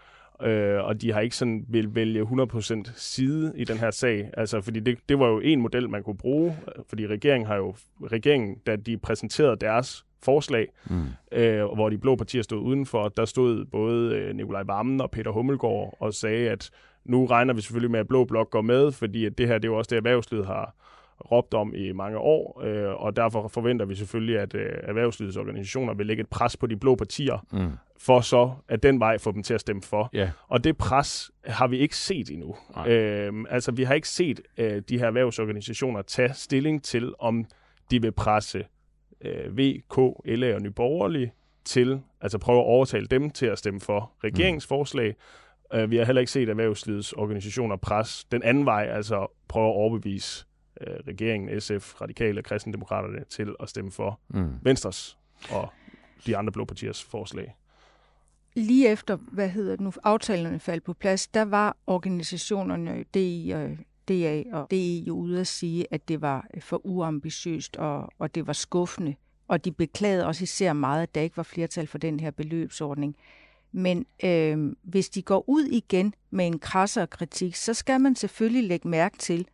Øh, 0.42 0.84
og 0.84 1.02
de 1.02 1.12
har 1.12 1.20
ikke 1.20 1.36
sådan 1.36 1.64
vil 1.68 1.94
vælge 1.94 2.22
100% 2.22 2.92
side 2.96 3.52
i 3.56 3.64
den 3.64 3.76
her 3.76 3.90
sag. 3.90 4.30
Altså, 4.36 4.60
fordi 4.60 4.80
det, 4.80 4.98
det 5.08 5.18
var 5.18 5.26
jo 5.26 5.40
en 5.40 5.60
model, 5.60 5.90
man 5.90 6.02
kunne 6.02 6.18
bruge, 6.18 6.56
fordi 6.88 7.06
regeringen 7.06 7.46
har 7.46 7.56
jo, 7.56 7.74
regeringen, 8.12 8.58
da 8.66 8.76
de 8.76 8.98
præsenterede 8.98 9.56
deres 9.56 10.04
forslag, 10.22 10.68
mm. 10.90 11.04
øh, 11.32 11.64
hvor 11.64 11.88
de 11.88 11.98
blå 11.98 12.16
partier 12.16 12.42
stod 12.42 12.58
udenfor, 12.58 13.08
der 13.08 13.24
stod 13.24 13.64
både 13.64 14.14
øh, 14.14 14.36
Nikolaj 14.36 14.62
Vammen 14.62 15.00
og 15.00 15.10
Peter 15.10 15.30
Hummelgaard 15.30 15.96
og 16.00 16.14
sagde, 16.14 16.50
at 16.50 16.70
nu 17.04 17.26
regner 17.26 17.54
vi 17.54 17.60
selvfølgelig 17.60 17.90
med, 17.90 18.00
at 18.00 18.08
Blå 18.08 18.24
Blok 18.24 18.50
går 18.50 18.62
med, 18.62 18.92
fordi 18.92 19.24
at 19.24 19.38
det 19.38 19.46
her 19.46 19.54
det 19.54 19.64
er 19.64 19.72
jo 19.72 19.78
også 19.78 19.88
det, 19.90 19.96
erhvervslivet 19.96 20.46
har 20.46 20.74
råbt 21.20 21.54
om 21.54 21.74
i 21.74 21.92
mange 21.92 22.18
år, 22.18 22.62
øh, 22.64 23.02
og 23.02 23.16
derfor 23.16 23.48
forventer 23.48 23.86
vi 23.86 23.94
selvfølgelig, 23.94 24.38
at 24.38 24.54
øh, 24.54 24.72
erhvervslivets 24.82 25.36
organisationer 25.36 25.94
vil 25.94 26.06
lægge 26.06 26.20
et 26.20 26.28
pres 26.28 26.56
på 26.56 26.66
de 26.66 26.76
blå 26.76 26.94
partier, 26.94 27.46
mm. 27.52 27.70
for 27.98 28.20
så 28.20 28.52
at 28.68 28.82
den 28.82 29.00
vej 29.00 29.18
få 29.18 29.32
dem 29.32 29.42
til 29.42 29.54
at 29.54 29.60
stemme 29.60 29.82
for. 29.82 30.10
Yeah. 30.14 30.28
Og 30.48 30.64
det 30.64 30.76
pres 30.76 31.30
har 31.44 31.66
vi 31.66 31.78
ikke 31.78 31.96
set 31.96 32.30
endnu. 32.30 32.56
Øh, 32.86 33.32
altså, 33.50 33.72
vi 33.72 33.82
har 33.82 33.94
ikke 33.94 34.08
set 34.08 34.40
øh, 34.58 34.82
de 34.88 34.98
her 34.98 35.06
erhvervsorganisationer 35.06 36.02
tage 36.02 36.34
stilling 36.34 36.84
til, 36.84 37.14
om 37.18 37.44
de 37.90 38.02
vil 38.02 38.12
presse 38.12 38.64
øh, 39.20 39.58
V, 39.58 39.80
K, 39.90 39.98
LA 40.24 40.54
og 40.54 40.62
Nyborgerlige 40.62 41.32
til, 41.64 42.00
altså 42.20 42.38
prøve 42.38 42.58
at 42.58 42.66
overtale 42.66 43.06
dem 43.06 43.30
til 43.30 43.46
at 43.46 43.58
stemme 43.58 43.80
for 43.80 44.12
regeringsforslag. 44.24 45.08
Mm. 45.08 45.78
Uh, 45.78 45.90
vi 45.90 45.96
har 45.96 46.04
heller 46.04 46.20
ikke 46.20 46.32
set 46.32 46.48
erhvervslivets 46.48 47.12
organisationer 47.12 47.76
presse 47.76 48.26
den 48.32 48.42
anden 48.42 48.66
vej, 48.66 48.88
altså 48.90 49.26
prøve 49.48 49.68
at 49.68 49.74
overbevise 49.74 50.46
øh, 50.80 50.94
regeringen, 51.08 51.60
SF, 51.60 52.00
Radikale 52.00 52.40
og 52.40 52.44
Kristendemokraterne 52.44 53.24
til 53.24 53.54
at 53.60 53.68
stemme 53.68 53.90
for 53.90 54.20
mm. 54.28 54.50
Venstres 54.62 55.18
og 55.50 55.68
de 56.26 56.36
andre 56.36 56.52
blå 56.52 56.64
partiers 56.64 57.02
forslag. 57.02 57.56
Lige 58.54 58.88
efter, 58.88 59.16
hvad 59.16 59.48
hedder 59.48 59.70
det 59.70 59.80
nu, 59.80 59.92
aftalerne 60.04 60.60
faldt 60.60 60.84
på 60.84 60.92
plads, 60.92 61.28
der 61.28 61.44
var 61.44 61.76
organisationerne 61.86 63.04
DI 63.14 63.52
og 63.54 63.70
DA 64.08 64.42
og 64.52 64.70
DE 64.70 65.04
jo 65.06 65.14
ude 65.14 65.40
at 65.40 65.46
sige, 65.46 65.86
at 65.90 66.08
det 66.08 66.20
var 66.20 66.46
for 66.60 66.86
uambitiøst 66.86 67.76
og, 67.76 68.12
og 68.18 68.34
det 68.34 68.46
var 68.46 68.52
skuffende. 68.52 69.14
Og 69.48 69.64
de 69.64 69.72
beklagede 69.72 70.26
også 70.26 70.42
især 70.42 70.72
meget, 70.72 71.02
at 71.02 71.14
der 71.14 71.20
ikke 71.20 71.36
var 71.36 71.42
flertal 71.42 71.86
for 71.86 71.98
den 71.98 72.20
her 72.20 72.30
beløbsordning. 72.30 73.16
Men 73.72 74.06
øh, 74.24 74.72
hvis 74.82 75.10
de 75.10 75.22
går 75.22 75.44
ud 75.46 75.64
igen 75.64 76.14
med 76.30 76.46
en 76.46 76.58
krassere 76.58 77.06
kritik, 77.06 77.54
så 77.54 77.74
skal 77.74 78.00
man 78.00 78.16
selvfølgelig 78.16 78.64
lægge 78.64 78.88
mærke 78.88 79.18
til, 79.18 79.48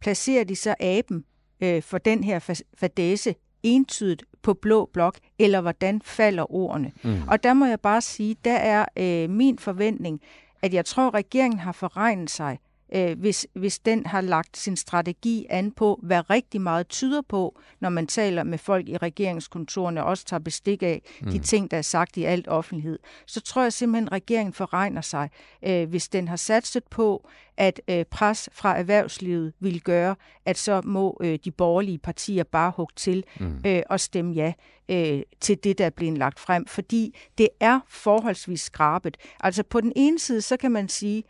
placerer 0.00 0.44
de 0.44 0.56
så 0.56 0.74
aben 0.80 1.24
øh, 1.60 1.82
for 1.82 1.98
den 1.98 2.24
her 2.24 2.62
fadese 2.78 3.34
entydigt 3.62 4.24
på 4.42 4.54
blå 4.54 4.90
blok, 4.92 5.18
eller 5.38 5.60
hvordan 5.60 6.02
falder 6.04 6.54
ordene? 6.54 6.92
Mm. 7.04 7.22
Og 7.28 7.42
der 7.42 7.54
må 7.54 7.66
jeg 7.66 7.80
bare 7.80 8.00
sige, 8.00 8.36
der 8.44 8.54
er 8.56 8.84
øh, 8.96 9.30
min 9.30 9.58
forventning, 9.58 10.20
at 10.62 10.74
jeg 10.74 10.84
tror, 10.84 11.14
regeringen 11.14 11.60
har 11.60 11.72
forregnet 11.72 12.30
sig 12.30 12.58
øh, 12.92 13.18
hvis, 13.18 13.46
hvis 13.54 13.78
den 13.78 14.06
har 14.06 14.20
lagt 14.20 14.56
sin 14.56 14.76
strategi 14.76 15.46
an 15.50 15.70
på, 15.72 16.00
hvad 16.02 16.30
rigtig 16.30 16.60
meget 16.60 16.88
tyder 16.88 17.22
på, 17.28 17.58
når 17.80 17.88
man 17.88 18.06
taler 18.06 18.42
med 18.42 18.58
folk 18.58 18.88
i 18.88 18.96
regeringskontorene, 18.96 20.02
og 20.02 20.08
også 20.08 20.24
tager 20.24 20.40
bestik 20.40 20.82
af 20.82 21.02
mm. 21.20 21.30
de 21.30 21.38
ting, 21.38 21.70
der 21.70 21.76
er 21.76 21.82
sagt 21.82 22.16
i 22.16 22.24
alt 22.24 22.48
offentlighed, 22.48 22.98
så 23.26 23.40
tror 23.40 23.62
jeg 23.62 23.72
simpelthen, 23.72 24.06
at 24.06 24.12
regeringen 24.12 24.52
forregner 24.52 25.00
sig, 25.00 25.30
øh, 25.62 25.88
hvis 25.88 26.08
den 26.08 26.28
har 26.28 26.36
satset 26.36 26.84
på, 26.90 27.28
at 27.56 27.80
øh, 27.88 28.04
pres 28.04 28.48
fra 28.52 28.78
erhvervslivet 28.78 29.52
vil 29.60 29.80
gøre, 29.80 30.16
at 30.44 30.58
så 30.58 30.80
må 30.84 31.18
øh, 31.20 31.38
de 31.44 31.50
borgerlige 31.50 31.98
partier 31.98 32.44
bare 32.44 32.72
hugge 32.76 32.92
til 32.96 33.24
mm. 33.40 33.60
øh, 33.66 33.82
og 33.90 34.00
stemme 34.00 34.34
ja 34.34 34.52
øh, 34.88 35.22
til 35.40 35.64
det, 35.64 35.78
der 35.78 35.86
er 35.86 35.90
blevet 35.90 36.18
lagt 36.18 36.40
frem, 36.40 36.66
fordi 36.66 37.16
det 37.38 37.48
er 37.60 37.80
forholdsvis 37.88 38.60
skrabet. 38.60 39.16
Altså 39.40 39.62
på 39.62 39.80
den 39.80 39.92
ene 39.96 40.18
side, 40.18 40.42
så 40.42 40.56
kan 40.56 40.72
man 40.72 40.88
sige, 40.88 41.24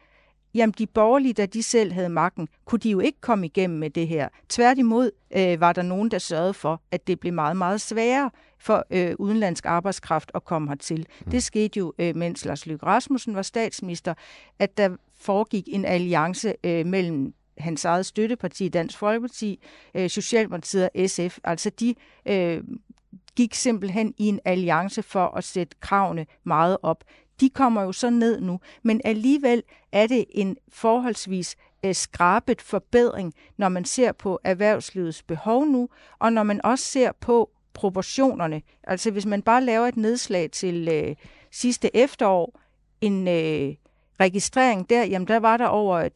Jamen, 0.55 0.75
de 0.79 0.87
borgerlige, 0.87 1.33
da 1.33 1.47
de 1.47 1.63
selv 1.63 1.93
havde 1.93 2.09
magten, 2.09 2.49
kunne 2.65 2.79
de 2.79 2.91
jo 2.91 3.01
ikke 3.01 3.21
komme 3.21 3.47
igennem 3.47 3.79
med 3.79 3.91
det 3.91 4.09
her. 4.09 4.29
Tværtimod 4.49 5.11
øh, 5.37 5.61
var 5.61 5.73
der 5.73 5.83
nogen, 5.83 6.11
der 6.11 6.19
sørgede 6.19 6.55
for, 6.55 6.83
at 6.91 7.07
det 7.07 7.21
blev 7.21 7.33
meget, 7.33 7.57
meget 7.57 7.81
sværere 7.81 8.31
for 8.59 8.87
øh, 8.91 9.15
udenlandsk 9.19 9.67
arbejdskraft 9.67 10.31
at 10.35 10.45
komme 10.45 10.69
hertil. 10.69 11.07
Mm. 11.25 11.31
Det 11.31 11.43
skete 11.43 11.79
jo, 11.79 11.93
øh, 11.99 12.17
mens 12.17 12.45
Lars 12.45 12.67
Løkke 12.67 12.87
Rasmussen 12.87 13.35
var 13.35 13.43
statsminister, 13.43 14.15
at 14.59 14.77
der 14.77 14.97
foregik 15.21 15.65
en 15.67 15.85
alliance 15.85 16.55
øh, 16.65 16.87
mellem 16.87 17.35
hans 17.59 17.85
eget 17.85 18.07
støtteparti, 18.07 18.69
Dansk 18.69 18.98
Folkeparti, 18.98 19.61
øh, 19.94 20.11
Socialdemokratiet 20.11 20.88
og 20.94 21.11
SF. 21.11 21.38
Altså 21.44 21.71
de 21.71 21.94
øh, 22.27 22.63
gik 23.37 23.55
simpelthen 23.55 24.15
i 24.19 24.27
en 24.27 24.40
alliance 24.44 25.03
for 25.03 25.27
at 25.27 25.44
sætte 25.44 25.77
kravene 25.81 26.27
meget 26.44 26.77
op 26.83 27.05
de 27.41 27.51
kommer 27.51 27.83
jo 27.83 27.93
så 27.93 28.11
ned 28.11 28.41
nu. 28.41 28.61
Men 28.83 29.01
alligevel 29.05 29.63
er 29.93 30.07
det 30.07 30.25
en 30.31 30.57
forholdsvis 30.69 31.57
øh, 31.85 31.95
skrabet 31.95 32.63
forbedring, 32.63 33.35
når 33.57 33.69
man 33.69 33.85
ser 33.85 34.13
på 34.13 34.41
erhvervslivets 34.45 35.23
behov 35.23 35.67
nu, 35.67 35.88
og 36.19 36.33
når 36.33 36.43
man 36.43 36.65
også 36.65 36.85
ser 36.85 37.13
på 37.21 37.51
proportionerne. 37.75 38.63
Altså 38.85 39.11
hvis 39.11 39.27
man 39.27 39.43
bare 39.43 39.65
laver 39.65 39.87
et 39.87 39.97
nedslag 39.97 40.51
til 40.51 40.88
øh, 40.88 41.17
sidste 41.51 41.97
efterår, 41.97 42.61
en 43.01 43.29
øh, 43.29 43.75
registrering 44.21 44.91
der, 44.91 45.05
jamen 45.05 45.29
der 45.29 45.38
var 45.38 45.57
der 45.57 45.67
over 45.67 46.09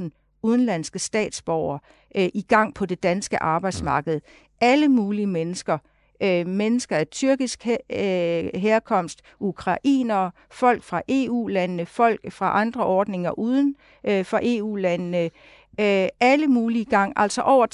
320.000 0.00 0.10
udenlandske 0.42 0.98
statsborgere 0.98 1.78
øh, 2.14 2.28
i 2.34 2.42
gang 2.42 2.74
på 2.74 2.86
det 2.86 3.02
danske 3.02 3.42
arbejdsmarked. 3.42 4.20
Alle 4.60 4.88
mulige 4.88 5.26
mennesker, 5.26 5.78
øh, 6.22 6.46
mennesker 6.46 6.96
af 6.96 7.06
tyrkisk 7.06 7.64
her, 7.64 7.76
øh, 7.92 8.60
herkomst, 8.60 9.20
ukrainere, 9.40 10.30
folk 10.50 10.82
fra 10.82 11.02
EU-landene, 11.08 11.86
folk 11.86 12.32
fra 12.32 12.60
andre 12.60 12.84
ordninger 12.84 13.38
uden 13.38 13.76
øh, 14.04 14.24
for 14.24 14.40
EU-landene, 14.42 15.30
øh, 15.80 16.08
alle 16.20 16.46
mulige 16.46 16.84
gang, 16.84 17.12
altså 17.16 17.42
over 17.42 17.66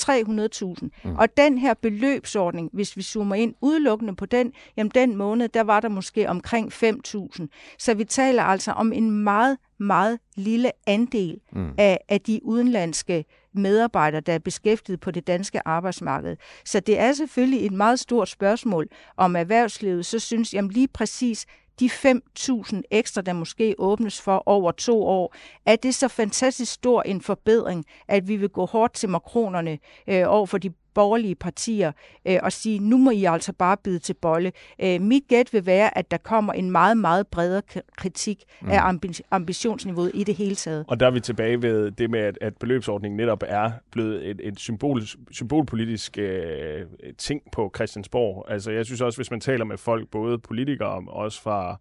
300.000. 0.81 0.89
Mm. 1.05 1.17
Og 1.17 1.37
den 1.37 1.59
her 1.59 1.75
beløbsordning, 1.75 2.71
hvis 2.73 2.97
vi 2.97 3.03
zoomer 3.03 3.35
ind 3.35 3.55
udelukkende 3.61 4.17
på 4.17 4.27
den, 4.27 4.53
jamen 4.77 4.91
den 4.95 5.17
måned, 5.17 5.49
der 5.49 5.63
var 5.63 5.81
der 5.81 5.89
måske 5.89 6.29
omkring 6.29 6.73
5.000. 6.73 7.47
Så 7.79 7.95
vi 7.95 8.05
taler 8.05 8.43
altså 8.43 8.73
om 8.73 8.93
en 8.93 9.11
meget, 9.11 9.59
meget 9.79 10.19
lille 10.37 10.71
andel 10.87 11.41
mm. 11.53 11.71
af, 11.79 11.99
af 12.09 12.21
de 12.21 12.41
udenlandske 12.43 13.25
medarbejdere, 13.53 14.21
der 14.21 14.33
er 14.33 14.39
beskæftiget 14.39 15.01
på 15.01 15.11
det 15.11 15.27
danske 15.27 15.69
arbejdsmarked. 15.69 16.37
Så 16.65 16.81
det 16.81 16.99
er 16.99 17.13
selvfølgelig 17.13 17.67
et 17.67 17.73
meget 17.73 18.01
stort 18.01 18.29
spørgsmål 18.29 18.89
om 19.17 19.37
erhvervslivet. 19.37 20.07
Så 20.07 20.19
synes 20.19 20.55
jeg 20.55 20.63
lige 20.65 20.89
præcis, 20.89 21.47
de 21.81 21.87
5.000 21.87 22.81
ekstra, 22.91 23.21
der 23.21 23.33
måske 23.33 23.75
åbnes 23.79 24.21
for 24.21 24.43
over 24.47 24.73
to 24.73 25.03
år, 25.03 25.35
er 25.67 25.77
det 25.77 25.95
så 25.95 26.09
fantastisk 26.09 26.73
stor 26.73 27.03
en 27.03 27.21
forbedring, 27.21 27.85
at 28.09 28.29
vi 28.29 28.37
vil 28.37 28.49
gå 28.49 28.67
hårdt 28.67 28.95
til 28.95 29.09
makronerne 29.09 29.79
øh, 30.07 30.25
over 30.27 30.47
for 30.47 30.59
de 30.59 30.73
borgerlige 30.97 31.35
partier 31.35 31.93
øh, 32.29 32.39
og 32.43 32.53
sige, 32.53 32.79
nu 32.79 32.99
må 32.99 33.11
I 33.11 33.25
altså 33.25 33.53
bare 33.53 33.77
bide 33.77 33.99
til 33.99 34.15
bolle. 34.15 34.53
Øh, 34.83 35.01
mit 35.01 35.23
gæt 35.29 35.53
vil 35.53 35.67
være, 35.67 35.99
at 35.99 36.11
der 36.11 36.17
kommer 36.17 36.53
en 36.53 36.71
meget, 36.71 36.97
meget 36.97 37.27
bredere 37.27 37.63
kritik 37.97 38.45
mm. 38.63 38.69
af 38.71 38.93
ambi- 38.93 39.21
ambitionsniveauet 39.31 40.11
i 40.15 40.25
det 40.25 40.35
hele 40.35 40.55
taget. 40.55 40.85
Og 40.89 41.01
der 41.01 41.07
er 41.07 41.11
vi 41.11 41.21
tilbage 41.21 41.63
ved 41.63 41.91
det 41.91 42.11
med, 42.11 42.21
at, 42.21 42.39
at 42.41 42.57
beløbsordningen 42.57 43.17
netop 43.17 43.43
er 43.47 43.71
blevet 43.93 44.31
et, 44.31 44.41
et 44.43 44.61
symbol, 44.61 45.03
symbolpolitisk 45.31 46.19
øh, 46.19 46.83
ting 47.19 47.43
på 47.53 47.73
Christiansborg. 47.75 48.45
Altså 48.49 48.71
jeg 48.71 48.87
synes 48.87 49.01
også, 49.01 49.19
hvis 49.19 49.31
man 49.31 49.41
taler 49.41 49.65
med 49.65 49.77
folk, 49.77 50.09
både 50.09 50.39
politikere 50.39 50.89
og 50.89 51.09
også 51.09 51.43
fra 51.43 51.81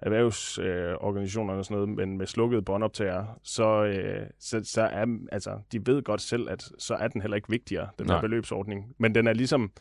erhvervsorganisationer 0.00 1.54
øh, 1.54 1.58
og 1.58 1.64
sådan 1.64 1.74
noget, 1.74 1.88
men 1.88 2.18
med 2.18 2.26
slukkede 2.26 2.62
båndoptager, 2.62 3.24
så, 3.42 3.84
øh, 3.84 4.26
så, 4.40 4.60
så 4.64 4.82
er, 4.82 5.06
altså, 5.32 5.58
de 5.72 5.86
ved 5.86 6.02
godt 6.02 6.20
selv, 6.20 6.50
at 6.50 6.70
så 6.78 6.94
er 6.94 7.08
den 7.08 7.20
heller 7.20 7.36
ikke 7.36 7.50
vigtigere, 7.50 7.88
den 7.98 8.06
Nej. 8.06 8.16
her 8.16 8.20
beløbsordning. 8.20 8.94
Men 8.98 9.14
den 9.14 9.26
er 9.26 9.32
ligesom, 9.32 9.72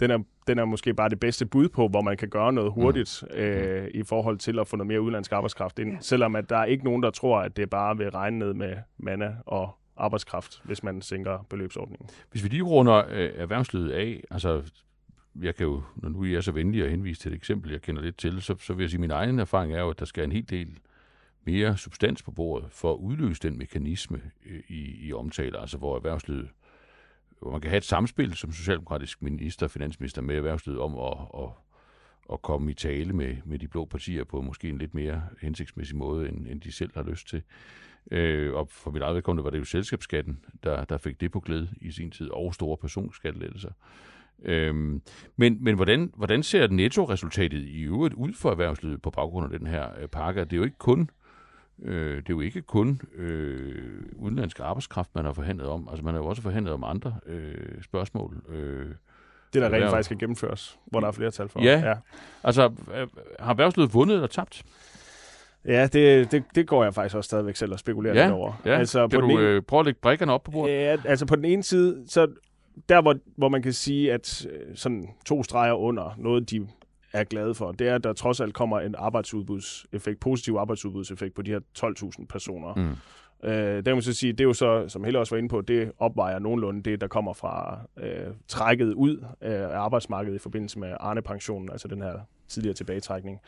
den 0.00 0.10
er, 0.10 0.18
den 0.46 0.58
er 0.58 0.64
måske 0.64 0.94
bare 0.94 1.08
det 1.08 1.20
bedste 1.20 1.46
bud 1.46 1.68
på, 1.68 1.88
hvor 1.88 2.00
man 2.00 2.16
kan 2.16 2.28
gøre 2.28 2.52
noget 2.52 2.72
hurtigt 2.72 3.24
mm. 3.30 3.38
øh, 3.38 3.88
i 3.94 4.02
forhold 4.02 4.38
til 4.38 4.58
at 4.58 4.68
få 4.68 4.76
noget 4.76 4.88
mere 4.88 5.00
udlandsk 5.00 5.32
arbejdskraft 5.32 5.78
ind. 5.78 5.90
Ja. 5.90 5.96
Selvom 6.00 6.36
at 6.36 6.50
der 6.50 6.56
er 6.56 6.64
ikke 6.64 6.84
nogen, 6.84 7.02
der 7.02 7.10
tror, 7.10 7.40
at 7.40 7.56
det 7.56 7.70
bare 7.70 7.96
vil 7.96 8.10
regne 8.10 8.38
ned 8.38 8.54
med 8.54 8.76
manna 8.98 9.34
og 9.46 9.78
arbejdskraft, 9.96 10.62
hvis 10.64 10.82
man 10.82 11.02
sænker 11.02 11.46
beløbsordningen. 11.50 12.08
Hvis 12.30 12.44
vi 12.44 12.48
lige 12.48 12.62
runder 12.62 13.02
øh, 13.10 13.30
erhvervslivet 13.34 13.90
af, 13.90 14.24
altså 14.30 14.62
jeg 15.42 15.54
kan 15.54 15.66
jo, 15.66 15.82
når 15.96 16.08
nu 16.08 16.24
I 16.24 16.34
er 16.34 16.40
så 16.40 16.52
venlige 16.52 16.84
at 16.84 16.90
henvise 16.90 17.20
til 17.20 17.32
et 17.32 17.36
eksempel, 17.36 17.70
jeg 17.70 17.82
kender 17.82 18.02
lidt 18.02 18.16
til, 18.16 18.42
så, 18.42 18.56
så 18.58 18.74
vil 18.74 18.82
jeg 18.82 18.90
sige, 18.90 18.98
at 18.98 19.00
min 19.00 19.10
egen 19.10 19.38
erfaring 19.38 19.72
er 19.74 19.80
jo, 19.80 19.90
at 19.90 19.98
der 19.98 20.04
skal 20.04 20.24
en 20.24 20.32
hel 20.32 20.50
del 20.50 20.78
mere 21.44 21.76
substans 21.76 22.22
på 22.22 22.30
bordet 22.30 22.68
for 22.72 22.92
at 22.92 22.96
udløse 22.96 23.42
den 23.42 23.58
mekanisme 23.58 24.20
øh, 24.46 24.60
i, 24.68 25.06
i 25.06 25.12
omtaler, 25.12 25.58
altså 25.58 25.78
hvor 25.78 25.96
erhvervslivet, 25.96 26.48
hvor 27.40 27.50
man 27.50 27.60
kan 27.60 27.70
have 27.70 27.78
et 27.78 27.84
samspil 27.84 28.34
som 28.34 28.52
socialdemokratisk 28.52 29.22
minister 29.22 29.66
og 29.66 29.70
finansminister 29.70 30.22
med 30.22 30.36
erhvervslivet 30.36 30.80
om 30.80 30.98
at, 30.98 31.42
at, 31.42 31.50
at 32.32 32.42
komme 32.42 32.70
i 32.70 32.74
tale 32.74 33.12
med, 33.12 33.36
med 33.44 33.58
de 33.58 33.68
blå 33.68 33.84
partier 33.84 34.24
på 34.24 34.40
måske 34.40 34.68
en 34.68 34.78
lidt 34.78 34.94
mere 34.94 35.22
hensigtsmæssig 35.42 35.96
måde, 35.96 36.28
end, 36.28 36.46
end 36.46 36.60
de 36.60 36.72
selv 36.72 36.90
har 36.94 37.02
lyst 37.02 37.28
til. 37.28 37.42
Øh, 38.10 38.54
og 38.54 38.68
for 38.70 38.90
mit 38.90 39.02
eget 39.02 39.14
vedkommende 39.14 39.44
var 39.44 39.50
det 39.50 39.58
jo 39.58 39.64
selskabsskatten, 39.64 40.44
der, 40.62 40.84
der 40.84 40.98
fik 40.98 41.20
det 41.20 41.32
på 41.32 41.40
glæde 41.40 41.68
i 41.80 41.90
sin 41.90 42.10
tid, 42.10 42.30
og 42.30 42.54
store 42.54 42.76
personskattelettelser. 42.76 43.70
Øhm, 44.44 45.02
men 45.36 45.64
men 45.64 45.74
hvordan, 45.74 46.12
hvordan 46.16 46.42
ser 46.42 46.68
netto-resultatet 46.68 47.58
i 47.58 47.82
øvrigt 47.82 48.14
ud 48.14 48.32
for 48.32 48.50
erhvervslivet 48.50 49.02
på 49.02 49.10
baggrund 49.10 49.52
af 49.52 49.58
den 49.58 49.68
her 49.68 49.88
øh, 50.00 50.08
pakke? 50.08 50.40
Det 50.40 50.52
er 50.52 50.56
jo 50.56 50.64
ikke 50.64 50.78
kun 50.78 51.10
øh, 51.82 52.16
det 52.16 52.28
er 52.28 52.34
jo 52.34 52.40
ikke 52.40 52.62
kun 52.62 53.00
øh, 53.16 54.02
udenlandsk 54.16 54.60
arbejdskraft, 54.60 55.10
man 55.14 55.24
har 55.24 55.32
forhandlet 55.32 55.68
om. 55.68 55.88
Altså 55.90 56.04
man 56.04 56.14
har 56.14 56.20
jo 56.20 56.26
også 56.26 56.42
forhandlet 56.42 56.74
om 56.74 56.84
andre 56.84 57.14
øh, 57.26 57.82
spørgsmål. 57.82 58.42
Øh, 58.48 58.86
det, 59.54 59.62
der 59.62 59.72
rent 59.72 59.90
faktisk 59.90 60.06
skal 60.06 60.18
gennemføres, 60.18 60.78
hvor 60.86 61.00
der 61.00 61.06
er 61.06 61.12
flere 61.12 61.30
tal 61.30 61.48
for. 61.48 61.62
Ja, 61.62 61.82
ja. 61.88 61.94
altså 62.42 62.72
øh, 62.94 63.08
har 63.40 63.50
erhvervslivet 63.50 63.94
vundet 63.94 64.14
eller 64.14 64.26
tabt? 64.26 64.62
Ja, 65.64 65.86
det, 65.86 66.32
det, 66.32 66.44
det 66.54 66.66
går 66.66 66.84
jeg 66.84 66.94
faktisk 66.94 67.16
også 67.16 67.26
stadigvæk 67.26 67.56
selv 67.56 67.72
og 67.72 67.78
spekulerer 67.78 68.14
ja, 68.14 68.24
lidt 68.24 68.32
over. 68.32 68.52
Ja. 68.64 68.78
Altså, 68.78 69.08
kan 69.08 69.20
på 69.20 69.20
du 69.20 69.30
den 69.30 69.38
ene, 69.38 69.48
øh, 69.48 69.62
prøve 69.62 69.80
at 69.80 69.86
lægge 69.86 70.00
brækkerne 70.02 70.32
op 70.32 70.42
på 70.42 70.50
bordet? 70.50 70.74
Ja, 70.74 70.96
altså 71.04 71.26
på 71.26 71.36
den 71.36 71.44
ene 71.44 71.62
side, 71.62 72.04
så 72.08 72.26
der, 72.88 73.02
hvor, 73.02 73.16
hvor 73.36 73.48
man 73.48 73.62
kan 73.62 73.72
sige, 73.72 74.12
at 74.12 74.46
øh, 74.50 74.76
sådan 74.76 75.08
to 75.26 75.42
streger 75.42 75.72
under 75.72 76.14
noget, 76.18 76.50
de 76.50 76.68
er 77.12 77.24
glade 77.24 77.54
for, 77.54 77.72
det 77.72 77.88
er, 77.88 77.94
at 77.94 78.04
der 78.04 78.12
trods 78.12 78.40
alt 78.40 78.54
kommer 78.54 78.80
en 78.80 78.94
arbejdsudbudseffekt, 78.98 80.20
positiv 80.20 80.54
arbejdsudbudseffekt 80.54 81.34
på 81.34 81.42
de 81.42 81.50
her 81.50 81.60
12.000 81.78 82.26
personer. 82.26 82.74
Mm. 82.74 82.90
Øh, 83.48 83.76
der 83.76 83.82
kan 83.82 83.94
man 83.94 84.02
så 84.02 84.12
sige, 84.12 84.32
det 84.32 84.40
er 84.40 84.44
jo 84.44 84.52
så, 84.52 84.88
som 84.88 85.04
Helle 85.04 85.18
også 85.18 85.34
var 85.34 85.38
inde 85.38 85.48
på, 85.48 85.60
det 85.60 85.92
opvejer 85.98 86.38
nogenlunde 86.38 86.82
det, 86.82 87.00
der 87.00 87.06
kommer 87.06 87.32
fra 87.32 87.80
øh, 87.96 88.26
trækket 88.48 88.92
ud 88.92 89.24
af 89.40 89.78
arbejdsmarkedet 89.78 90.36
i 90.36 90.38
forbindelse 90.38 90.78
med 90.78 90.94
Arne-pensionen, 91.00 91.70
altså 91.70 91.88
den 91.88 92.02
her 92.02 92.18
tidligere 92.48 92.74
tilbagetrækning. 92.74 93.40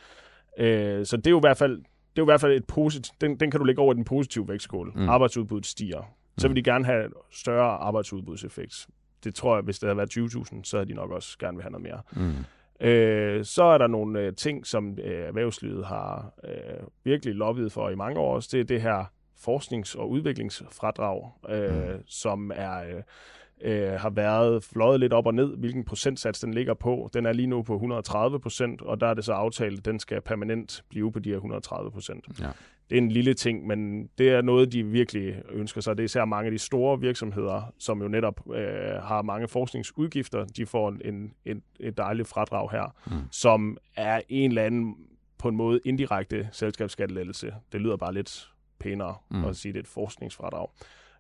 Øh, 0.59 1.07
så 1.07 1.17
det 1.17 1.27
er 1.27 1.31
jo 1.31 1.39
i 1.39 1.41
hvert 1.41 1.57
fald 1.57 1.83
det 2.17 2.23
er 2.23 2.25
jo 2.25 2.31
i 2.31 2.33
hvert 2.33 2.41
fald 2.41 2.53
et 2.53 2.67
positivt, 2.67 3.21
den, 3.21 3.41
den 3.41 3.51
kan 3.51 3.61
du 3.61 3.65
lægge 3.65 3.83
over 3.83 3.93
i 3.93 3.97
den 3.97 4.05
positive 4.05 4.49
vægtskål. 4.49 4.93
Mm. 4.95 5.09
Arbejdsudbuddet 5.09 5.67
stiger. 5.67 6.03
Så 6.39 6.49
vil 6.49 6.57
de 6.57 6.63
gerne 6.63 6.85
have 6.85 7.09
større 7.31 7.71
arbejdsudbudseffekt 7.71 8.87
det 9.27 9.35
tror 9.35 9.57
jeg, 9.57 9.65
hvis 9.65 9.79
det 9.79 9.87
havde 9.87 9.97
været 9.97 10.17
20.000, 10.17 10.61
så 10.65 10.77
havde 10.77 10.89
de 10.89 10.95
nok 10.95 11.11
også 11.11 11.39
gerne 11.39 11.57
vil 11.57 11.63
have 11.63 11.73
noget 11.73 11.83
mere. 11.83 12.01
Mm. 12.27 12.45
Øh, 12.87 13.45
så 13.45 13.65
er 13.65 13.79
der 13.79 13.87
nogle 13.87 14.21
øh, 14.21 14.35
ting, 14.35 14.67
som 14.67 14.99
øh, 14.99 15.27
erhvervslivet 15.27 15.87
har 15.87 16.33
øh, 16.45 16.87
virkelig 17.05 17.35
lobbyet 17.35 17.73
for 17.73 17.91
i 17.91 17.95
mange 17.95 18.21
år. 18.21 18.41
Det 18.41 18.55
er 18.55 18.65
det 18.65 18.83
her 18.83 19.05
forsknings- 19.35 19.99
og 19.99 20.11
udviklingsfradrag, 20.11 21.33
øh, 21.49 21.95
mm. 21.95 22.03
som 22.07 22.53
er... 22.55 22.83
Øh, 22.83 23.03
øh, 23.61 23.93
har 23.93 24.11
været 24.11 24.65
fløjet 24.65 25.01
lidt 25.01 25.13
op 25.13 25.27
og 25.27 25.35
ned, 25.35 25.57
hvilken 25.57 25.85
procentsats 25.85 26.41
den 26.41 26.55
ligger 26.55 26.75
på. 26.75 27.11
Den 27.15 27.27
er 27.27 27.33
lige 27.33 27.47
nu 27.47 27.63
på 27.63 27.75
130 27.75 28.41
procent, 28.41 28.83
og 28.83 29.01
der 29.01 29.07
er 29.07 29.15
det 29.15 29.25
så 29.25 29.33
aftalt, 29.33 29.79
at 29.79 29.85
den 29.85 30.01
skal 30.01 30.21
permanent 30.21 30.85
blive 30.89 31.13
på 31.13 31.19
de 31.19 31.29
her 31.29 31.37
130 31.37 31.91
procent. 31.91 32.25
Ja 32.41 32.49
det 32.91 32.99
er 32.99 33.03
en 33.03 33.13
lille 33.13 33.35
ting, 33.35 33.67
men 33.67 34.09
det 34.19 34.29
er 34.29 34.43
noget, 34.43 34.73
de 34.73 34.85
virkelig 34.85 35.43
ønsker 35.51 35.81
sig. 35.81 35.97
Det 35.97 36.03
er 36.03 36.05
især 36.05 36.25
mange 36.25 36.47
af 36.47 36.53
de 36.53 36.59
store 36.59 37.01
virksomheder, 37.01 37.73
som 37.79 38.03
jo 38.03 38.09
netop 38.09 38.41
øh, 38.55 39.03
har 39.03 39.23
mange 39.23 39.49
forskningsudgifter. 39.49 40.45
De 40.45 40.67
får 40.67 40.89
en, 41.05 41.33
en, 41.45 41.63
et 41.81 41.97
dejligt 41.97 42.29
fradrag 42.29 42.71
her, 42.71 42.95
mm. 43.07 43.13
som 43.31 43.77
er 43.97 44.21
en 44.29 44.51
eller 44.51 44.63
anden 44.63 44.97
på 45.39 45.49
en 45.49 45.57
måde 45.57 45.81
indirekte 45.85 46.49
selskabsskattelettelse. 46.53 47.55
Det 47.73 47.81
lyder 47.81 47.97
bare 47.97 48.15
lidt 48.15 48.49
pænere 48.79 49.15
mm. 49.31 49.45
at 49.45 49.57
sige, 49.57 49.73
det 49.73 49.79
er 49.79 49.83
et 49.83 49.89
forskningsfradrag. 49.89 50.69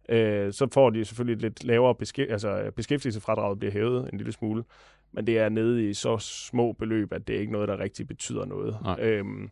Øh, 0.08 0.52
så 0.52 0.68
får 0.72 0.90
de 0.90 1.04
selvfølgelig 1.04 1.42
lidt 1.42 1.64
lavere 1.64 1.94
beskæ- 2.02 2.32
altså 2.32 2.70
beskæftigelsesfradraget 2.76 3.58
bliver 3.58 3.72
hævet 3.72 4.10
en 4.12 4.18
lille 4.18 4.32
smule, 4.32 4.64
men 5.12 5.26
det 5.26 5.38
er 5.38 5.48
nede 5.48 5.90
i 5.90 5.94
så 5.94 6.18
små 6.18 6.72
beløb, 6.72 7.12
at 7.12 7.28
det 7.28 7.36
er 7.36 7.40
ikke 7.40 7.52
noget, 7.52 7.68
der 7.68 7.78
rigtig 7.80 8.06
betyder 8.08 8.44
noget. 8.44 8.76
Øhm, 9.00 9.50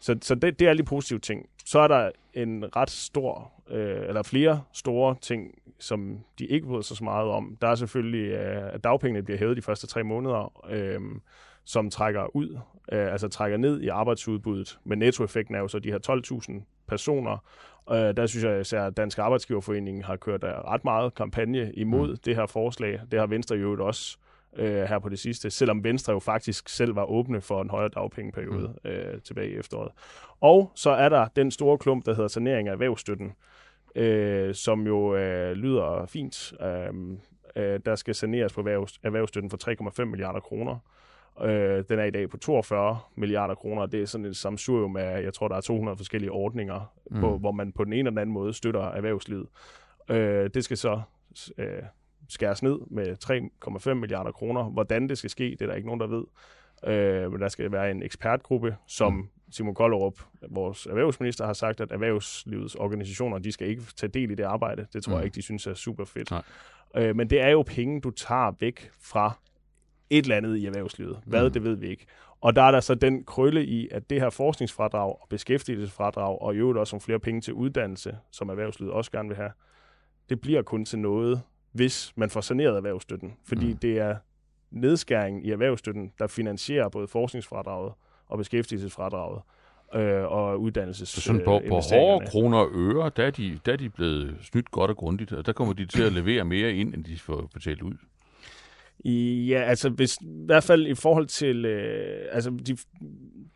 så, 0.00 0.18
så 0.22 0.34
det, 0.34 0.58
det 0.58 0.66
er 0.66 0.70
alle 0.70 0.82
de 0.82 0.86
positive 0.86 1.18
ting. 1.18 1.48
Så 1.64 1.78
er 1.78 1.88
der 1.88 2.10
en 2.34 2.76
ret 2.76 2.90
stor, 2.90 3.52
øh, 3.70 4.08
eller 4.08 4.22
flere 4.22 4.62
store 4.72 5.16
ting, 5.20 5.54
som 5.78 6.18
de 6.38 6.46
ikke 6.46 6.66
bryder 6.66 6.82
sig 6.82 6.96
så 6.96 7.04
meget 7.04 7.28
om. 7.28 7.56
Der 7.60 7.68
er 7.68 7.74
selvfølgelig, 7.74 8.30
øh, 8.30 8.74
at 8.74 8.84
dagpengene 8.84 9.22
bliver 9.22 9.38
hævet 9.38 9.56
de 9.56 9.62
første 9.62 9.86
tre 9.86 10.04
måneder, 10.04 10.62
øh, 10.70 11.00
som 11.64 11.90
trækker 11.90 12.36
ud, 12.36 12.58
øh, 12.92 13.12
altså 13.12 13.28
trækker 13.28 13.58
ned 13.58 13.80
i 13.80 13.88
arbejdsudbuddet. 13.88 14.78
Men 14.84 14.98
nettoeffekten 14.98 15.54
er 15.54 15.58
jo 15.58 15.68
så 15.68 15.78
de 15.78 15.90
her 15.90 15.98
12.000 15.98 16.52
personer. 16.88 17.44
Øh, 17.90 18.16
der 18.16 18.26
synes 18.26 18.44
jeg 18.44 18.60
især, 18.60 18.86
at 18.86 18.96
Dansk 18.96 19.18
Arbejdsgiverforening 19.18 20.04
har 20.04 20.16
kørt 20.16 20.44
ret 20.44 20.84
meget 20.84 21.14
kampagne 21.14 21.72
imod 21.72 22.10
mm. 22.10 22.16
det 22.24 22.36
her 22.36 22.46
forslag. 22.46 23.00
Det 23.10 23.18
har 23.18 23.26
Venstre 23.26 23.56
jo 23.56 23.86
også 23.86 24.16
øh, 24.18 24.29
her 24.58 24.98
på 24.98 25.08
det 25.08 25.18
sidste, 25.18 25.50
selvom 25.50 25.84
Venstre 25.84 26.12
jo 26.12 26.18
faktisk 26.18 26.68
selv 26.68 26.96
var 26.96 27.04
åbne 27.04 27.40
for 27.40 27.62
en 27.62 27.70
højere 27.70 27.88
dagpengeperiode 27.88 28.74
mm. 28.84 28.90
øh, 28.90 29.20
tilbage 29.22 29.50
i 29.50 29.56
efteråret. 29.56 29.92
Og 30.40 30.72
så 30.74 30.90
er 30.90 31.08
der 31.08 31.28
den 31.36 31.50
store 31.50 31.78
klump, 31.78 32.06
der 32.06 32.14
hedder 32.14 32.28
sanering 32.28 32.68
af 32.68 32.72
erhvervsstøtten, 32.72 33.32
øh, 33.94 34.54
som 34.54 34.86
jo 34.86 35.16
øh, 35.16 35.52
lyder 35.52 36.06
fint. 36.06 36.52
Øh, 36.60 37.16
øh, 37.56 37.80
der 37.84 37.94
skal 37.94 38.14
saneres 38.14 38.52
på 38.52 38.60
erhvervsstøtten 39.02 39.50
for 39.50 39.58
3,5 40.00 40.04
milliarder 40.04 40.40
kroner. 40.40 40.78
Øh, 41.42 41.84
den 41.88 41.98
er 41.98 42.04
i 42.04 42.10
dag 42.10 42.30
på 42.30 42.36
42 42.36 42.98
milliarder 43.16 43.54
kroner. 43.54 43.86
Det 43.86 44.02
er 44.02 44.06
sådan 44.06 44.24
et 44.24 44.36
samsurium 44.36 44.96
af, 44.96 45.22
jeg 45.22 45.34
tror, 45.34 45.48
der 45.48 45.56
er 45.56 45.60
200 45.60 45.96
forskellige 45.96 46.32
ordninger, 46.32 46.92
mm. 47.10 47.20
på, 47.20 47.38
hvor 47.38 47.52
man 47.52 47.72
på 47.72 47.84
den 47.84 47.92
ene 47.92 47.98
eller 47.98 48.10
den 48.10 48.18
anden 48.18 48.34
måde 48.34 48.52
støtter 48.52 48.80
erhvervslivet. 48.80 49.46
Øh, 50.10 50.50
det 50.54 50.64
skal 50.64 50.76
så 50.76 51.00
øh, 51.58 51.82
skæres 52.30 52.62
ned 52.62 52.78
med 52.90 53.16
3,5 53.90 53.94
milliarder 53.94 54.32
kroner. 54.32 54.64
Hvordan 54.64 55.08
det 55.08 55.18
skal 55.18 55.30
ske, 55.30 55.44
det 55.44 55.62
er 55.62 55.66
der 55.66 55.74
ikke 55.74 55.88
nogen, 55.88 56.00
der 56.00 56.06
ved. 56.06 56.24
Øh, 56.84 57.32
men 57.32 57.40
der 57.40 57.48
skal 57.48 57.72
være 57.72 57.90
en 57.90 58.02
ekspertgruppe, 58.02 58.76
som 58.86 59.12
mm. 59.12 59.28
Simon 59.50 59.74
Kollerup, 59.74 60.20
vores 60.50 60.86
erhvervsminister, 60.86 61.46
har 61.46 61.52
sagt, 61.52 61.80
at 61.80 61.92
erhvervslivets 61.92 62.74
organisationer, 62.74 63.38
de 63.38 63.52
skal 63.52 63.68
ikke 63.68 63.82
tage 63.96 64.10
del 64.10 64.30
i 64.30 64.34
det 64.34 64.44
arbejde. 64.44 64.86
Det 64.92 65.04
tror 65.04 65.12
mm. 65.12 65.16
jeg 65.16 65.24
ikke, 65.24 65.34
de 65.34 65.42
synes 65.42 65.66
er 65.66 65.74
super 65.74 66.04
fedt. 66.04 66.32
Øh, 66.96 67.16
men 67.16 67.30
det 67.30 67.40
er 67.40 67.48
jo 67.48 67.62
penge, 67.62 68.00
du 68.00 68.10
tager 68.10 68.52
væk 68.60 68.90
fra 69.02 69.38
et 70.10 70.22
eller 70.22 70.36
andet 70.36 70.56
i 70.56 70.66
erhvervslivet. 70.66 71.20
Hvad, 71.26 71.44
mm. 71.44 71.52
det 71.52 71.64
ved 71.64 71.74
vi 71.74 71.88
ikke. 71.88 72.06
Og 72.40 72.56
der 72.56 72.62
er 72.62 72.70
der 72.70 72.80
så 72.80 72.94
den 72.94 73.24
krølle 73.24 73.64
i, 73.64 73.88
at 73.90 74.10
det 74.10 74.20
her 74.20 74.30
forskningsfradrag 74.30 75.22
og 75.22 75.26
beskæftigelsesfradrag, 75.30 76.42
og 76.42 76.54
i 76.54 76.58
øvrigt 76.58 76.78
også 76.78 76.96
om 76.96 77.00
flere 77.00 77.18
penge 77.18 77.40
til 77.40 77.54
uddannelse, 77.54 78.16
som 78.30 78.48
erhvervslivet 78.48 78.92
også 78.92 79.10
gerne 79.10 79.28
vil 79.28 79.36
have, 79.36 79.50
det 80.28 80.40
bliver 80.40 80.62
kun 80.62 80.84
til 80.84 80.98
noget, 80.98 81.42
hvis 81.72 82.12
man 82.16 82.30
får 82.30 82.40
saneret 82.40 82.76
erhvervsstøtten. 82.76 83.36
Fordi 83.44 83.72
mm. 83.72 83.76
det 83.76 83.98
er 83.98 84.16
nedskæringen 84.70 85.44
i 85.44 85.50
erhvervsstøtten, 85.50 86.12
der 86.18 86.26
finansierer 86.26 86.88
både 86.88 87.08
forskningsfradraget 87.08 87.92
og 88.26 88.38
beskæftigelsesfradraget 88.38 89.42
øh, 89.94 90.32
og 90.32 90.60
uddannelses 90.60 91.08
Så 91.08 91.20
sådan 91.20 91.42
på, 91.44 91.60
på 91.68 91.80
hårde 91.92 92.26
kroner 92.26 92.58
og 92.58 92.68
øre, 92.74 93.10
der 93.16 93.24
er, 93.24 93.30
de, 93.30 93.58
der 93.66 93.72
er 93.72 93.76
de 93.76 93.88
blevet 93.88 94.36
snydt 94.42 94.70
godt 94.70 94.90
og 94.90 94.96
grundigt, 94.96 95.32
og 95.32 95.46
der 95.46 95.52
kommer 95.52 95.74
de 95.74 95.86
til 95.86 96.02
at 96.02 96.12
levere 96.12 96.44
mere 96.44 96.72
ind, 96.72 96.94
end 96.94 97.04
de 97.04 97.18
får 97.18 97.50
betalt 97.54 97.82
ud. 97.82 97.94
Ja, 99.04 99.62
altså 99.62 99.88
hvis, 99.88 100.16
i 100.16 100.44
hvert 100.46 100.64
fald 100.64 100.86
i 100.86 100.94
forhold 100.94 101.26
til, 101.26 101.64
øh, 101.64 102.26
altså 102.32 102.50
de, 102.50 102.76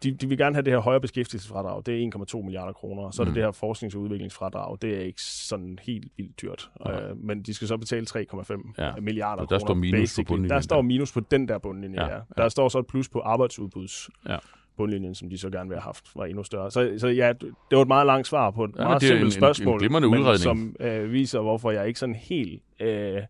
de, 0.02 0.10
de 0.12 0.28
vil 0.28 0.38
gerne 0.38 0.54
have 0.54 0.62
det 0.62 0.72
her 0.72 0.80
højere 0.80 1.00
beskæftigelsesfradrag, 1.00 1.82
det 1.86 2.04
er 2.04 2.10
1,2 2.34 2.42
milliarder 2.42 2.72
kroner, 2.72 3.10
så 3.10 3.22
er 3.22 3.24
det 3.24 3.30
mm. 3.30 3.34
det 3.34 3.44
her 3.44 3.52
forsknings- 3.52 3.96
og 3.96 4.02
udviklingsfradrag, 4.02 4.78
det 4.82 4.94
er 4.94 5.00
ikke 5.00 5.22
sådan 5.22 5.78
helt 5.82 6.06
vildt 6.16 6.42
dyrt, 6.42 6.70
øh, 6.86 6.94
men 7.16 7.42
de 7.42 7.54
skal 7.54 7.68
så 7.68 7.76
betale 7.76 8.06
3,5 8.10 8.74
ja. 8.78 8.92
milliarder 9.00 9.42
der 9.42 9.46
kroner. 9.46 9.58
Står 9.58 9.74
minus 9.74 10.16
på 10.16 10.22
bundlinjen. 10.28 10.50
Der 10.50 10.60
står 10.60 10.82
minus 10.82 11.12
på 11.12 11.20
den 11.20 11.48
der 11.48 11.58
bundlinje, 11.58 12.02
ja. 12.02 12.14
ja. 12.14 12.20
Der 12.36 12.42
ja. 12.42 12.48
står 12.48 12.68
så 12.68 12.78
et 12.78 12.86
plus 12.86 13.08
på 13.08 13.20
arbejdsudbuds. 13.20 14.10
Ja 14.28 14.36
bundlinjen, 14.76 15.14
som 15.14 15.30
de 15.30 15.38
så 15.38 15.50
gerne 15.50 15.68
vil 15.68 15.76
have 15.76 15.82
haft, 15.82 16.04
var 16.16 16.24
endnu 16.24 16.42
større. 16.42 16.70
Så, 16.70 16.94
så 16.98 17.08
ja, 17.08 17.32
det 17.32 17.76
var 17.76 17.82
et 17.82 17.88
meget 17.88 18.06
langt 18.06 18.26
svar 18.26 18.50
på 18.50 18.64
et 18.64 18.70
ja, 18.78 18.84
meget 18.84 19.02
simpelt 19.02 19.32
spørgsmål, 19.32 19.84
en, 19.84 20.04
en 20.04 20.10
men 20.10 20.38
som 20.38 20.76
øh, 20.80 21.12
viser, 21.12 21.40
hvorfor 21.40 21.70
jeg 21.70 21.88
ikke 21.88 22.00
sådan 22.00 22.14
helt 22.14 22.62
øh, 22.80 23.22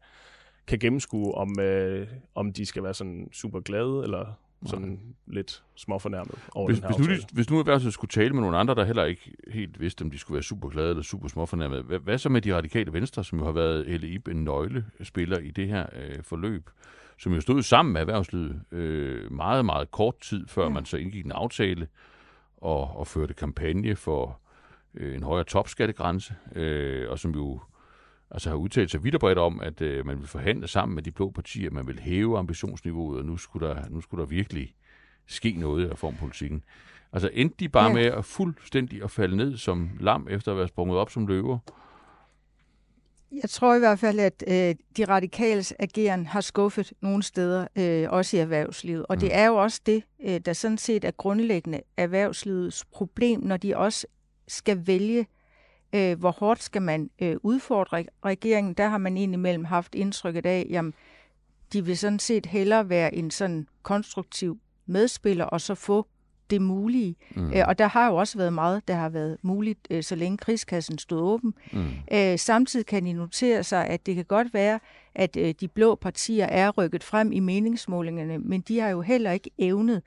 kan 0.67 0.79
gennemskue, 0.79 1.35
om, 1.35 1.61
øh, 1.61 2.09
om 2.35 2.53
de 2.53 2.67
skal 2.67 2.83
være 2.83 2.95
sådan 2.95 3.29
super 3.33 3.61
glade, 3.61 4.03
eller 4.03 4.35
sådan 4.67 4.89
Nej. 4.89 4.99
lidt 5.27 5.63
småfornærmet 5.77 6.35
over 6.55 6.67
hvis, 6.69 6.81
den 6.81 6.89
her 6.89 6.97
hvis 6.97 7.09
nu, 7.09 7.27
hvis 7.33 7.51
nu 7.51 7.59
erhvervslivet 7.59 7.95
skulle 7.95 8.09
tale 8.09 8.33
med 8.33 8.41
nogle 8.41 8.59
andre, 8.59 8.75
der 8.75 8.85
heller 8.85 9.05
ikke 9.05 9.35
helt 9.49 9.81
vidste, 9.81 10.03
om 10.03 10.11
de 10.11 10.19
skulle 10.19 10.35
være 10.35 10.43
super 10.43 10.69
glade 10.69 10.91
eller 10.91 11.03
super 11.03 11.29
småfornærmet, 11.29 11.83
hvad, 11.83 11.99
hvad 11.99 12.19
så 12.19 12.29
med 12.29 12.43
de 12.43 12.57
radikale 12.57 12.93
venstre, 12.93 13.25
som 13.25 13.39
jo 13.39 13.45
har 13.45 13.53
været 13.53 14.01
LEIB 14.01 14.29
en 14.29 14.45
nøglespiller 14.45 15.39
i 15.39 15.51
det 15.51 15.69
her 15.69 15.87
øh, 15.93 16.23
forløb, 16.23 16.71
som 17.19 17.33
jo 17.33 17.41
stod 17.41 17.63
sammen 17.63 17.93
med 17.93 18.01
erhvervslivet 18.01 18.61
øh, 18.73 19.33
meget, 19.33 19.65
meget 19.65 19.91
kort 19.91 20.21
tid, 20.21 20.47
før 20.47 20.63
ja. 20.63 20.69
man 20.69 20.85
så 20.85 20.97
indgik 20.97 21.25
en 21.25 21.33
aftale 21.33 21.89
og, 22.57 22.97
og 22.97 23.07
førte 23.07 23.35
kampagne 23.35 23.97
for 23.97 24.39
øh, 24.95 25.17
en 25.17 25.23
højere 25.23 25.45
topskattegrænse, 25.45 26.35
øh, 26.55 27.11
og 27.11 27.19
som 27.19 27.35
jo 27.35 27.61
altså 28.35 28.49
har 28.49 28.57
udtalt 28.57 28.91
sig 28.91 29.05
vidt 29.05 29.15
og 29.15 29.21
bredt 29.21 29.39
om, 29.39 29.61
at 29.61 29.81
øh, 29.81 30.07
man 30.07 30.19
vil 30.19 30.29
forhandle 30.29 30.69
sammen 30.69 30.95
med 30.95 31.03
de 31.03 31.11
blå 31.11 31.31
partier, 31.31 31.71
man 31.71 31.87
vil 31.87 31.99
hæve 32.01 32.39
ambitionsniveauet, 32.39 33.19
og 33.19 33.25
nu 33.25 33.37
skulle 33.37 33.69
der, 33.69 33.89
nu 33.89 34.01
skulle 34.01 34.21
der 34.21 34.29
virkelig 34.29 34.75
ske 35.27 35.53
noget 35.53 35.87
af 35.87 35.93
reformpolitikken. 35.93 36.65
Altså 37.13 37.31
endte 37.33 37.57
de 37.61 37.69
bare 37.69 37.89
ja. 37.89 37.95
med 37.95 38.05
at 38.05 38.25
fuldstændig 38.25 39.03
at 39.03 39.11
falde 39.11 39.37
ned 39.37 39.57
som 39.57 39.91
lam, 40.01 40.27
efter 40.31 40.53
at 40.53 40.59
være 40.59 40.69
sprunget 40.69 40.99
op 40.99 41.11
som 41.11 41.27
løver? 41.27 41.59
Jeg 43.43 43.51
tror 43.51 43.75
i 43.75 43.79
hvert 43.79 43.99
fald, 43.99 44.21
at 44.21 44.45
øh, 44.47 44.75
de 44.97 45.05
radikales 45.05 45.75
ageren 45.79 46.27
har 46.27 46.41
skuffet 46.41 46.93
nogle 47.01 47.23
steder, 47.23 47.67
øh, 47.77 48.11
også 48.11 48.37
i 48.37 48.41
erhvervslivet. 48.41 49.07
Og 49.07 49.15
mm. 49.17 49.21
det 49.21 49.35
er 49.35 49.47
jo 49.47 49.57
også 49.57 49.81
det, 49.87 50.03
øh, 50.25 50.41
der 50.45 50.53
sådan 50.53 50.79
set 50.79 51.05
er 51.05 51.11
grundlæggende 51.11 51.81
erhvervslivets 51.97 52.85
problem, 52.85 53.41
når 53.41 53.57
de 53.57 53.77
også 53.77 54.07
skal 54.49 54.87
vælge 54.87 55.19
øh, 55.19 55.27
hvor 56.19 56.31
hårdt 56.31 56.63
skal 56.63 56.83
man 56.83 57.11
øh, 57.23 57.37
udfordre 57.43 58.05
regeringen. 58.25 58.75
Der 58.75 58.89
har 58.89 58.99
man 58.99 59.17
indimellem 59.17 59.65
haft 59.65 59.95
indtrykket 59.95 60.47
af, 60.47 60.67
jamen, 60.71 60.95
de 61.73 61.85
vil 61.85 61.99
sådan 61.99 62.19
set 62.19 62.47
hellere 62.47 62.89
være 62.89 63.15
en 63.15 63.31
sådan 63.31 63.67
konstruktiv 63.83 64.59
medspiller, 64.87 65.45
og 65.45 65.61
så 65.61 65.75
få 65.75 66.07
det 66.51 66.63
mulige. 66.63 67.17
Mm. 67.37 67.53
Øh, 67.53 67.65
og 67.69 67.79
der 67.79 67.87
har 67.87 68.09
jo 68.09 68.17
også 68.17 68.39
været 68.39 68.53
meget, 68.53 68.89
der 68.89 68.95
har 68.95 69.09
været 69.09 69.37
muligt, 69.43 69.79
øh, 69.91 70.03
så 70.03 70.15
længe 70.15 70.39
krigskassen 70.39 70.99
stod 70.99 71.21
åben. 71.21 71.55
Mm. 71.73 71.87
Øh, 72.13 72.39
samtidig 72.39 72.87
kan 72.87 73.05
de 73.05 73.13
notere 73.13 73.65
sig, 73.65 73.87
at 73.87 74.07
det 74.07 74.15
kan 74.15 74.25
godt 74.25 74.55
være, 74.55 74.81
at 75.15 75.37
øh, 75.37 75.55
de 75.61 75.69
blå 75.69 75.95
partier 75.95 76.47
er 76.47 76.71
rykket 76.71 77.05
frem 77.05 77.33
i 77.33 77.41
meningsmålingerne, 77.41 78.39
men 78.39 78.61
de 78.61 78.81
har 78.81 78.89
jo 78.89 79.01
heller 79.01 79.33
ikke 79.33 79.51
evnet 79.59 80.03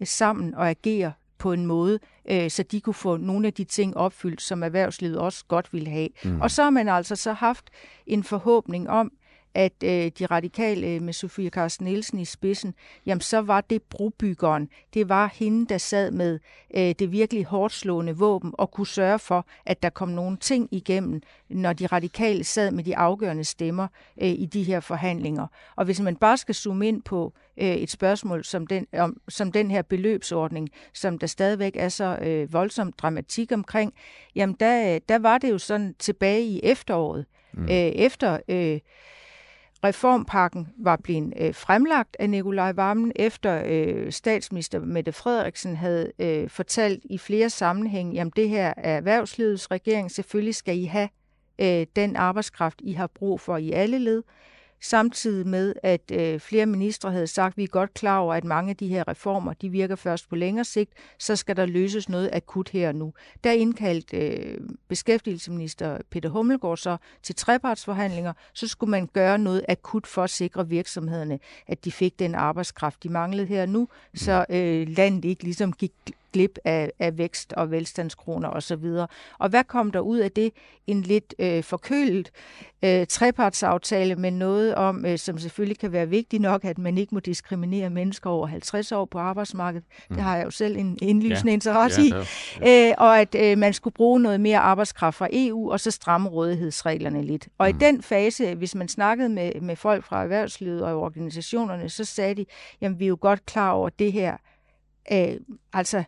øh, 0.00 0.06
sammen 0.06 0.54
at 0.54 0.66
agere 0.66 1.12
på 1.42 1.52
en 1.52 1.66
måde, 1.66 1.98
øh, 2.30 2.50
så 2.50 2.62
de 2.62 2.80
kunne 2.80 2.94
få 2.94 3.16
nogle 3.16 3.46
af 3.46 3.52
de 3.52 3.64
ting 3.64 3.96
opfyldt, 3.96 4.42
som 4.42 4.62
erhvervslivet 4.62 5.18
også 5.18 5.44
godt 5.48 5.72
ville 5.72 5.90
have. 5.90 6.08
Mm. 6.24 6.40
Og 6.40 6.50
så 6.50 6.62
har 6.62 6.70
man 6.70 6.88
altså 6.88 7.16
så 7.16 7.32
haft 7.32 7.70
en 8.06 8.24
forhåbning 8.24 8.90
om, 8.90 9.12
at 9.54 9.72
øh, 9.84 10.10
de 10.18 10.26
radikale 10.26 10.86
øh, 10.86 11.02
med 11.02 11.12
Sofie 11.12 11.50
Carsten 11.50 11.86
Nielsen 11.86 12.18
i 12.18 12.24
spidsen, 12.24 12.74
jamen 13.06 13.20
så 13.20 13.40
var 13.40 13.60
det 13.60 13.82
brobyggeren. 13.82 14.68
Det 14.94 15.08
var 15.08 15.30
hende, 15.34 15.66
der 15.66 15.78
sad 15.78 16.10
med 16.10 16.38
øh, 16.76 16.94
det 16.98 17.12
virkelig 17.12 17.44
hårdt 17.44 17.72
slående 17.72 18.16
våben 18.16 18.54
og 18.58 18.70
kunne 18.70 18.86
sørge 18.86 19.18
for, 19.18 19.46
at 19.66 19.82
der 19.82 19.90
kom 19.90 20.08
nogle 20.08 20.36
ting 20.36 20.68
igennem, 20.70 21.22
når 21.48 21.72
de 21.72 21.86
radikale 21.86 22.44
sad 22.44 22.70
med 22.70 22.84
de 22.84 22.96
afgørende 22.96 23.44
stemmer 23.44 23.86
øh, 24.22 24.28
i 24.28 24.46
de 24.46 24.62
her 24.62 24.80
forhandlinger. 24.80 25.46
Og 25.76 25.84
hvis 25.84 26.00
man 26.00 26.16
bare 26.16 26.36
skal 26.36 26.54
zoome 26.54 26.88
ind 26.88 27.02
på 27.02 27.32
øh, 27.56 27.74
et 27.74 27.90
spørgsmål 27.90 28.44
som 28.44 28.66
den, 28.66 28.86
om, 28.98 29.20
som 29.28 29.52
den 29.52 29.70
her 29.70 29.82
beløbsordning, 29.82 30.68
som 30.92 31.18
der 31.18 31.26
stadigvæk 31.26 31.76
er 31.76 31.88
så 31.88 32.18
øh, 32.22 32.52
voldsom 32.52 32.92
dramatik 32.92 33.52
omkring, 33.52 33.94
jamen 34.34 34.56
der, 34.60 34.98
der 34.98 35.18
var 35.18 35.38
det 35.38 35.50
jo 35.50 35.58
sådan 35.58 35.94
tilbage 35.98 36.42
i 36.42 36.60
efteråret, 36.62 37.26
mm. 37.52 37.62
øh, 37.64 37.70
efter... 37.70 38.38
Øh, 38.48 38.80
Reformpakken 39.84 40.68
var 40.76 40.96
blevet 40.96 41.34
øh, 41.40 41.54
fremlagt 41.54 42.16
af 42.18 42.30
Nikolaj 42.30 42.72
Vammen, 42.72 43.12
efter 43.16 43.62
øh, 43.66 44.12
statsminister 44.12 44.80
Mette 44.80 45.12
Frederiksen 45.12 45.76
havde 45.76 46.12
øh, 46.18 46.48
fortalt 46.48 47.00
i 47.04 47.18
flere 47.18 47.50
sammenhænge, 47.50 48.12
jamen 48.12 48.32
det 48.36 48.48
her 48.48 48.74
er 48.76 48.96
erhvervslivets 48.96 49.70
regering, 49.70 50.10
selvfølgelig 50.10 50.54
skal 50.54 50.78
I 50.78 50.84
have 50.84 51.08
øh, 51.58 51.86
den 51.96 52.16
arbejdskraft, 52.16 52.80
I 52.84 52.92
har 52.92 53.06
brug 53.06 53.40
for 53.40 53.56
i 53.56 53.72
alle 53.72 53.98
led 53.98 54.22
samtidig 54.82 55.46
med, 55.46 55.74
at 55.82 56.10
øh, 56.12 56.40
flere 56.40 56.66
ministre 56.66 57.12
havde 57.12 57.26
sagt, 57.26 57.52
at 57.52 57.56
vi 57.56 57.62
er 57.62 57.68
godt 57.68 57.94
klar 57.94 58.18
over, 58.18 58.34
at 58.34 58.44
mange 58.44 58.70
af 58.70 58.76
de 58.76 58.88
her 58.88 59.08
reformer, 59.08 59.52
de 59.52 59.68
virker 59.68 59.96
først 59.96 60.28
på 60.28 60.36
længere 60.36 60.64
sigt, 60.64 60.92
så 61.18 61.36
skal 61.36 61.56
der 61.56 61.66
løses 61.66 62.08
noget 62.08 62.30
akut 62.32 62.68
her 62.68 62.88
og 62.88 62.94
nu. 62.94 63.12
Der 63.44 63.52
indkaldt 63.52 64.14
øh, 64.14 64.58
beskæftigelsesminister 64.88 65.98
Peter 66.10 66.28
Hummelgaard 66.28 66.76
så 66.76 66.96
til 67.22 67.34
trepartsforhandlinger, 67.34 68.32
så 68.52 68.68
skulle 68.68 68.90
man 68.90 69.06
gøre 69.06 69.38
noget 69.38 69.64
akut 69.68 70.06
for 70.06 70.24
at 70.24 70.30
sikre 70.30 70.68
virksomhederne, 70.68 71.38
at 71.66 71.84
de 71.84 71.92
fik 71.92 72.18
den 72.18 72.34
arbejdskraft, 72.34 73.02
de 73.02 73.08
manglede 73.08 73.46
her 73.46 73.62
og 73.62 73.68
nu, 73.68 73.88
så 74.14 74.44
øh, 74.50 74.88
landet 74.88 75.24
ikke 75.24 75.44
ligesom 75.44 75.72
gik 75.72 75.92
glip 76.32 76.58
af, 76.64 76.92
af 76.98 77.18
vækst 77.18 77.52
og 77.52 77.70
velstandskroner 77.70 78.48
osv. 78.48 78.84
Og, 79.38 79.48
hvad 79.48 79.64
kom 79.64 79.90
der 79.90 80.00
ud 80.00 80.18
af 80.18 80.30
det? 80.30 80.52
En 80.86 81.02
lidt 81.02 81.34
øh, 81.38 81.62
forkølet 81.62 82.30
øh, 82.84 83.06
trepartsaftale 83.06 84.16
med 84.16 84.30
noget 84.30 84.74
om, 84.74 85.06
øh, 85.06 85.18
som 85.18 85.38
selvfølgelig 85.38 85.78
kan 85.78 85.92
være 85.92 86.08
vigtigt 86.08 86.42
nok, 86.42 86.64
at 86.64 86.78
man 86.78 86.98
ikke 86.98 87.14
må 87.14 87.20
diskriminere 87.20 87.90
mennesker 87.90 88.30
over 88.30 88.46
50 88.46 88.92
år 88.92 89.04
på 89.04 89.18
arbejdsmarkedet. 89.18 89.86
Mm. 90.10 90.16
Det 90.16 90.24
har 90.24 90.36
jeg 90.36 90.44
jo 90.44 90.50
selv 90.50 90.76
en 90.76 90.98
indlysende 91.02 91.50
ja. 91.50 91.54
interesse 91.54 92.02
ja, 92.02 92.06
i. 92.06 92.24
Ja. 92.60 92.88
Øh, 92.88 92.94
og 92.98 93.20
at 93.20 93.34
øh, 93.34 93.58
man 93.58 93.72
skulle 93.72 93.94
bruge 93.94 94.20
noget 94.20 94.40
mere 94.40 94.58
arbejdskraft 94.58 95.16
fra 95.16 95.28
EU, 95.32 95.72
og 95.72 95.80
så 95.80 95.90
stramme 95.90 96.28
rådighedsreglerne 96.28 97.22
lidt. 97.22 97.48
Og 97.58 97.70
mm. 97.70 97.76
i 97.76 97.80
den 97.80 98.02
fase, 98.02 98.54
hvis 98.54 98.74
man 98.74 98.88
snakkede 98.88 99.28
med, 99.28 99.60
med 99.60 99.76
folk 99.76 100.04
fra 100.04 100.22
erhvervslivet 100.22 100.82
og 100.84 101.00
organisationerne, 101.00 101.88
så 101.88 102.04
sagde 102.04 102.34
de, 102.34 102.44
jamen 102.80 102.98
vi 102.98 103.04
er 103.04 103.08
jo 103.08 103.18
godt 103.20 103.46
klar 103.46 103.70
over 103.70 103.88
det 103.88 104.12
her. 104.12 104.36
Øh, 105.12 105.36
altså, 105.72 106.04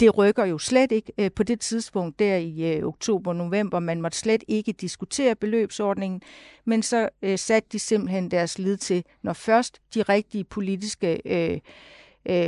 det 0.00 0.18
rykker 0.18 0.44
jo 0.44 0.58
slet 0.58 0.92
ikke 0.92 1.12
øh, 1.18 1.30
på 1.32 1.42
det 1.42 1.60
tidspunkt 1.60 2.18
der 2.18 2.36
i 2.36 2.76
øh, 2.76 2.84
oktober-november. 2.84 3.78
Man 3.78 4.02
måtte 4.02 4.18
slet 4.18 4.44
ikke 4.48 4.72
diskutere 4.72 5.34
beløbsordningen, 5.34 6.22
men 6.64 6.82
så 6.82 7.08
øh, 7.22 7.38
satte 7.38 7.68
de 7.72 7.78
simpelthen 7.78 8.30
deres 8.30 8.58
lid 8.58 8.76
til, 8.76 9.04
når 9.22 9.32
først 9.32 9.80
de 9.94 10.02
rigtige 10.02 10.44
politiske 10.44 11.60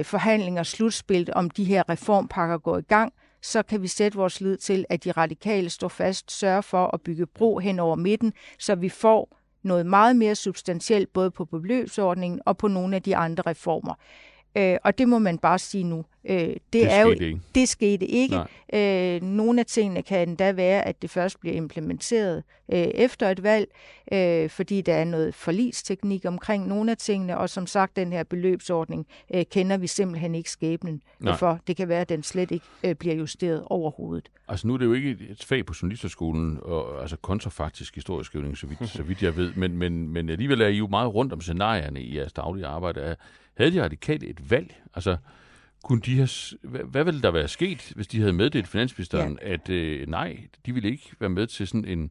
forhandlinger 0.03 0.63
slutspillet 0.63 1.31
om 1.31 1.51
de 1.51 1.65
her 1.65 1.89
reformpakker 1.89 2.59
går 2.59 2.79
i 2.79 2.83
gang, 2.83 3.13
så 3.43 3.63
kan 3.63 3.83
vi 3.83 3.89
sætte 3.89 4.19
vores 4.19 4.41
lid 4.41 4.57
til, 4.57 4.85
at 4.89 5.05
de 5.05 5.13
radikale 5.13 5.71
står 5.71 5.89
fast, 5.89 6.33
sørger 6.33 6.61
for 6.61 6.87
at 6.87 7.01
bygge 7.01 7.27
bro 7.27 7.59
hen 7.59 7.79
over 7.79 7.97
midten, 7.97 8.33
så 8.59 8.75
vi 8.75 8.89
får 8.89 9.37
noget 9.63 9.87
meget 9.87 10.17
mere 10.17 10.35
substantielt 10.35 11.13
både 11.13 11.31
på 11.31 11.45
beløbsordningen 11.45 12.41
og 12.47 12.57
på 12.57 12.69
nogle 12.69 12.97
af 12.97 13.03
de 13.03 13.17
andre 13.17 13.43
reformer. 13.47 13.95
Øh, 14.57 14.77
og 14.85 14.99
det 14.99 15.09
må 15.09 15.19
man 15.19 15.39
bare 15.39 15.59
sige 15.59 15.85
nu, 15.85 16.05
Øh, 16.25 16.37
det, 16.37 16.59
Det 16.73 16.93
er 16.93 17.01
jo, 17.01 17.11
ikke. 17.11 17.41
Det 17.55 17.69
skete 17.69 18.07
ikke. 18.07 18.35
Nej. 18.73 19.17
Øh, 19.17 19.23
nogle 19.23 19.61
af 19.61 19.67
tingene 19.67 20.03
kan 20.03 20.29
endda 20.29 20.53
være, 20.53 20.87
at 20.87 21.03
det 21.03 21.11
først 21.11 21.41
bliver 21.41 21.57
implementeret 21.57 22.43
øh, 22.73 22.79
efter 22.79 23.29
et 23.31 23.43
valg, 23.43 23.69
øh, 24.13 24.51
fordi 24.51 24.81
der 24.81 24.95
er 24.95 25.05
noget 25.05 25.35
forlisteknik 25.35 26.25
omkring 26.25 26.69
nogle 26.69 26.91
af 26.91 26.97
tingene, 26.97 27.39
og 27.39 27.51
som 27.51 27.67
sagt, 27.67 27.97
den 27.97 28.13
her 28.13 28.23
beløbsordning 28.23 29.07
øh, 29.35 29.45
kender 29.51 29.77
vi 29.77 29.87
simpelthen 29.87 30.35
ikke 30.35 30.51
skæbnen 30.51 31.03
Nej. 31.21 31.37
for. 31.37 31.59
Det 31.67 31.77
kan 31.77 31.89
være, 31.89 32.01
at 32.01 32.09
den 32.09 32.23
slet 32.23 32.51
ikke 32.51 32.67
øh, 32.85 32.95
bliver 32.95 33.15
justeret 33.15 33.63
overhovedet. 33.67 34.31
Altså 34.49 34.67
nu 34.67 34.75
er 34.75 34.79
det 34.79 34.85
jo 34.85 34.93
ikke 34.93 35.17
et 35.31 35.45
fag 35.45 35.67
på 35.67 35.75
journalisterskolen, 35.83 36.59
og, 36.63 37.01
altså 37.01 37.17
kontrafaktisk 37.17 37.95
historieskrivning, 37.95 38.59
så 38.59 38.67
vidt, 38.67 38.89
så 38.89 39.03
vidt 39.03 39.23
jeg 39.23 39.37
ved, 39.37 39.53
men, 39.57 39.77
men, 39.77 40.09
men 40.09 40.29
alligevel 40.31 40.61
er 40.61 40.69
I 40.69 40.77
jo 40.77 40.87
meget 40.87 41.15
rundt 41.15 41.33
om 41.33 41.41
scenarierne 41.41 42.01
i 42.03 42.17
jeres 42.17 42.33
daglige 42.33 42.67
arbejde. 42.67 43.01
Er- 43.01 43.15
Havde 43.61 43.73
de 43.73 43.83
radikale 43.83 44.27
et 44.27 44.51
valg? 44.51 44.83
Altså, 44.95 45.17
kunne 45.85 46.01
de 46.01 46.17
have, 46.17 46.29
hvad, 46.63 46.81
hvad 46.81 47.05
ville 47.05 47.23
der 47.23 47.31
være 47.31 47.49
sket, 47.49 47.93
hvis 47.97 48.07
de 48.07 48.21
havde 48.21 48.33
meddelt 48.33 48.69
finansministeren, 48.69 49.39
ja. 49.43 49.53
at 49.53 49.71
øh, 49.71 50.09
nej, 50.09 50.39
de 50.67 50.75
ville 50.75 50.91
ikke 50.91 51.11
være 51.19 51.31
med 51.31 51.47
til 51.47 51.67
sådan 51.67 51.85
en, 51.85 52.11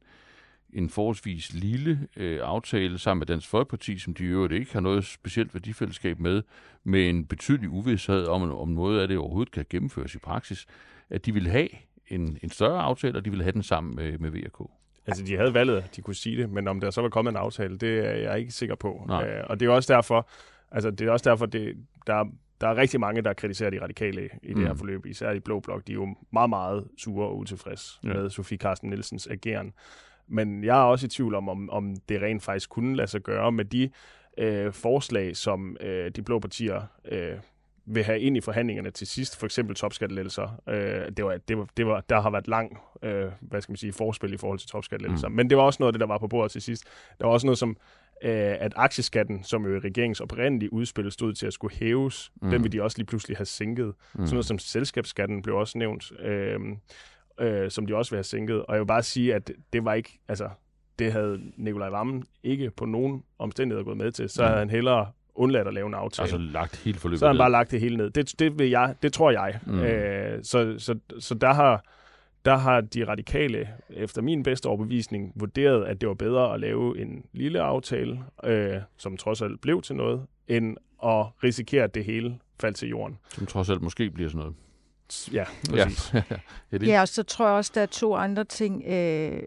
en 0.74 0.90
forholdsvis 0.90 1.54
lille 1.54 2.08
øh, 2.18 2.40
aftale 2.44 2.98
sammen 2.98 3.20
med 3.20 3.28
Dansk 3.28 3.48
Folkeparti, 3.48 3.98
som 3.98 4.14
de 4.14 4.24
i 4.24 4.28
øvrigt 4.28 4.54
ikke 4.54 4.74
har 4.74 4.80
noget 4.80 5.06
specielt 5.06 5.54
værdifællesskab 5.54 6.20
med, 6.20 6.42
med 6.84 7.10
en 7.10 7.26
betydelig 7.26 7.70
uvidshed 7.70 8.26
om, 8.26 8.52
om 8.52 8.70
noget 8.70 9.02
af 9.02 9.08
det 9.08 9.18
overhovedet 9.18 9.52
kan 9.52 9.66
gennemføres 9.70 10.16
i 10.16 10.20
praksis, 10.20 10.66
at 11.10 11.26
de 11.26 11.34
ville 11.34 11.50
have 11.50 11.70
en, 12.08 12.38
en 12.44 12.50
større 12.50 12.82
aftale, 12.82 13.18
og 13.18 13.26
de 13.26 13.30
ville 13.30 13.44
have 13.44 13.54
den 13.54 13.64
sammen 13.64 13.96
med, 13.96 14.18
med 14.18 14.30
VK. 14.32 14.70
Altså, 15.08 15.24
de 15.24 15.38
havde 15.38 15.54
valget, 15.54 15.96
de 15.96 16.02
kunne 16.02 16.16
sige 16.16 16.42
det, 16.42 16.50
men 16.50 16.68
om 16.68 16.80
der 16.80 16.92
så 16.92 17.02
var 17.02 17.10
kommet 17.10 17.32
en 17.32 17.38
aftale, 17.38 17.78
det 17.78 18.08
er 18.08 18.12
jeg 18.12 18.40
ikke 18.40 18.52
sikker 18.52 18.76
på. 18.76 19.06
Nej. 19.08 19.28
Øh, 19.28 19.44
og 19.50 19.60
det 19.60 19.66
er 19.66 19.70
også 19.70 19.94
derfor, 19.94 20.30
altså, 20.72 20.92
det 20.92 21.08
er 21.08 21.12
også 21.12 21.30
derfor, 21.30 21.46
det, 21.46 21.76
der, 22.08 22.26
der 22.62 22.68
er 22.68 22.76
rigtig 22.76 23.00
mange, 23.00 23.22
der 23.22 23.34
kritiserer 23.34 23.70
de 23.70 23.82
radikale 23.82 24.30
i 24.44 24.48
det 24.48 24.58
Mm. 24.58 24.64
her 24.66 24.74
forløb, 24.74 25.06
især 25.06 25.32
i 25.32 25.40
Blå 25.40 25.60
Blok. 25.60 25.88
De 25.88 25.92
er 25.92 25.96
jo 25.96 26.16
meget, 26.34 26.50
meget 26.50 26.88
sure 26.98 27.28
og 27.28 27.38
utilfredse 27.38 28.00
Ja. 28.04 28.14
med 28.14 28.30
Sofie 28.30 28.58
Carsten 28.58 28.90
Nielsens 28.90 29.28
ageren. 29.28 29.74
Men 30.28 30.64
jeg 30.64 30.80
er 30.80 30.84
også 30.84 31.06
i 31.06 31.10
tvivl 31.10 31.36
om, 31.36 31.50
om, 31.50 31.70
om 31.70 31.96
det 32.10 32.22
rent 32.22 32.44
faktisk 32.44 32.70
kunne 32.70 32.96
lade 32.96 33.08
sig 33.08 33.22
gøre 33.22 33.52
med 33.52 33.66
de 33.66 33.90
øh, 34.38 34.74
forslag, 34.74 35.36
som 35.38 35.78
øh, 35.82 36.12
de 36.12 36.22
blå 36.22 36.40
partier 36.40 36.82
øh, 37.12 37.32
vil 37.86 38.04
have 38.04 38.20
ind 38.20 38.38
i 38.38 38.42
forhandlingerne 38.42 38.92
til 38.92 39.08
sidst, 39.08 39.40
for 39.40 39.46
eksempel 39.46 39.76
topskattelettelser. 39.76 40.62
Øh, 40.70 41.12
det 41.18 41.26
var, 41.26 41.38
det 41.48 41.58
var, 41.58 41.68
det 41.78 41.86
var, 41.88 42.02
der 42.10 42.22
har 42.22 42.30
været 42.30 42.48
lang, 42.48 42.78
øh, 43.04 43.26
hvad 43.42 43.62
skal 43.62 43.72
man 43.72 43.78
sige, 43.78 43.94
forspil 43.94 44.34
i 44.34 44.38
forhold 44.38 44.60
til 44.60 44.70
topskattelettelser. 44.70 45.28
Mm. 45.28 45.32
Mm. 45.32 45.36
Men 45.36 45.50
det 45.50 45.58
var 45.58 45.64
også 45.64 45.78
noget 45.80 45.90
af 45.90 45.94
det, 45.94 46.00
der 46.00 46.08
var 46.08 46.18
på 46.18 46.28
bordet 46.28 46.52
til 46.52 46.62
sidst. 46.62 46.84
Der 47.20 47.26
var 47.26 47.34
også 47.34 47.48
noget 47.48 47.58
som, 47.58 47.78
at 48.28 48.74
aktieskatten, 48.76 49.44
som 49.44 49.66
jo 49.66 49.76
i 49.76 49.80
regeringens 49.80 50.20
oprindelige 50.20 50.74
udspil 50.74 51.12
stod 51.12 51.34
til 51.34 51.48
at 51.48 51.54
skulle 51.54 51.76
hæves, 51.76 52.32
Mm. 52.42 52.50
den 52.50 52.64
vil 52.64 52.72
de 52.72 52.84
også 52.84 52.98
lige 52.98 53.06
pludselig 53.08 53.38
have 53.38 53.46
sænket. 53.46 53.86
Mm. 53.86 53.94
Sådan 54.26 54.34
noget 54.34 54.46
som 54.46 54.60
selskabsskatten 54.60 55.42
blev 55.42 55.56
også 55.56 55.78
nævnt, 55.78 56.12
øh, 56.20 56.60
øh, 57.40 57.72
som 57.72 57.86
de 57.86 57.96
også 57.96 58.12
vil 58.12 58.18
have 58.18 58.24
sænket. 58.24 58.66
Og 58.66 58.74
jeg 58.76 58.80
vil 58.82 58.88
bare 58.88 59.04
sige, 59.04 59.36
at 59.36 59.52
det 59.74 59.86
var 59.86 59.94
ikke, 59.94 60.20
altså, 60.28 60.50
det 61.00 61.12
havde 61.12 61.40
Nikolaj 61.58 61.90
Vammen 61.90 62.24
ikke 62.44 62.72
på 62.72 62.86
nogen 62.86 63.24
omstændigheder 63.40 63.84
gået 63.86 63.98
med 63.98 64.12
til. 64.12 64.30
Så 64.30 64.42
Mm. 64.42 64.46
havde 64.48 64.60
han 64.60 64.70
hellere 64.70 65.08
undladt 65.36 65.68
at 65.68 65.74
lave 65.74 65.88
en 65.88 65.94
aftale. 65.94 66.24
Altså 66.24 66.38
lagt 66.38 66.76
hele 66.84 66.98
forløbet 67.00 67.20
Så 67.20 67.26
har 67.26 67.30
han 67.30 67.36
ned. 67.36 67.40
bare 67.42 67.52
lagt 67.52 67.72
det 67.72 67.80
hele 67.80 67.98
ned. 67.98 68.10
Det, 68.10 68.40
det, 68.40 68.60
vil 68.60 68.70
jeg, 68.70 68.96
det 69.04 69.14
tror 69.14 69.32
jeg. 69.32 69.60
Mm. 69.66 69.80
Øh, 69.80 70.44
så, 70.44 70.76
så, 70.78 71.00
så 71.20 71.36
der 71.36 71.54
har 71.54 71.84
der 72.50 72.58
har 72.58 72.82
de 72.82 73.08
radikale, 73.08 73.70
efter 73.90 74.22
min 74.22 74.44
bedste 74.44 74.66
overbevisning, 74.66 75.32
vurderet, 75.36 75.86
at 75.86 76.02
det 76.02 76.10
var 76.10 76.16
bedre 76.16 76.54
at 76.54 76.60
lave 76.60 77.02
en 77.02 77.26
lille 77.34 77.62
aftale, 77.62 78.20
øh, 78.44 78.76
som 78.98 79.18
trods 79.18 79.42
alt 79.42 79.62
blev 79.62 79.82
til 79.82 79.96
noget, 79.96 80.22
end 80.48 80.78
at 81.04 81.26
risikere, 81.44 81.84
at 81.84 81.96
det 81.96 82.06
hele 82.06 82.40
faldt 82.60 82.78
til 82.78 82.90
jorden. 82.90 83.18
Som 83.34 83.46
trods 83.46 83.70
alt 83.70 83.82
måske 83.82 84.10
bliver 84.10 84.30
sådan 84.30 84.40
noget. 84.40 84.56
Ja, 85.34 85.44
præcis. 85.70 86.14
Ja. 86.14 86.24
ja, 86.72 86.78
det, 86.78 86.88
Ja, 86.88 87.02
og 87.02 87.08
så 87.08 87.24
tror 87.24 87.46
jeg 87.46 87.56
også, 87.56 87.72
der 87.76 87.82
er 87.82 87.86
to 87.86 88.16
andre 88.16 88.44
ting, 88.44 88.84
øh, 88.88 89.42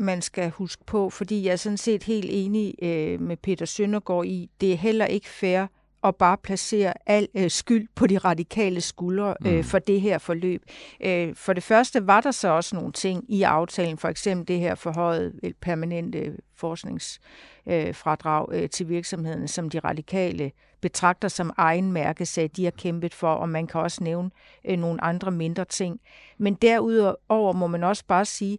man 0.00 0.22
skal 0.22 0.50
huske 0.50 0.84
på, 0.86 1.10
fordi 1.10 1.44
jeg 1.44 1.52
er 1.52 1.56
sådan 1.56 1.76
set 1.76 2.02
helt 2.02 2.28
enig 2.28 2.74
øh, 2.82 3.20
med 3.20 3.36
Peter 3.36 3.66
Søndergaard 3.66 4.26
i, 4.26 4.50
det 4.60 4.72
er 4.72 4.76
heller 4.76 5.06
ikke 5.06 5.28
fair 5.28 5.66
at 6.04 6.16
bare 6.16 6.36
placere 6.36 6.92
al 7.06 7.28
øh, 7.34 7.50
skyld 7.50 7.88
på 7.94 8.06
de 8.06 8.18
radikale 8.18 8.80
skuldre 8.80 9.34
øh, 9.46 9.54
Mm. 9.56 9.64
for 9.64 9.78
det 9.78 10.00
her 10.00 10.18
forløb. 10.18 10.62
Øh, 11.00 11.34
for 11.34 11.52
det 11.52 11.62
første 11.62 12.06
var 12.06 12.20
der 12.20 12.30
så 12.30 12.48
også 12.48 12.76
nogle 12.76 12.92
ting 12.92 13.24
i 13.28 13.42
aftalen, 13.42 13.98
for 13.98 14.08
eksempel 14.08 14.48
det 14.48 14.60
her 14.60 14.74
forhøjet 14.74 15.32
øh, 15.42 15.52
permanente 15.60 16.36
forskningsfradrag 16.56 18.46
øh, 18.52 18.62
øh, 18.62 18.68
til 18.68 18.88
virksomhederne, 18.88 19.48
som 19.48 19.70
de 19.70 19.78
radikale 19.78 20.52
betragter 20.80 21.28
som 21.28 21.52
egen 21.56 21.92
mærkesag, 21.92 22.50
de 22.56 22.64
har 22.64 22.70
kæmpet 22.70 23.14
for, 23.14 23.34
og 23.34 23.48
man 23.48 23.66
kan 23.66 23.80
også 23.80 24.04
nævne 24.04 24.30
øh, 24.64 24.78
nogle 24.78 25.04
andre 25.04 25.30
mindre 25.30 25.64
ting. 25.64 26.00
Men 26.38 26.54
derudover 26.54 27.52
må 27.52 27.66
man 27.66 27.84
også 27.84 28.04
bare 28.08 28.24
sige, 28.24 28.58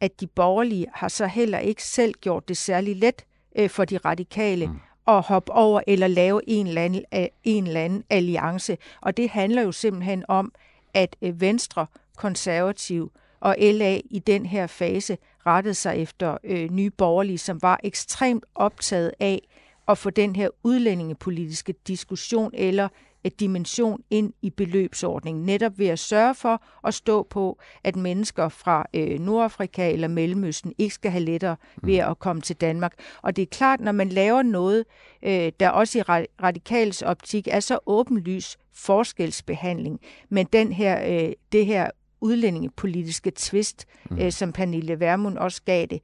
at 0.00 0.20
de 0.20 0.26
borgerlige 0.26 0.86
har 0.94 1.08
så 1.08 1.26
heller 1.26 1.58
ikke 1.58 1.82
selv 1.84 2.14
gjort 2.20 2.48
det 2.48 2.56
særlig 2.56 2.96
let 2.96 3.24
øh, 3.58 3.70
for 3.70 3.84
de 3.84 3.96
radikale 3.96 4.66
mm 4.66 4.78
at 5.08 5.22
hoppe 5.22 5.52
over 5.52 5.80
eller 5.86 6.06
lave 6.06 6.40
en 6.46 6.66
eller, 6.66 6.82
anden, 6.82 7.04
øh, 7.14 7.26
en 7.44 7.66
eller 7.66 7.80
anden 7.80 8.04
alliance. 8.10 8.78
Og 9.00 9.16
det 9.16 9.30
handler 9.30 9.62
jo 9.62 9.72
simpelthen 9.72 10.24
om, 10.28 10.52
at 10.94 11.16
øh, 11.22 11.40
Venstre, 11.40 11.86
Konservativ 12.16 13.12
og 13.40 13.56
LA 13.58 14.00
i 14.04 14.18
den 14.18 14.46
her 14.46 14.66
fase 14.66 15.18
rettede 15.46 15.74
sig 15.74 15.96
efter 15.96 16.38
øh, 16.44 16.70
nye 16.70 16.90
borgerlige, 16.90 17.38
som 17.38 17.62
var 17.62 17.80
ekstremt 17.84 18.44
optaget 18.54 19.12
af 19.20 19.48
at 19.88 19.98
få 19.98 20.10
den 20.10 20.36
her 20.36 20.48
udlændingepolitiske 20.62 21.74
diskussion 21.86 22.50
eller 22.54 22.88
dimension 23.28 24.00
ind 24.10 24.32
i 24.42 24.50
beløbsordningen, 24.50 25.44
netop 25.46 25.78
ved 25.78 25.86
at 25.86 25.98
sørge 25.98 26.34
for 26.34 26.62
at 26.86 26.94
stå 26.94 27.22
på, 27.22 27.58
at 27.84 27.96
mennesker 27.96 28.48
fra 28.48 28.86
øh, 28.94 29.20
Nordafrika 29.20 29.92
eller 29.92 30.08
Mellemøsten 30.08 30.72
ikke 30.78 30.94
skal 30.94 31.10
have 31.10 31.24
lettere 31.24 31.56
ved 31.82 31.96
at 31.96 32.18
komme 32.18 32.42
til 32.42 32.56
Danmark. 32.56 32.92
Og 33.22 33.36
det 33.36 33.42
er 33.42 33.46
klart, 33.46 33.80
når 33.80 33.92
man 33.92 34.08
laver 34.08 34.42
noget, 34.42 34.84
øh, 35.22 35.52
der 35.60 35.68
også 35.68 35.98
i 35.98 36.02
ra- 36.02 36.42
radikals 36.42 37.02
optik 37.02 37.48
er 37.50 37.60
så 37.60 37.78
åbenlys 37.86 38.56
forskelsbehandling, 38.74 40.00
men 40.28 40.46
den 40.52 40.72
her, 40.72 41.24
øh, 41.24 41.32
det 41.52 41.66
her 41.66 41.90
udlændingepolitiske 42.20 43.32
twist, 43.36 43.86
mm. 44.10 44.18
øh, 44.18 44.32
som 44.32 44.52
Pernille 44.52 45.00
Vermund 45.00 45.38
også 45.38 45.62
gav 45.62 45.86
det, 45.86 46.00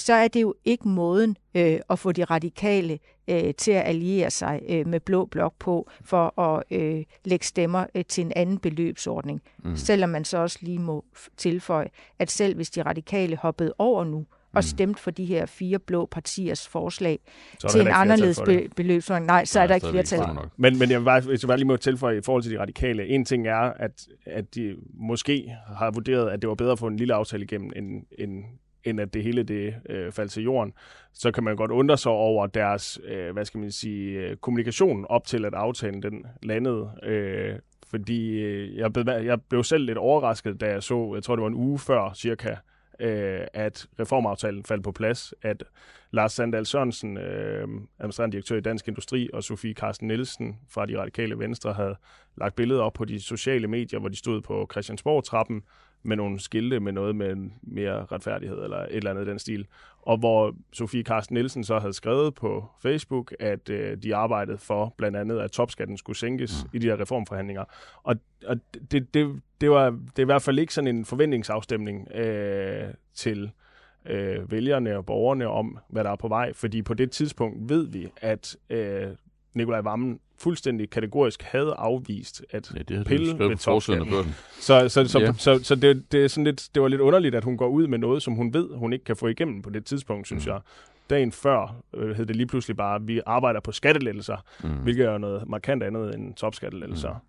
så 0.00 0.14
er 0.14 0.28
det 0.28 0.42
jo 0.42 0.54
ikke 0.64 0.88
måden 0.88 1.36
øh, 1.54 1.80
at 1.90 1.98
få 1.98 2.12
de 2.12 2.24
radikale 2.24 2.98
øh, 3.28 3.54
til 3.54 3.72
at 3.72 3.86
alliere 3.86 4.30
sig 4.30 4.60
øh, 4.68 4.86
med 4.86 5.00
blå 5.00 5.24
blok 5.24 5.54
på 5.58 5.90
for 6.04 6.40
at 6.40 6.64
øh, 6.70 7.04
lægge 7.24 7.46
stemmer 7.46 7.86
øh, 7.94 8.04
til 8.04 8.24
en 8.24 8.32
anden 8.36 8.58
beløbsordning. 8.58 9.42
Mm. 9.64 9.76
Selvom 9.76 10.10
man 10.10 10.24
så 10.24 10.38
også 10.38 10.58
lige 10.60 10.78
må 10.78 11.04
tilføje, 11.36 11.88
at 12.18 12.30
selv 12.30 12.56
hvis 12.56 12.70
de 12.70 12.82
radikale 12.82 13.36
hoppede 13.36 13.74
over 13.78 14.04
nu 14.04 14.26
og 14.52 14.64
stemte 14.64 15.02
for 15.02 15.10
de 15.10 15.24
her 15.24 15.46
fire 15.46 15.78
blå 15.78 16.06
partiers 16.06 16.68
forslag 16.68 17.18
til 17.70 17.80
en 17.80 17.88
anderledes 17.88 18.40
be- 18.44 18.68
beløbsordning, 18.76 19.26
nej, 19.26 19.44
så 19.44 19.58
Nej, 19.58 19.62
er 19.62 19.66
der 19.66 19.74
ikke 19.74 19.86
flertal. 19.86 20.20
Men, 20.56 20.78
men 20.78 20.90
jeg, 20.90 21.00
vil 21.00 21.04
bare, 21.04 21.20
hvis 21.20 21.42
jeg 21.42 21.48
bare 21.48 21.56
lige 21.56 21.66
må 21.66 21.76
tilføje 21.76 22.18
i 22.18 22.20
forhold 22.24 22.42
til 22.42 22.52
de 22.52 22.60
radikale. 22.60 23.06
En 23.06 23.24
ting 23.24 23.46
er, 23.46 23.72
at, 23.76 24.06
at 24.26 24.54
de 24.54 24.76
måske 24.94 25.52
har 25.76 25.90
vurderet, 25.90 26.30
at 26.30 26.42
det 26.42 26.48
var 26.48 26.54
bedre 26.54 26.72
at 26.72 26.78
få 26.78 26.86
en 26.86 26.96
lille 26.96 27.14
aftale 27.14 27.44
igennem, 27.44 27.70
end, 27.76 28.02
end, 28.18 28.44
end 28.84 29.00
at 29.00 29.14
det 29.14 29.22
hele 29.22 29.42
det 29.42 29.74
øh, 29.88 30.12
faldt 30.12 30.32
til 30.32 30.42
jorden. 30.42 30.72
Så 31.12 31.30
kan 31.30 31.44
man 31.44 31.56
godt 31.56 31.70
undre 31.70 31.98
sig 31.98 32.12
over 32.12 32.46
deres, 32.46 33.00
øh, 33.04 33.32
hvad 33.32 33.44
skal 33.44 33.60
man 33.60 33.72
sige, 33.72 34.20
øh, 34.20 34.36
kommunikation 34.36 35.06
op 35.08 35.26
til, 35.26 35.44
at 35.44 35.54
aftalen 35.54 36.02
den 36.02 36.26
landede. 36.42 36.90
Øh, 37.02 37.58
fordi 37.86 38.30
øh, 38.30 38.76
jeg, 38.76 38.92
blev, 38.92 39.04
jeg 39.08 39.42
blev 39.42 39.64
selv 39.64 39.84
lidt 39.84 39.98
overrasket, 39.98 40.60
da 40.60 40.66
jeg 40.66 40.82
så, 40.82 41.10
jeg 41.14 41.22
tror 41.22 41.36
det 41.36 41.42
var 41.42 41.48
en 41.48 41.54
uge 41.54 41.78
før 41.78 42.12
cirka, 42.14 42.54
øh, 43.00 43.46
at 43.52 43.86
reformaftalen 44.00 44.64
faldt 44.64 44.84
på 44.84 44.92
plads, 44.92 45.34
at 45.42 45.64
Lars 46.10 46.32
Sandal 46.32 46.66
Sørensen, 46.66 47.16
øh, 47.18 47.68
administrerende 47.98 48.32
direktør 48.32 48.56
i 48.56 48.60
Dansk 48.60 48.88
Industri, 48.88 49.28
og 49.32 49.42
Sofie 49.42 49.74
Carsten 49.74 50.08
Nielsen 50.08 50.58
fra 50.68 50.86
de 50.86 50.98
radikale 50.98 51.38
venstre 51.38 51.72
havde 51.72 51.96
lagt 52.36 52.56
billeder 52.56 52.82
op 52.82 52.92
på 52.92 53.04
de 53.04 53.20
sociale 53.20 53.68
medier, 53.68 54.00
hvor 54.00 54.08
de 54.08 54.16
stod 54.16 54.40
på 54.40 54.68
Christiansborg-trappen 54.72 55.62
med 56.02 56.16
nogle 56.16 56.40
skilte 56.40 56.80
med 56.80 56.92
noget 56.92 57.16
med 57.16 57.36
mere 57.62 58.04
retfærdighed 58.04 58.62
eller 58.62 58.76
et 58.76 58.96
eller 58.96 59.10
andet 59.10 59.26
i 59.26 59.30
den 59.30 59.38
stil. 59.38 59.66
Og 60.02 60.18
hvor 60.18 60.54
Sofie 60.72 61.02
Carsten 61.02 61.34
Nielsen 61.34 61.64
så 61.64 61.78
havde 61.78 61.92
skrevet 61.92 62.34
på 62.34 62.64
Facebook, 62.82 63.34
at 63.40 63.70
øh, 63.70 63.96
de 63.96 64.14
arbejdede 64.14 64.58
for 64.58 64.94
blandt 64.98 65.16
andet, 65.16 65.38
at 65.38 65.50
topskatten 65.50 65.96
skulle 65.96 66.18
sænkes 66.18 66.64
mm. 66.64 66.70
i 66.72 66.78
de 66.78 66.86
her 66.86 67.00
reformforhandlinger. 67.00 67.64
Og, 68.02 68.16
og 68.46 68.56
det, 68.90 69.14
det, 69.14 69.40
det, 69.60 69.70
var, 69.70 69.90
det 69.90 70.18
er 70.18 70.22
i 70.22 70.24
hvert 70.24 70.42
fald 70.42 70.58
ikke 70.58 70.74
sådan 70.74 70.96
en 70.96 71.04
forventningsafstemning 71.04 72.14
øh, 72.14 72.88
til 73.14 73.50
øh, 74.06 74.50
vælgerne 74.52 74.96
og 74.96 75.06
borgerne 75.06 75.48
om, 75.48 75.78
hvad 75.88 76.04
der 76.04 76.10
er 76.10 76.16
på 76.16 76.28
vej. 76.28 76.52
Fordi 76.52 76.82
på 76.82 76.94
det 76.94 77.10
tidspunkt 77.10 77.68
ved 77.68 77.86
vi, 77.86 78.08
at 78.16 78.56
øh, 78.70 79.08
Nikolaj 79.54 79.80
Vammen 79.80 80.20
fuldstændig 80.38 80.90
kategorisk 80.90 81.42
havde 81.42 81.74
afvist, 81.78 82.42
at 82.50 82.70
Ja, 82.74 82.78
det 82.78 82.90
havde 82.90 83.04
pille 83.04 83.38
ved 83.38 83.56
topskatten. 83.56 84.08
Så, 84.60 84.88
så, 84.88 85.04
så, 85.08 85.18
Ja. 85.18 85.24
yeah. 85.24 85.34
så, 85.38 85.60
så 85.62 85.74
det, 85.74 86.12
det, 86.12 86.24
er 86.24 86.28
sådan 86.28 86.44
lidt, 86.44 86.68
det 86.74 86.82
var 86.82 86.88
lidt 86.88 87.00
underligt, 87.00 87.34
at 87.34 87.44
hun 87.44 87.56
går 87.56 87.68
ud 87.68 87.86
med 87.86 87.98
noget, 87.98 88.22
som 88.22 88.34
hun 88.34 88.54
ved, 88.54 88.68
hun 88.76 88.92
ikke 88.92 89.04
kan 89.04 89.16
få 89.16 89.26
igennem 89.26 89.62
på 89.62 89.70
det 89.70 89.84
tidspunkt, 89.84 90.26
synes 90.26 90.46
Mm. 90.46 90.52
jeg. 90.52 90.60
Dagen 91.10 91.32
før 91.32 91.74
øh, 91.94 92.16
hed 92.16 92.26
det 92.26 92.36
lige 92.36 92.46
pludselig 92.46 92.76
bare, 92.76 92.94
at 92.94 93.08
vi 93.08 93.20
arbejder 93.26 93.60
på 93.60 93.72
skattelettelser, 93.72 94.36
Mm. 94.64 94.70
hvilket 94.70 95.06
er 95.06 95.18
noget 95.18 95.48
markant 95.48 95.82
andet 95.82 96.14
end 96.14 96.34
topskattelettelser. 96.34 97.22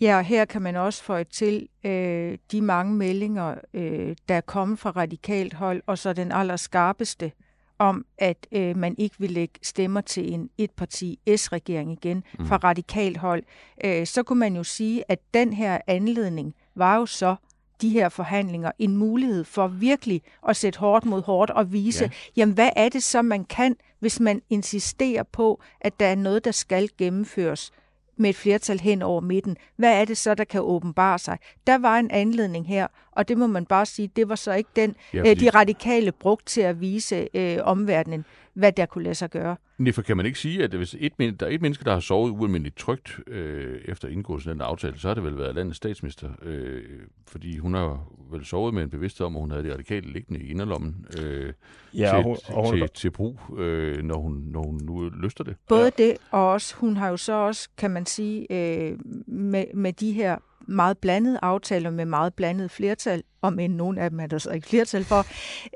Ja, 0.00 0.16
og 0.18 0.24
her 0.24 0.44
kan 0.44 0.62
man 0.62 0.76
også 0.76 1.02
få 1.04 1.22
til 1.24 1.68
øh, 1.84 2.38
de 2.52 2.60
mange 2.62 2.94
meldinger, 2.94 3.54
øh, 3.74 4.16
der 4.28 4.34
er 4.34 4.40
kommet 4.40 4.78
fra 4.78 4.90
radikalt 4.90 5.54
hold, 5.54 5.82
og 5.86 5.98
så 5.98 6.12
den 6.12 6.32
allerskarpeste 6.32 7.32
om, 7.78 8.06
at 8.18 8.46
øh, 8.52 8.76
man 8.76 8.94
ikke 8.98 9.16
vil 9.18 9.30
lægge 9.30 9.54
stemmer 9.62 10.00
til 10.00 10.32
en 10.32 10.50
etparti 10.58 11.18
S-regering 11.36 11.92
igen 11.92 12.24
mm. 12.38 12.46
fra 12.46 12.56
radikalt 12.56 13.16
hold, 13.16 13.42
øh, 13.84 14.06
så 14.06 14.22
kunne 14.22 14.38
man 14.38 14.56
jo 14.56 14.64
sige, 14.64 15.04
at 15.08 15.18
den 15.34 15.52
her 15.52 15.78
anledning 15.86 16.54
var 16.74 16.96
jo 16.96 17.06
så 17.06 17.36
de 17.80 17.88
her 17.88 18.08
forhandlinger 18.08 18.70
en 18.78 18.96
mulighed 18.96 19.44
for 19.44 19.66
virkelig 19.66 20.22
at 20.48 20.56
sætte 20.56 20.78
hårdt 20.78 21.04
mod 21.04 21.22
hårdt 21.22 21.50
og 21.50 21.72
vise, 21.72 22.04
ja. 22.04 22.10
jamen 22.36 22.54
hvad 22.54 22.70
er 22.76 22.88
det 22.88 23.02
så, 23.02 23.22
man 23.22 23.44
kan, 23.44 23.76
hvis 23.98 24.20
man 24.20 24.42
insisterer 24.50 25.22
på, 25.22 25.60
at 25.80 26.00
der 26.00 26.06
er 26.06 26.14
noget, 26.14 26.44
der 26.44 26.50
skal 26.50 26.88
gennemføres 26.98 27.72
med 28.16 28.30
et 28.30 28.36
flertal 28.36 28.80
hen 28.80 29.02
over 29.02 29.20
midten. 29.20 29.56
Hvad 29.76 30.00
er 30.00 30.04
det 30.04 30.16
så, 30.16 30.34
der 30.34 30.44
kan 30.44 30.60
åbenbare 30.60 31.18
sig? 31.18 31.38
Der 31.66 31.78
var 31.78 31.98
en 31.98 32.10
anledning 32.10 32.66
her, 32.66 32.86
og 33.12 33.28
det 33.28 33.38
må 33.38 33.46
man 33.46 33.66
bare 33.66 33.86
sige, 33.86 34.10
det 34.16 34.28
var 34.28 34.34
så 34.34 34.52
ikke 34.52 34.70
den, 34.76 34.96
ja, 35.14 35.18
øh, 35.18 35.26
fordi... 35.26 35.44
de 35.44 35.50
radikale 35.50 36.12
brugt 36.12 36.46
til 36.46 36.60
at 36.60 36.80
vise 36.80 37.28
øh, 37.34 37.58
omverdenen, 37.62 38.24
hvad 38.54 38.72
der 38.72 38.86
kunne 38.86 39.04
lade 39.04 39.14
sig 39.14 39.30
gøre. 39.30 39.56
Nej, 39.78 39.92
for 39.92 40.02
kan 40.02 40.16
man 40.16 40.26
ikke 40.26 40.38
sige, 40.38 40.64
at 40.64 40.74
hvis 40.74 40.96
et, 40.98 41.12
der 41.18 41.46
er 41.46 41.50
et 41.50 41.62
menneske, 41.62 41.84
der 41.84 41.92
har 41.92 42.00
sovet 42.00 42.30
ualmindeligt 42.30 42.76
trygt 42.76 43.20
øh, 43.26 43.80
efter 43.84 44.08
indgåelsen 44.08 44.50
af 44.50 44.54
den 44.54 44.62
aftale, 44.62 44.98
så 44.98 45.08
har 45.08 45.14
det 45.14 45.24
vel 45.24 45.38
været 45.38 45.54
landets 45.54 45.76
statsminister, 45.76 46.28
øh, 46.42 46.82
fordi 47.26 47.58
hun 47.58 47.74
har 47.74 48.08
vel 48.30 48.44
sovet 48.44 48.74
med 48.74 48.82
en 48.82 48.90
bevidsthed 48.90 49.26
om, 49.26 49.36
at 49.36 49.40
hun 49.40 49.50
havde 49.50 49.64
de 49.64 49.72
radikale 49.72 50.12
liggende 50.12 50.40
i 50.40 50.50
inderlommen 50.50 51.06
øh, 51.18 51.52
ja, 51.94 52.10
til, 52.14 52.22
hun, 52.22 52.36
og 52.48 52.70
hun... 52.70 52.78
til, 52.78 52.88
til 52.94 53.10
brug, 53.10 53.40
øh, 53.58 54.02
når, 54.02 54.18
hun, 54.18 54.44
når 54.46 54.62
hun 54.62 54.80
nu 54.82 55.08
lyster 55.08 55.44
det. 55.44 55.56
Både 55.68 55.92
ja. 55.98 56.04
det, 56.04 56.16
og 56.30 56.50
også, 56.50 56.74
hun 56.76 56.96
har 56.96 57.08
jo 57.08 57.16
så 57.16 57.32
også, 57.32 57.68
kan 57.76 57.90
man 57.90 58.06
sige, 58.06 58.46
øh, 58.52 58.98
med, 59.26 59.64
med 59.74 59.92
de 59.92 60.12
her 60.12 60.36
meget 60.66 60.98
blandede 60.98 61.38
aftaler 61.42 61.90
med 61.90 62.04
meget 62.04 62.34
blandet 62.34 62.70
flertal, 62.70 63.22
om 63.42 63.58
end 63.58 63.74
nogen 63.74 63.98
af 63.98 64.10
dem 64.10 64.20
er 64.20 64.26
der 64.26 64.38
så 64.38 64.50
ikke 64.50 64.68
flertal 64.68 65.04
for, 65.04 65.26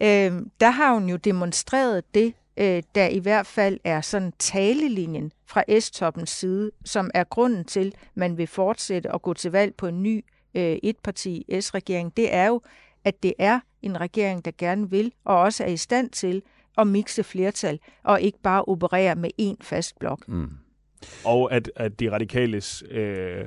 øh, 0.03 0.43
der 0.61 0.71
har 0.71 0.95
hun 0.95 1.09
jo 1.09 1.17
demonstreret 1.17 2.15
det, 2.15 2.35
øh, 2.59 2.83
der 2.95 3.07
i 3.07 3.19
hvert 3.19 3.47
fald 3.47 3.79
er 3.85 4.01
sådan 4.01 4.33
talelinjen 4.39 5.33
fra 5.47 5.81
S-toppens 5.81 6.31
side, 6.31 6.71
som 6.85 7.11
er 7.15 7.25
grunden 7.25 7.65
til, 7.65 7.87
at 7.87 8.11
man 8.15 8.39
vil 8.39 8.47
fortsætte 8.47 9.11
og 9.13 9.23
gå 9.23 9.35
til 9.35 9.53
valg 9.53 9.75
på 9.75 9.87
en 9.87 10.03
ny 10.03 10.25
øh, 10.55 10.79
etparti 10.83 11.61
S-regering, 11.61 12.17
det 12.17 12.35
er 12.35 12.47
jo, 12.47 12.61
at 13.05 13.23
det 13.23 13.35
er 13.39 13.61
en 13.83 14.01
regering, 14.01 14.45
der 14.45 14.51
gerne 14.59 14.91
vil 14.91 15.13
og 15.25 15.41
også 15.41 15.65
er 15.65 15.69
i 15.69 15.77
stand 15.77 16.11
til 16.11 16.43
at 16.79 16.87
mixe 16.87 17.23
flertal 17.25 17.79
og 18.03 18.21
ikke 18.21 18.39
bare 18.43 18.65
operere 18.65 19.15
med 19.15 19.31
én 19.41 19.57
fast 19.61 19.99
blok. 19.99 20.29
Mm. 20.29 20.51
Og 21.25 21.53
at, 21.53 21.71
at 21.77 22.01
de 22.01 22.11
radikales 22.11 22.85
øh, 22.91 23.45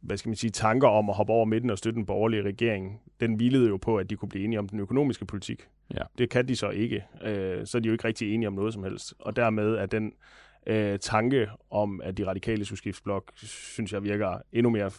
hvad 0.00 0.16
skal 0.16 0.28
man 0.28 0.36
sige, 0.36 0.50
tanker 0.50 0.88
om 0.88 1.10
at 1.10 1.16
hoppe 1.16 1.32
over 1.32 1.44
midten 1.44 1.70
og 1.70 1.78
støtte 1.78 1.96
den 1.96 2.06
borgerlige 2.06 2.42
regering, 2.42 3.00
den 3.20 3.34
hvilede 3.34 3.68
jo 3.68 3.76
på, 3.76 3.96
at 3.96 4.10
de 4.10 4.16
kunne 4.16 4.28
blive 4.28 4.44
enige 4.44 4.58
om 4.58 4.68
den 4.68 4.80
økonomiske 4.80 5.24
politik. 5.24 5.68
Ja. 5.94 6.02
Det 6.18 6.30
kan 6.30 6.48
de 6.48 6.56
så 6.56 6.70
ikke. 6.70 7.04
Øh, 7.24 7.66
så 7.66 7.78
er 7.78 7.82
de 7.82 7.86
jo 7.86 7.92
ikke 7.92 8.04
rigtig 8.04 8.34
enige 8.34 8.48
om 8.48 8.54
noget 8.54 8.74
som 8.74 8.84
helst. 8.84 9.14
Og 9.18 9.36
dermed 9.36 9.74
er 9.74 9.86
den 9.86 10.12
øh, 10.66 10.98
tanke 10.98 11.48
om, 11.70 12.00
at 12.00 12.18
de 12.18 12.26
radikale 12.26 12.64
skulle 12.64 12.78
skifte 12.78 13.02
blok, 13.02 13.32
synes 13.36 13.92
jeg 13.92 14.04
virker 14.04 14.38
endnu 14.52 14.70
mere 14.70 14.90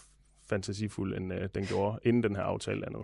fantasifuld, 0.49 1.17
end 1.17 1.33
øh, 1.33 1.49
den 1.55 1.65
gjorde, 1.65 1.99
inden 2.03 2.23
den 2.23 2.35
her 2.35 2.43
aftale 2.43 2.85
andet. 2.85 3.01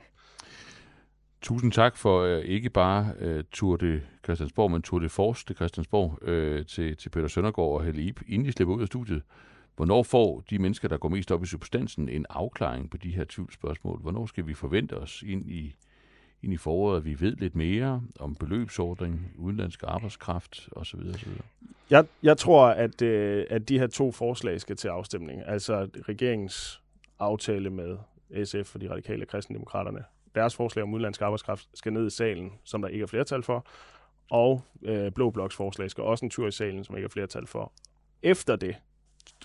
Tusind 1.42 1.72
tak 1.72 1.98
for 1.98 2.22
øh, 2.22 2.40
ikke 2.40 2.70
bare 2.70 3.14
øh, 3.20 3.44
Tour 3.52 3.76
de 3.76 4.02
Christiansborg, 4.24 4.72
men 4.72 4.82
Tour 4.82 5.00
de 5.00 5.10
Force 5.10 5.46
til 5.46 5.56
Christiansborg 5.56 6.20
øh, 6.22 6.66
til, 6.66 6.98
til 6.98 7.10
Peter 7.10 7.28
Søndergaard 7.28 7.72
og 7.72 7.84
Helle 7.84 8.02
Ip, 8.02 8.22
inden 8.28 8.48
de 8.48 8.52
slipper 8.52 8.76
ud 8.76 8.82
af 8.82 8.88
studiet. 8.88 9.22
Hvornår 9.76 10.04
får 10.04 10.44
de 10.50 10.60
mennesker, 10.60 10.88
der 10.88 10.98
går 10.98 11.10
mest 11.10 11.32
op 11.32 11.44
i 11.44 11.46
substansen, 11.46 12.10
en 12.10 12.26
afklaring 12.30 12.90
på 12.90 12.98
de 12.98 13.12
her 13.12 13.26
tvivlsspørgsmål? 13.30 14.00
Hvornår 14.00 14.26
skal 14.26 14.48
vi 14.48 14.54
forvente 14.54 14.98
os 14.98 15.24
ind 15.28 15.50
i, 15.50 15.76
ind 16.44 16.54
i 16.54 16.58
foråret, 16.58 16.98
at 16.98 17.06
vi 17.06 17.20
ved 17.20 17.36
lidt 17.36 17.56
mere 17.56 18.04
om 18.20 18.36
beløbsordning, 18.36 19.32
udenlandsk 19.38 19.84
arbejdskraft 19.88 20.70
osv. 20.72 21.00
osv.? 21.00 21.30
Jeg, 21.90 22.06
jeg 22.24 22.38
tror, 22.38 22.68
at, 22.68 23.02
øh, 23.02 23.46
at 23.50 23.70
de 23.70 23.80
her 23.80 23.88
to 23.88 24.12
forslag 24.12 24.62
skal 24.62 24.76
til 24.76 24.88
afstemning. 24.88 25.42
Altså 25.46 25.90
regeringens 26.10 26.82
aftale 27.20 27.70
med 27.70 27.98
SF 28.46 28.76
og 28.76 28.82
de 28.82 28.92
radikale 28.92 29.26
kristendemokraterne. 29.26 30.04
Deres 30.36 30.56
forslag 30.56 30.84
om 30.84 30.94
udenlandsk 30.94 31.22
arbejdskraft 31.22 31.68
skal 31.74 31.94
ned 31.94 32.08
i 32.08 32.10
salen, 32.10 32.52
som 32.64 32.82
der 32.82 32.90
ikke 32.90 33.04
er 33.04 33.08
flertal 33.08 33.44
for. 33.44 33.66
Og 34.32 34.62
øh, 34.82 35.12
Blå 35.12 35.30
Bloks 35.30 35.56
forslag 35.56 35.92
skal 35.92 36.04
også 36.04 36.26
en 36.26 36.30
tur 36.30 36.48
i 36.48 36.52
salen, 36.52 36.84
som 36.84 36.96
ikke 36.96 37.06
er 37.06 37.10
flertal 37.10 37.48
for. 37.48 37.72
Efter 38.24 38.56
det, 38.56 38.76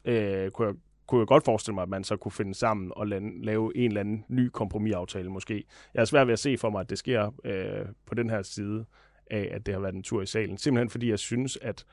øh, 0.05 0.51
kunne, 0.51 0.67
jeg, 0.67 0.75
kunne 1.07 1.19
jeg 1.19 1.27
godt 1.27 1.45
forestille 1.45 1.75
mig, 1.75 1.83
at 1.83 1.89
man 1.89 2.05
så 2.05 2.17
kunne 2.17 2.33
finde 2.33 2.55
sammen 2.55 2.93
og 2.97 3.07
lande, 3.07 3.45
lave 3.45 3.77
en 3.77 3.91
eller 3.91 4.01
anden 4.01 4.25
ny 4.29 4.49
kompromisaftale 4.49 5.31
måske. 5.31 5.65
Jeg 5.95 6.01
er 6.01 6.05
svært 6.05 6.27
ved 6.27 6.33
at 6.33 6.39
se 6.39 6.59
for 6.59 6.71
mig, 6.71 6.81
at 6.81 6.91
det 6.91 6.99
sker 6.99 7.31
øh, 7.45 7.87
på 8.07 8.15
den 8.15 8.31
her 8.31 8.43
side 8.43 8.85
af, 9.31 9.49
at 9.53 9.67
det 9.67 9.75
har 9.75 9.81
været 9.81 9.95
en 9.95 10.03
tur 10.03 10.23
i 10.23 10.27
salen. 10.27 10.59
Simpelthen 10.59 10.91
fordi 10.91 11.11
jeg 11.11 11.19
synes, 11.19 11.59
at 11.63 11.85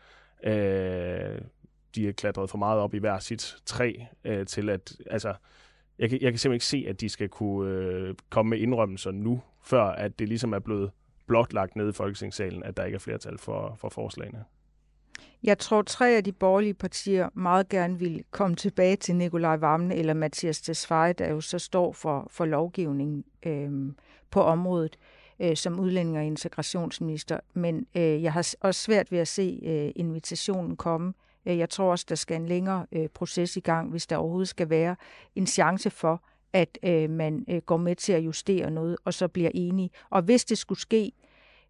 øh, 0.43 1.41
de 1.95 2.07
er 2.07 2.11
klatret 2.11 2.49
for 2.49 2.57
meget 2.57 2.79
op 2.79 2.93
i 2.93 2.97
hver 2.97 3.19
sit 3.19 3.55
træ 3.65 3.93
øh, 4.23 4.45
til 4.45 4.69
at... 4.69 4.97
Altså, 5.09 5.33
jeg 5.99 6.09
kan, 6.09 6.21
jeg 6.21 6.31
kan 6.31 6.39
simpelthen 6.39 6.53
ikke 6.53 6.65
se, 6.65 6.85
at 6.89 7.01
de 7.01 7.09
skal 7.09 7.29
kunne 7.29 7.71
øh, 7.71 8.15
komme 8.29 8.49
med 8.49 8.57
indrømmelser 8.57 9.11
nu, 9.11 9.41
før 9.63 9.83
at 9.83 10.19
det 10.19 10.27
ligesom 10.27 10.53
er 10.53 10.59
blevet 10.59 10.91
blotlagt 11.27 11.75
nede 11.75 11.89
i 11.89 11.93
Folketingssalen, 11.93 12.63
at 12.63 12.77
der 12.77 12.83
ikke 12.83 12.95
er 12.95 12.99
flertal 12.99 13.37
for, 13.37 13.75
for 13.79 13.89
forslagene. 13.89 14.43
Jeg 15.43 15.57
tror, 15.57 15.81
tre 15.81 16.09
af 16.09 16.23
de 16.23 16.31
borgerlige 16.31 16.73
partier 16.73 17.29
meget 17.33 17.69
gerne 17.69 17.99
vil 17.99 18.23
komme 18.31 18.55
tilbage 18.55 18.95
til 18.95 19.15
Nikolaj 19.15 19.55
Vammen 19.55 19.91
eller 19.91 20.13
Mathias 20.13 20.61
Tesfaye, 20.61 21.13
der 21.13 21.29
jo 21.29 21.41
så 21.41 21.59
står 21.59 21.91
for, 21.91 22.27
for 22.29 22.45
lovgivningen 22.45 23.23
øh, 23.45 23.93
på 24.31 24.41
området 24.41 24.97
øh, 25.39 25.55
som 25.55 25.79
udlænding 25.79 26.17
og 26.17 26.23
integrationsminister. 26.23 27.39
Men 27.53 27.87
øh, 27.95 28.23
jeg 28.23 28.33
har 28.33 28.53
også 28.61 28.81
svært 28.81 29.11
ved 29.11 29.19
at 29.19 29.27
se 29.27 29.59
øh, 29.63 29.91
invitationen 29.95 30.75
komme. 30.75 31.13
Øh, 31.45 31.57
jeg 31.57 31.69
tror 31.69 31.91
også, 31.91 32.05
der 32.09 32.15
skal 32.15 32.35
en 32.35 32.45
længere 32.45 32.85
øh, 32.91 33.07
proces 33.07 33.57
i 33.57 33.59
gang, 33.59 33.89
hvis 33.89 34.07
der 34.07 34.17
overhovedet 34.17 34.47
skal 34.47 34.69
være 34.69 34.95
en 35.35 35.47
chance 35.47 35.89
for, 35.89 36.23
at 36.53 36.77
øh, 36.83 37.09
man 37.09 37.45
øh, 37.49 37.61
går 37.61 37.77
med 37.77 37.95
til 37.95 38.13
at 38.13 38.21
justere 38.21 38.71
noget, 38.71 38.97
og 39.05 39.13
så 39.13 39.27
bliver 39.27 39.51
enige. 39.53 39.89
Og 40.09 40.21
hvis 40.21 40.45
det 40.45 40.57
skulle 40.57 40.79
ske, 40.79 41.05
øh, 41.05 41.26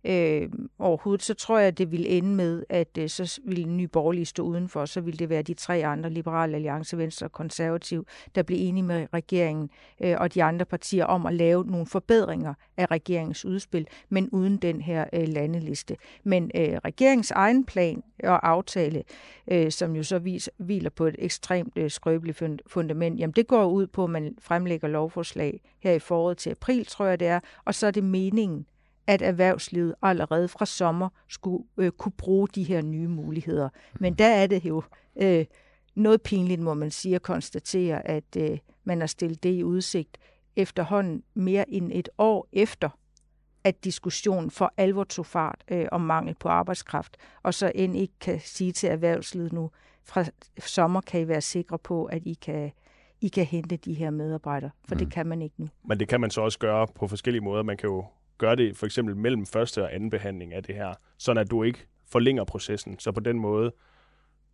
øh, 0.08 0.50
overhovedet, 0.80 1.24
så 1.24 1.34
tror 1.34 1.58
jeg, 1.58 1.68
at 1.68 1.78
det 1.78 1.92
vil 1.92 2.18
ende 2.18 2.30
med, 2.30 2.64
at 2.70 2.98
øh, 3.00 3.10
så 3.10 3.40
vil 3.46 3.68
Nye 3.68 3.78
ny 3.78 3.84
borgerlige 3.84 4.26
stå 4.26 4.44
udenfor, 4.44 4.86
så 4.86 5.02
vil 5.02 5.20
det 5.20 5.30
være 5.30 5.42
de 5.42 5.54
tre 5.54 5.86
andre, 5.86 6.10
Liberale 6.10 6.56
Alliance, 6.56 6.98
Venstre 6.98 7.28
og 7.28 7.32
Konservativ, 7.32 8.06
der 8.36 8.44
bliver 8.44 8.62
enige 8.62 8.84
med 8.84 9.08
regeringen 9.14 9.70
øh, 10.02 10.16
og 10.20 10.34
de 10.34 10.44
andre 10.44 10.66
partier 10.66 11.06
om 11.06 11.26
at 11.26 11.34
lave 11.34 11.66
nogle 11.66 11.86
forbedringer 11.86 12.54
af 12.78 12.92
regeringens 12.92 13.46
udspil, 13.46 13.88
men 14.10 14.30
uden 14.30 14.58
den 14.58 14.82
her 14.82 15.06
øh, 15.14 15.28
landeliste. 15.28 15.98
Men 16.24 16.52
øh, 16.56 16.78
regeringens 16.86 17.32
egen 17.32 17.66
plan 17.66 18.04
og 18.24 18.50
aftale, 18.50 19.04
øh, 19.52 19.72
som 19.72 19.96
jo 19.96 20.04
så 20.04 20.20
vis, 20.20 20.50
hviler 20.58 20.90
på 20.90 21.06
et 21.06 21.16
ekstremt 21.20 21.74
øh, 21.78 21.92
skrøbeligt 21.92 22.44
fundament, 22.68 23.20
jamen 23.20 23.34
det 23.34 23.48
går 23.48 23.66
ud 23.66 23.88
på, 23.88 24.04
at 24.04 24.10
man 24.10 24.36
fremlægger 24.42 24.88
lovforslag 24.88 25.62
her 25.80 25.92
i 25.92 26.00
foråret 26.00 26.38
til 26.38 26.50
april, 26.50 26.86
tror 26.86 27.06
jeg 27.06 27.20
det 27.20 27.28
er, 27.28 27.40
og 27.66 27.76
så 27.76 27.88
er 27.88 27.92
det 27.92 28.04
meningen, 28.04 28.66
at 29.08 29.22
erhvervslivet 29.22 29.96
allerede 30.02 30.48
fra 30.48 30.66
sommer 30.66 31.10
skulle 31.28 31.64
øh, 31.78 31.92
kunne 31.92 32.12
bruge 32.18 32.48
de 32.48 32.64
her 32.64 32.82
nye 32.82 33.08
muligheder. 33.08 33.70
Men 34.00 34.14
der 34.14 34.28
er 34.28 34.48
det 34.48 34.66
jo 34.66 34.84
øh, 35.16 35.46
noget 35.96 36.22
pinligt, 36.22 36.62
må 36.62 36.74
man 36.74 36.92
sige, 36.92 37.16
at 37.16 37.22
konstatere, 37.22 38.08
at 38.08 38.38
øh, 38.38 38.58
man 38.84 39.00
har 39.00 39.08
stillet 39.08 39.44
det 39.44 39.54
i 39.54 39.64
udsigt 39.64 40.18
efterhånden 40.56 41.24
mere 41.34 41.70
end 41.70 41.92
et 41.94 42.10
år 42.18 42.48
efter, 42.54 42.90
at 43.64 43.84
diskussionen 43.84 44.52
for 44.52 44.74
alvor 44.78 45.04
tog 45.04 45.26
fart 45.26 45.64
øh, 45.68 45.86
om 45.92 46.02
mangel 46.02 46.36
på 46.40 46.50
arbejdskraft, 46.50 47.18
og 47.44 47.54
så 47.54 47.72
end 47.76 47.98
ikke 47.98 48.14
kan 48.20 48.40
sige 48.40 48.72
til 48.72 48.90
erhvervslivet 48.90 49.54
nu, 49.54 49.72
fra 50.04 50.26
sommer 50.60 51.02
kan 51.02 51.22
I 51.22 51.28
være 51.28 51.42
sikre 51.42 51.80
på, 51.80 52.06
at 52.06 52.22
I 52.26 52.34
kan, 52.34 52.72
I 53.22 53.28
kan 53.28 53.46
hente 53.46 53.78
de 53.78 53.94
her 53.94 54.10
medarbejdere, 54.10 54.70
for 54.88 54.96
mm. 54.96 55.00
det 55.00 55.12
kan 55.12 55.28
man 55.28 55.42
ikke 55.42 55.56
nu. 55.58 55.68
Men 55.84 56.00
det 56.00 56.08
kan 56.08 56.22
man 56.22 56.30
så 56.30 56.42
også 56.42 56.60
gøre 56.60 56.88
på 56.88 57.08
forskellige 57.08 57.42
måder. 57.42 57.64
Man 57.64 57.78
kan 57.78 57.90
jo 57.90 58.06
gør 58.38 58.56
det 58.56 58.78
for 58.78 58.86
eksempel 58.86 59.16
mellem 59.16 59.46
første 59.46 59.84
og 59.84 59.96
anden 59.96 60.10
behandling 60.10 60.54
af 60.54 60.64
det 60.64 60.76
her, 60.76 60.94
sådan 61.18 61.42
at 61.42 61.52
du 61.52 61.64
ikke 61.64 61.88
forlænger 62.12 62.44
processen. 62.44 63.00
Så 63.00 63.12
på 63.12 63.20
den 63.20 63.40
måde 63.40 63.72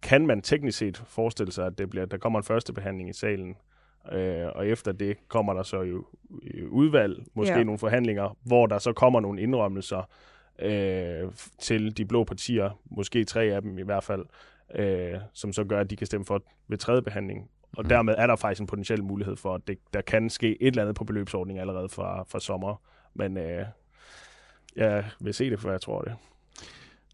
kan 0.02 0.28
man 0.28 0.42
teknisk 0.42 0.78
set 0.78 1.04
forestille 1.08 1.52
sig, 1.52 1.66
at 1.66 1.78
det 1.78 1.90
bliver, 1.90 2.06
der 2.06 2.18
kommer 2.18 2.40
en 2.40 2.44
første 2.44 2.74
behandling 2.74 3.10
i 3.10 3.14
salen, 3.14 3.56
øh, 4.12 4.48
og 4.56 4.68
efter 4.68 4.92
det 4.92 5.18
kommer 5.28 5.54
der 5.54 5.64
så 5.64 5.82
jo 5.82 6.06
udvalg, 6.70 7.24
måske 7.34 7.54
ja. 7.54 7.64
nogle 7.64 7.80
forhandlinger, 7.80 8.38
hvor 8.44 8.68
der 8.68 8.78
så 8.78 8.94
kommer 8.94 9.20
nogle 9.20 9.42
indrømmelser 9.42 10.10
øh, 10.60 11.32
til 11.60 11.98
de 11.98 12.06
blå 12.06 12.24
partier, 12.24 12.80
måske 12.86 13.24
tre 13.26 13.44
af 13.44 13.62
dem 13.62 13.80
i 13.80 13.82
hvert 13.84 14.04
fald, 14.04 14.26
øh, 14.76 15.20
som 15.34 15.54
så 15.54 15.64
gør, 15.64 15.80
at 15.80 15.90
de 15.90 15.96
kan 15.96 16.08
stemme 16.08 16.26
for 16.26 16.44
ved 16.68 16.78
tredje 16.78 17.02
behandling. 17.02 17.50
Og 17.78 17.84
mm. 17.84 17.90
dermed 17.90 18.16
er 18.18 18.28
der 18.28 18.36
faktisk 18.36 18.62
en 18.62 18.68
potentiel 18.68 19.04
mulighed 19.04 19.36
for, 19.36 19.56
at 19.56 19.62
det, 19.68 19.78
der 19.94 20.02
kan 20.02 20.30
ske 20.30 20.62
et 20.62 20.68
eller 20.68 20.82
andet 20.82 20.96
på 20.96 21.04
beløbsordningen 21.04 21.62
allerede 21.62 21.90
fra, 21.90 22.24
fra 22.28 22.40
sommer. 22.40 22.82
Men 23.14 23.38
øh, 23.38 23.66
jeg 24.76 25.06
vil 25.20 25.34
se 25.34 25.50
det, 25.50 25.60
for 25.60 25.72
jeg 25.72 25.82
tror 25.82 26.02
det. 26.02 26.16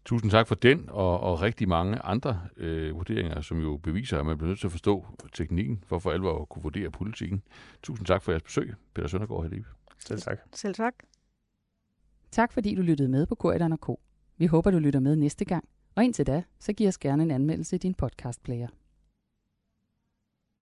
Tusind 0.04 0.30
tak 0.30 0.46
for 0.46 0.54
den, 0.54 0.88
og, 0.88 1.20
og 1.20 1.42
rigtig 1.42 1.68
mange 1.68 1.98
andre 1.98 2.40
øh, 2.56 2.94
vurderinger, 2.94 3.40
som 3.40 3.60
jo 3.60 3.76
beviser, 3.76 4.18
at 4.18 4.26
man 4.26 4.38
bliver 4.38 4.48
nødt 4.48 4.60
til 4.60 4.66
at 4.66 4.70
forstå 4.70 5.06
teknikken, 5.32 5.84
for 5.86 5.98
for 5.98 6.10
alvor 6.10 6.42
at 6.42 6.48
kunne 6.48 6.62
vurdere 6.62 6.90
politikken. 6.90 7.42
Tusind 7.82 8.06
tak 8.06 8.22
for 8.22 8.32
jeres 8.32 8.42
besøg, 8.42 8.74
Peter 8.94 9.08
Søndergaard 9.08 9.42
Helib. 9.42 9.64
Selv 9.98 10.20
tak. 10.20 10.38
Selv 10.52 10.74
tak. 10.74 10.94
Tak 12.30 12.52
fordi 12.52 12.74
du 12.74 12.82
lyttede 12.82 13.08
med 13.08 13.26
på 13.26 13.34
Korridoren 13.34 13.78
K. 13.78 13.88
Vi 14.36 14.46
håber, 14.46 14.70
du 14.70 14.78
lytter 14.78 15.00
med 15.00 15.16
næste 15.16 15.44
gang. 15.44 15.64
Og 15.94 16.04
indtil 16.04 16.26
da, 16.26 16.42
så 16.58 16.72
giv 16.72 16.88
os 16.88 16.98
gerne 16.98 17.22
en 17.22 17.30
anmeldelse 17.30 17.76
i 17.76 17.78
din 17.78 17.94
podcastplayer. 17.94 18.68